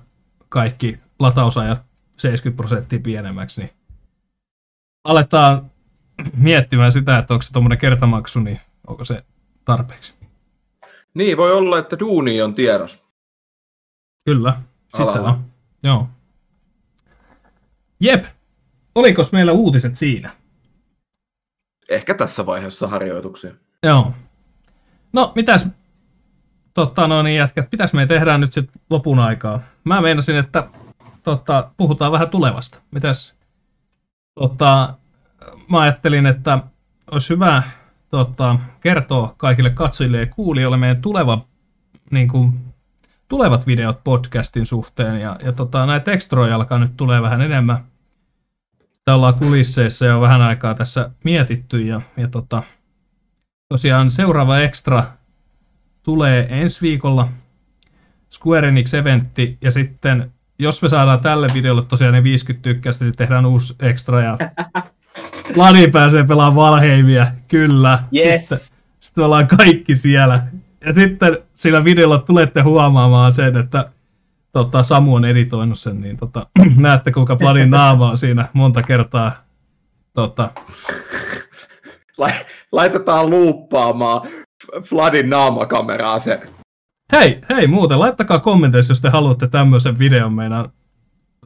kaikki 0.48 0.98
latausajat 1.18 1.82
70 2.18 2.56
prosenttia 2.56 2.98
pienemmäksi, 2.98 3.60
niin 3.60 3.70
aletaan 5.04 5.70
miettimään 6.36 6.92
sitä, 6.92 7.18
että 7.18 7.34
onko 7.34 7.42
se 7.42 7.52
tuommoinen 7.52 7.78
kertamaksu, 7.78 8.40
niin 8.40 8.60
onko 8.86 9.04
se 9.04 9.24
tarpeeksi. 9.64 10.14
Niin, 11.14 11.36
voi 11.36 11.52
olla, 11.52 11.78
että 11.78 11.98
duuni 11.98 12.42
on 12.42 12.54
tiedos. 12.54 13.04
Kyllä, 14.24 14.60
sitä 14.96 15.22
on. 15.22 15.44
Joo. 15.82 16.08
Jep, 18.00 18.24
oliko 18.94 19.22
meillä 19.32 19.52
uutiset 19.52 19.96
siinä? 19.96 20.30
Ehkä 21.88 22.14
tässä 22.14 22.46
vaiheessa 22.46 22.88
harjoituksia. 22.88 23.54
Joo. 23.82 24.14
No, 25.12 25.32
mitäs 25.34 25.66
totta, 26.74 27.08
no 27.08 27.22
niin 27.22 27.36
jätkät, 27.36 27.70
pitäis 27.70 27.92
me 27.92 28.06
tehdään 28.06 28.40
nyt 28.40 28.52
sitten 28.52 28.82
lopun 28.90 29.18
aikaa? 29.18 29.60
Mä 29.84 30.00
meinasin, 30.00 30.36
että 30.36 30.68
totta, 31.22 31.70
puhutaan 31.76 32.12
vähän 32.12 32.30
tulevasta. 32.30 32.78
Mitäs 32.90 33.38
totta, 34.34 34.94
mä 35.68 35.80
ajattelin, 35.80 36.26
että 36.26 36.58
olisi 37.10 37.34
hyvä 37.34 37.62
totta, 38.08 38.58
kertoa 38.80 39.34
kaikille 39.36 39.70
katsojille 39.70 40.18
ja 40.18 40.26
kuulijoille 40.26 40.76
meidän 40.76 41.02
tuleva, 41.02 41.46
niin 42.10 42.28
kuin, 42.28 42.70
tulevat 43.28 43.66
videot 43.66 44.04
podcastin 44.04 44.66
suhteen. 44.66 45.20
Ja, 45.20 45.36
ja 45.44 45.52
tota, 45.52 45.86
näitä 45.86 46.12
ekstroja 46.12 46.54
alkaa 46.54 46.78
nyt 46.78 46.96
tulee 46.96 47.22
vähän 47.22 47.40
enemmän. 47.40 47.89
Sitä 49.10 49.14
ollaan 49.14 49.34
kulisseissa 49.34 50.06
jo 50.06 50.20
vähän 50.20 50.42
aikaa 50.42 50.74
tässä 50.74 51.10
mietitty. 51.24 51.80
Ja, 51.80 52.00
ja 52.16 52.28
tota, 52.28 52.62
tosiaan 53.68 54.10
seuraava 54.10 54.58
ekstra 54.58 55.04
tulee 56.02 56.46
ensi 56.50 56.80
viikolla. 56.80 57.28
Square 58.32 58.68
Enix-eventti 58.68 59.58
ja 59.62 59.70
sitten 59.70 60.32
jos 60.58 60.82
me 60.82 60.88
saadaan 60.88 61.20
tälle 61.20 61.46
videolle 61.54 61.84
tosiaan 61.84 62.14
ne 62.14 62.22
50 62.22 62.62
tykkäystä, 62.62 63.04
niin 63.04 63.16
tehdään 63.16 63.46
uusi 63.46 63.74
ekstra 63.80 64.22
ja 64.22 64.38
Lani 65.56 65.88
pääsee 65.88 66.24
pelaamaan 66.24 66.70
Valheimia, 66.70 67.26
kyllä. 67.48 68.04
Yes. 68.16 68.40
Sitten, 68.40 68.58
sitten 69.00 69.24
ollaan 69.24 69.46
kaikki 69.46 69.94
siellä. 69.94 70.46
Ja 70.84 70.92
sitten 70.92 71.38
sillä 71.54 71.84
videolla 71.84 72.18
tulette 72.18 72.60
huomaamaan 72.60 73.32
sen, 73.32 73.56
että 73.56 73.90
tota, 74.52 74.82
Samu 74.82 75.14
on 75.14 75.24
editoinut 75.24 75.78
sen, 75.78 76.00
niin 76.00 76.16
tota, 76.16 76.46
näette 76.76 77.12
kuinka 77.12 77.38
Vladin 77.38 77.70
naama 77.70 78.10
on 78.10 78.18
siinä 78.18 78.48
monta 78.52 78.82
kertaa. 78.82 79.32
Tota. 80.12 80.50
Laitetaan 82.72 83.30
luuppaamaan 83.30 84.28
Vladin 84.92 85.30
naamakameraa 85.30 86.18
se. 86.18 86.40
Hei, 87.12 87.40
hei 87.48 87.66
muuten, 87.66 87.98
laittakaa 88.00 88.38
kommenteissa, 88.38 88.90
jos 88.90 89.00
te 89.00 89.08
haluatte 89.08 89.48
tämmöisen 89.48 89.98
videon 89.98 90.32
meidän. 90.32 90.68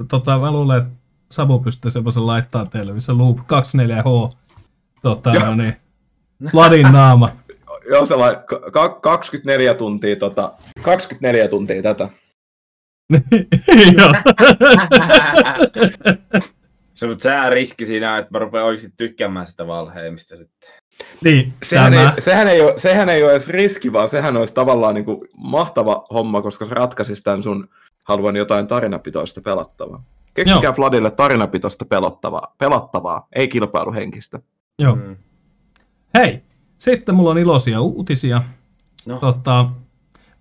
Tota, 0.09 0.38
mä 0.38 0.52
luulen, 0.52 0.78
että 0.78 0.90
Samu 1.30 1.59
pystyy 1.59 1.90
semmoisen 1.90 2.26
laittaa 2.26 2.66
teille, 2.66 2.92
missä 2.92 3.18
Loop 3.18 3.38
24H, 3.38 4.36
tota, 5.02 5.32
no 5.32 5.55
niin, 5.55 5.76
Vladin 6.55 6.92
naama. 6.92 7.28
Joo, 7.90 8.07
se 8.07 8.14
ka- 8.72 8.88
24 8.88 9.74
tuntia, 9.74 10.16
tota, 10.16 10.52
24 10.82 11.48
tuntia 11.48 11.82
tätä. 11.82 12.09
Joo. 13.98 14.14
se, 16.94 17.07
mutta 17.07 17.22
sehän 17.22 17.52
riski 17.52 17.86
siinä, 17.86 18.18
että 18.18 18.30
mä 18.32 18.38
rupean 18.38 18.64
oikeasti 18.64 18.92
tykkäämään 18.96 19.46
sitä 19.46 19.66
valheimista 19.66 20.36
sitten. 20.36 20.70
Niin, 21.24 21.55
sehän, 21.62 21.94
ei, 21.94 22.07
sehän, 22.18 22.48
ei 22.48 22.61
ole, 22.61 22.74
sehän 22.76 23.09
ei 23.09 23.22
ole 23.22 23.32
edes 23.32 23.48
riski, 23.48 23.92
vaan 23.92 24.09
sehän 24.09 24.36
olisi 24.36 24.55
tavallaan 24.55 24.94
niin 24.94 25.05
kuin 25.05 25.28
mahtava 25.36 26.07
homma, 26.12 26.42
koska 26.42 26.66
se 26.66 26.74
ratkaisisi 26.74 27.22
tämän 27.22 27.42
sun 27.42 27.68
haluan 28.05 28.36
jotain 28.36 28.66
tarinapitoista 28.66 29.40
pelattavaa. 29.40 30.05
Keksikää 30.34 30.74
Vladille 30.78 31.11
tarinapitoista 31.11 31.84
pelottavaa, 31.84 32.55
pelattavaa, 32.59 33.28
ei 33.32 33.48
kilpailuhenkistä. 33.48 34.40
Joo. 34.78 34.94
Mm. 34.94 35.16
Hei, 36.18 36.42
sitten 36.78 37.14
mulla 37.14 37.30
on 37.30 37.38
iloisia 37.38 37.80
uutisia. 37.80 38.42
No. 39.07 39.18
Tota, 39.18 39.70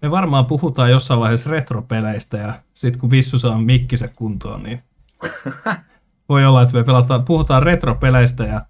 me 0.04 0.12
varmaan 0.12 0.46
puhutaan 0.46 0.92
jossain 0.92 1.20
vaiheessa 1.20 1.50
retropeleistä 1.50 2.38
ja 2.38 2.54
sitten 2.74 3.00
kun 3.00 3.12
Vissu 3.12 3.40
saa 3.40 3.62
mikkisen 3.62 4.10
kuntoon, 4.16 4.64
niin 4.64 4.80
voi 6.30 6.46
olla, 6.46 6.62
että 6.62 6.74
me 6.74 6.84
pelataan, 6.84 7.26
puhutaan 7.26 7.64
retropeleistä 7.64 8.44
ja 8.44 8.62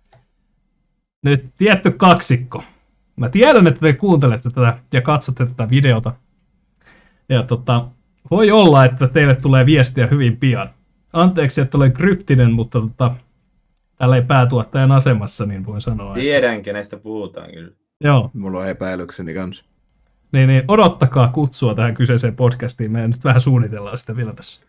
nyt 1.24 1.54
tietty 1.58 1.92
kaksikko. 1.92 2.64
Mä 3.16 3.30
tiedän, 3.30 3.68
että 3.68 3.80
te 3.80 3.94
kuuntelette 3.94 4.50
tätä 4.50 4.78
ja 4.94 5.02
katsotte 5.02 5.46
tätä 5.46 5.70
videota. 5.70 6.14
Ja 7.30 7.44
tota, 7.44 7.88
voi 8.32 8.52
olla, 8.52 8.86
että 8.86 9.08
teille 9.08 9.36
tulee 9.36 9.66
viestiä 9.66 10.08
hyvin 10.08 10.38
pian. 10.38 10.70
Anteeksi, 11.14 11.62
että 11.62 11.78
olen 11.78 11.94
kryptinen, 11.94 12.52
mutta 12.52 12.82
tota, 12.82 13.16
tällä 13.98 14.16
ei 14.16 14.22
päätuottajan 14.22 14.92
asemassa, 14.92 15.46
niin 15.46 15.66
voin 15.66 15.82
sanoa. 15.82 16.14
Tiedän, 16.14 16.54
että... 16.54 16.66
kenestä 16.66 16.98
puhutaan 16.98 17.52
kyllä. 17.52 17.72
Joo. 18.02 18.32
Mulla 18.34 18.60
on 18.60 18.68
epäilykseni 18.68 19.34
kanssa. 19.34 19.66
Niin, 20.34 20.48
niin, 20.48 20.64
odottakaa 20.68 21.28
kutsua 21.28 21.76
tähän 21.76 21.94
kyseiseen 21.94 22.36
podcastiin. 22.36 22.92
Me 22.92 23.08
nyt 23.08 23.24
vähän 23.24 23.42
suunnitellaan 23.42 23.98
sitä 23.98 24.16
vielä 24.16 24.34
tässä. 24.34 24.66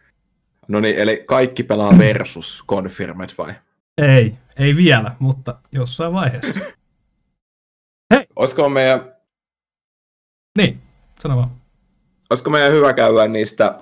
No 0.69 0.81
niin, 0.81 0.97
eli 0.97 1.25
kaikki 1.27 1.62
pelaa 1.62 1.99
versus 1.99 2.65
confirmed 2.69 3.31
vai? 3.39 3.55
Ei, 3.99 4.35
ei 4.59 4.77
vielä, 4.77 5.17
mutta 5.19 5.59
jossain 5.73 6.12
vaiheessa. 6.12 6.61
Hei! 8.15 8.27
Olisiko 8.37 8.69
meidän... 8.69 9.15
Niin, 10.59 10.83
sano 11.23 11.37
vaan. 11.37 11.51
Olisiko 12.31 12.51
meidän 12.51 12.73
hyvä 12.73 12.93
käydä 12.93 13.29
niistä 13.29 13.81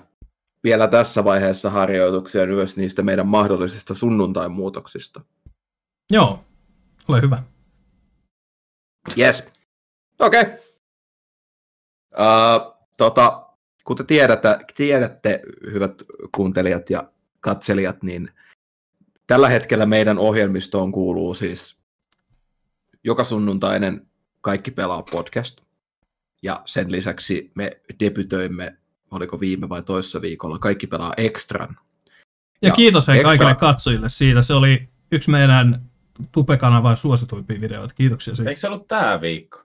vielä 0.64 0.88
tässä 0.88 1.24
vaiheessa 1.24 1.70
harjoituksia 1.70 2.46
myös 2.46 2.76
niistä 2.76 3.02
meidän 3.02 3.26
mahdollisista 3.26 3.94
sunnuntai-muutoksista? 3.94 5.20
Joo, 6.10 6.44
ole 7.08 7.20
hyvä. 7.20 7.42
Yes. 9.18 9.44
Okei. 10.20 10.40
Okay. 10.40 10.61
Uh, 12.12 12.74
tota, 12.96 13.46
kuten 13.84 14.06
tiedätte, 14.06 14.58
tiedätte, 14.76 15.40
hyvät 15.72 16.02
kuuntelijat 16.34 16.90
ja 16.90 17.10
katselijat, 17.40 18.02
niin 18.02 18.30
tällä 19.26 19.48
hetkellä 19.48 19.86
meidän 19.86 20.18
ohjelmistoon 20.18 20.92
kuuluu 20.92 21.34
siis 21.34 21.76
joka 23.04 23.24
sunnuntainen 23.24 24.06
Kaikki 24.40 24.70
pelaa 24.70 25.02
podcast. 25.02 25.60
Ja 26.42 26.62
sen 26.64 26.92
lisäksi 26.92 27.50
me 27.54 27.80
debytöimme, 28.00 28.76
oliko 29.10 29.40
viime 29.40 29.68
vai 29.68 29.82
toissa 29.82 30.20
viikolla, 30.20 30.58
Kaikki 30.58 30.86
pelaa 30.86 31.12
Extran. 31.16 31.76
Ja, 32.62 32.68
ja 32.68 32.72
kiitos 32.72 33.08
hei 33.08 33.16
extra... 33.16 33.28
kaikille 33.28 33.54
katsojille 33.54 34.08
siitä. 34.08 34.42
Se 34.42 34.54
oli 34.54 34.88
yksi 35.12 35.30
meidän 35.30 35.82
Tupe-kanavan 36.32 36.96
suosituimpia 36.96 37.60
videoita. 37.60 37.94
Kiitoksia 37.94 38.34
siitä. 38.34 38.50
Eikö 38.50 38.60
se 38.60 38.66
ollut 38.66 38.88
tämä 38.88 39.20
viikko? 39.20 39.61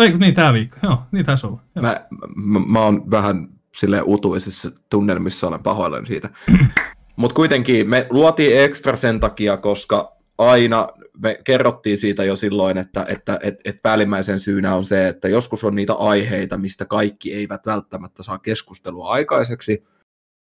Ei, 0.00 0.18
niin 0.18 0.34
tämä 0.34 0.52
viikko. 0.52 0.76
Joo, 0.82 1.02
niin 1.12 1.26
taisi 1.26 1.46
olla. 1.46 1.60
Mä, 1.80 2.06
mä, 2.36 2.58
mä 2.66 2.80
oon 2.80 3.10
vähän 3.10 3.48
sille 3.74 4.02
utuisissa 4.04 4.70
tunnelmissa, 4.90 5.48
olen 5.48 5.62
pahoillani 5.62 6.06
siitä. 6.06 6.30
Mutta 7.16 7.34
kuitenkin 7.34 7.88
me 7.88 8.06
luotiin 8.10 8.60
ekstra 8.60 8.96
sen 8.96 9.20
takia, 9.20 9.56
koska 9.56 10.16
aina 10.38 10.88
me 11.22 11.38
kerrottiin 11.44 11.98
siitä 11.98 12.24
jo 12.24 12.36
silloin, 12.36 12.78
että, 12.78 13.06
että 13.08 13.38
et, 13.42 13.54
et 13.64 13.82
päällimmäisen 13.82 14.40
syynä 14.40 14.74
on 14.74 14.84
se, 14.84 15.08
että 15.08 15.28
joskus 15.28 15.64
on 15.64 15.74
niitä 15.74 15.92
aiheita, 15.94 16.58
mistä 16.58 16.84
kaikki 16.84 17.34
eivät 17.34 17.66
välttämättä 17.66 18.22
saa 18.22 18.38
keskustelua 18.38 19.10
aikaiseksi, 19.10 19.84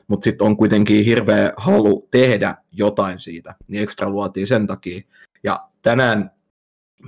mutta 0.08 0.24
sitten 0.24 0.48
on 0.48 0.58
kuitenkin 0.58 1.06
hirveä 1.06 1.54
halu 1.58 2.08
tehdä 2.12 2.56
jotain 2.72 3.20
siitä, 3.20 3.56
niin 3.68 3.84
ekstra 3.84 4.10
luotiin 4.10 4.48
sen 4.48 4.68
takia. 4.68 5.02
Ja 5.44 5.60
tänään 5.82 6.32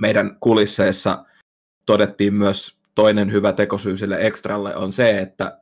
meidän 0.00 0.36
kulisseissa 0.40 1.24
todettiin 1.86 2.34
myös 2.34 2.78
toinen 2.94 3.32
hyvä 3.32 3.52
tekosyy 3.52 3.96
sille 3.96 4.16
ekstralle 4.20 4.76
on 4.76 4.92
se, 4.92 5.18
että 5.18 5.60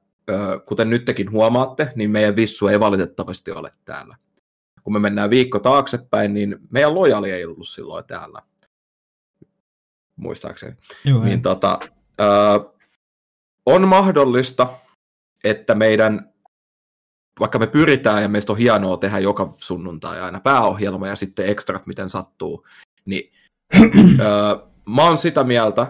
kuten 0.67 0.91
nytkin 0.91 1.33
huomaatte, 1.33 1.93
niin 1.95 2.11
meidän 2.11 2.37
vissu 2.37 2.67
ei 2.67 2.81
valitettavasti 2.81 3.51
ole 3.51 3.73
täällä. 3.85 4.17
Kun 4.83 4.93
me 4.93 4.99
mennään 4.99 5.31
viikko 5.31 5.59
taaksepäin, 5.59 6.35
niin 6.35 6.59
meidän 6.71 6.95
lojali 6.95 7.31
ei 7.31 7.45
ollut 7.45 7.69
silloin 7.69 8.05
täällä. 8.05 8.43
Muistaakseni. 10.17 10.77
Joo, 11.05 11.25
niin 11.25 11.43
tota, 11.43 11.81
on 13.67 13.89
mahdollista, 13.89 14.69
että 15.45 15.75
meidän, 15.75 16.33
vaikka 17.41 17.59
me 17.59 17.67
pyritään 17.67 18.23
ja 18.23 18.29
meistä 18.29 18.53
on 18.53 18.59
hienoa 18.59 18.97
tehdä 18.97 19.19
joka 19.19 19.55
sunnuntai 19.57 20.21
aina 20.21 20.41
pääohjelma 20.41 21.09
ja 21.09 21.17
sitten 21.17 21.49
ekstrat, 21.49 21.87
miten 21.87 22.11
sattuu, 22.11 22.67
niin 23.05 23.33
mä 24.89 25.05
oon 25.05 25.19
sitä 25.19 25.45
mieltä, 25.45 25.87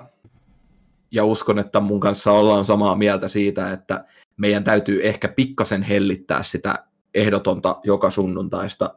ja 1.10 1.24
uskon, 1.24 1.58
että 1.58 1.80
mun 1.80 2.00
kanssa 2.00 2.32
ollaan 2.32 2.64
samaa 2.64 2.94
mieltä 2.94 3.28
siitä, 3.28 3.72
että 3.72 4.04
meidän 4.36 4.64
täytyy 4.64 5.06
ehkä 5.06 5.28
pikkasen 5.28 5.82
hellittää 5.82 6.42
sitä 6.42 6.84
ehdotonta 7.14 7.80
joka 7.84 8.10
sunnuntaista 8.10 8.94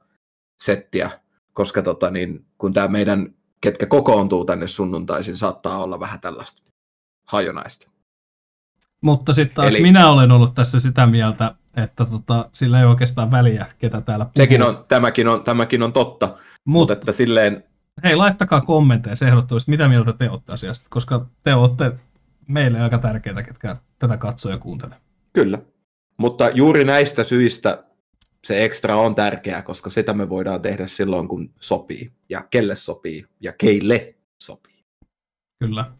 settiä, 0.64 1.12
koska 1.53 1.82
tota, 1.82 2.09
niin, 2.09 2.45
kun 2.57 2.74
tämä 2.74 2.88
meidän, 2.88 3.34
ketkä 3.62 3.86
kokoontuu 3.86 4.45
tänne 4.45 4.68
sunnuntaisin, 4.68 5.36
saattaa 5.36 5.84
olla 5.84 5.99
vähän 5.99 6.22
tällaista 6.22 6.64
hajonaista. 7.28 7.91
Mutta 9.01 9.34
sitten 9.34 9.55
taas 9.55 9.74
Eli... 9.74 9.82
minä 9.82 10.09
olen 10.09 10.32
ollut 10.32 10.53
tässä 10.53 10.80
sitä 10.80 11.07
mieltä, 11.07 11.55
että 11.78 12.05
tota, 12.05 12.49
sillä 12.53 12.80
ei 12.80 12.86
oikeastaan 12.86 13.32
väliä, 13.32 13.66
ketä 13.80 14.01
täällä 14.01 14.26
puhuu. 14.26 14.34
Sekin 14.38 14.64
on, 14.64 14.86
tämäkin 14.88 15.28
on, 15.28 15.43
tämäkin 15.43 15.84
on 15.84 15.93
totta, 15.93 16.28
Mut, 16.28 16.38
mutta 16.66 16.93
että 16.93 17.12
silleen... 17.12 17.71
Hei, 18.04 18.16
laittakaa 18.16 18.62
kommentteja 18.62 19.28
ehdottomasti, 19.28 19.72
mitä 19.72 19.88
mieltä 19.88 20.14
te 20.14 20.30
olette 20.30 20.52
asiasta, 20.52 20.88
koska 20.89 21.26
te 21.44 21.54
olette 21.54 21.92
meille 22.48 22.82
aika 22.82 22.98
tärkeitä, 22.98 23.44
ketkä 23.44 23.76
tätä 24.00 24.18
katsoo 24.18 24.52
ja 24.52 24.58
kuuntelee. 24.58 24.98
Kyllä, 25.34 25.60
mutta 26.18 26.50
juuri 26.50 26.84
näistä 26.84 27.24
syistä 27.24 27.84
se 28.44 28.66
ekstra 28.66 28.96
on 28.96 29.16
tärkeää, 29.16 29.62
koska 29.62 29.89
sitä 29.89 30.14
me 30.14 30.30
voidaan 30.30 30.62
tehdä 30.62 30.88
silloin, 30.88 31.28
kun 31.28 31.54
sopii, 31.60 32.12
ja 32.30 32.44
kelle 32.50 32.76
sopii, 32.76 33.26
ja 33.39 33.54
keille 33.58 34.16
sopii. 34.42 34.86
Kyllä. 35.60 35.92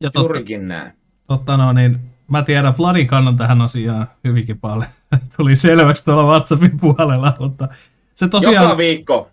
Ja 0.00 0.10
totta, 0.10 0.20
Juurikin 0.20 0.68
näin. 0.68 0.92
Totta 1.26 1.56
no, 1.56 1.72
niin 1.72 2.00
mä 2.28 2.42
tiedän 2.42 2.74
Vladin 2.78 3.06
kannan 3.06 3.36
tähän 3.36 3.60
asiaan 3.60 4.06
hyvinkin 4.24 4.60
paljon. 4.60 4.90
Tuli 5.36 5.56
selväksi 5.56 6.04
tuolla 6.04 6.22
WhatsAppin 6.22 6.80
puolella, 6.80 7.36
mutta 7.40 7.68
se 8.14 8.28
tosiaan... 8.28 8.64
Joka 8.64 8.76
viikko. 8.76 9.30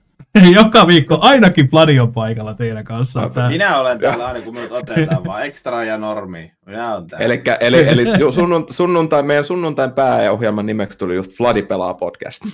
Joka 0.55 0.87
viikko 0.87 1.17
ainakin 1.21 1.69
Vladi 1.71 1.99
on 1.99 2.13
paikalla 2.13 2.53
teidän 2.53 2.83
kanssa. 2.83 3.29
Tää... 3.29 3.49
Minä 3.49 3.77
olen 3.77 3.99
täällä 3.99 4.25
aina, 4.25 4.41
kun 4.41 4.53
minut 4.53 4.71
otetaan 4.71 5.23
vaan 5.25 5.45
ekstra 5.45 5.83
ja 5.83 5.97
normi. 5.97 6.53
Minä 6.65 6.95
olen 6.95 7.07
täällä. 7.07 7.25
Elikkä, 7.25 7.57
eli, 7.59 7.87
eli 7.87 8.05
sunnun, 8.33 8.65
sunnuntai, 8.69 9.23
meidän 9.23 9.43
sunnuntain 9.43 9.91
pääohjelman 9.91 10.65
nimeksi 10.65 10.97
tuli 10.97 11.15
just 11.15 11.39
Vladi 11.39 11.61
pelaa 11.61 11.93
podcast. 11.93 12.41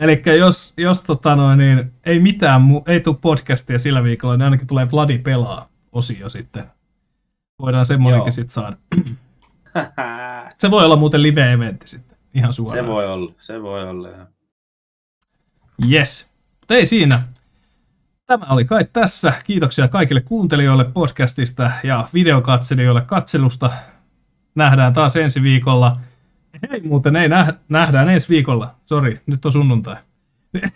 Eli 0.00 0.22
jos, 0.38 0.74
jos 0.76 1.02
tota 1.02 1.36
noin, 1.36 1.58
niin 1.58 1.92
ei 2.06 2.20
mitään, 2.20 2.62
ei 2.86 3.00
tule 3.00 3.16
podcastia 3.20 3.78
sillä 3.78 4.02
viikolla, 4.02 4.36
niin 4.36 4.44
ainakin 4.44 4.66
tulee 4.66 4.90
Vladi 4.92 5.18
pelaa 5.18 5.68
osio 5.92 6.28
sitten. 6.28 6.64
Voidaan 7.62 7.86
semmoinenkin 7.86 8.32
sitten 8.32 8.50
saada. 8.50 8.76
se 10.58 10.70
voi 10.70 10.84
olla 10.84 10.96
muuten 10.96 11.22
live-eventti 11.22 11.88
sitten, 11.88 12.09
ihan 12.34 12.52
suoraan. 12.52 12.84
Se 12.84 12.90
voi 12.92 13.06
olla, 13.06 13.32
se 13.38 13.62
voi 13.62 13.88
olla. 13.88 14.08
Ja. 14.08 14.26
Yes, 15.90 16.30
mutta 16.60 16.74
ei 16.74 16.86
siinä. 16.86 17.22
Tämä 18.26 18.46
oli 18.50 18.64
kai 18.64 18.84
tässä. 18.92 19.32
Kiitoksia 19.44 19.88
kaikille 19.88 20.20
kuuntelijoille 20.20 20.84
podcastista 20.84 21.70
ja 21.84 22.08
videokatselijoille 22.14 23.00
katselusta. 23.00 23.70
Nähdään 24.54 24.92
taas 24.92 25.16
ensi 25.16 25.42
viikolla. 25.42 25.96
Hei 26.70 26.80
muuten, 26.80 27.16
ei 27.16 27.28
nähdään 27.68 28.08
ensi 28.08 28.28
viikolla. 28.28 28.74
Sori, 28.86 29.20
nyt 29.26 29.44
on 29.44 29.52
sunnuntai. 29.52 29.96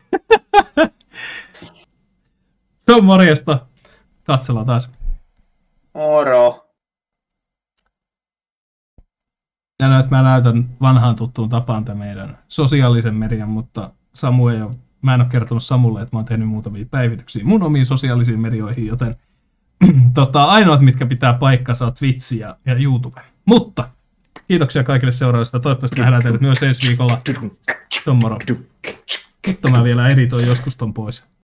Se 2.79 2.93
on 2.93 3.05
morjesta. 3.05 3.67
Katsellaan 4.25 4.67
taas. 4.67 4.91
Moro. 5.95 6.64
Ja 9.85 10.03
nyt 10.03 10.11
mä 10.11 10.23
näytän 10.23 10.69
vanhaan 10.81 11.17
tuttuun 11.17 11.49
tapaan 11.49 11.85
tämän 11.85 11.99
meidän 11.99 12.39
sosiaalisen 12.49 13.15
median, 13.15 13.49
mutta 13.49 13.91
Samu 14.15 14.49
ei 14.49 14.63
ole, 14.63 14.75
mä 15.03 15.15
en 15.15 15.21
ole 15.21 15.29
kertonut 15.29 15.63
Samulle, 15.63 16.03
että 16.03 16.17
mä 16.17 16.19
oon 16.19 16.27
tehnyt 16.27 16.49
muutamia 16.49 16.87
päivityksiä 16.91 17.45
mun 17.45 17.63
omiin 17.63 17.87
sosiaalisiin 17.87 18.41
medioihin, 18.41 18.87
joten 18.87 19.17
tota, 20.15 20.45
ainoat, 20.45 20.81
mitkä 20.81 21.07
pitää 21.07 21.33
paikkansa, 21.33 21.87
on 21.87 21.95
Twitch 21.99 22.35
ja, 22.35 22.57
ja 22.67 22.75
YouTube. 22.75 23.21
Mutta 23.45 23.89
kiitoksia 24.49 24.85
kaikille 24.85 25.13
seuraajista. 25.13 25.61
Toivottavasti 25.61 26.01
nähdään 26.01 26.23
teidät 26.23 26.41
myös 26.41 26.63
ensi 26.63 26.89
viikolla. 26.89 27.23
Se 28.05 28.11
on 28.11 28.17
moro. 28.17 28.39
Mutta 29.47 29.71
mä 29.71 29.85
vielä 29.85 30.09
editoin 30.09 30.47
joskus 30.47 30.77
ton 30.77 30.95
pois. 30.95 31.25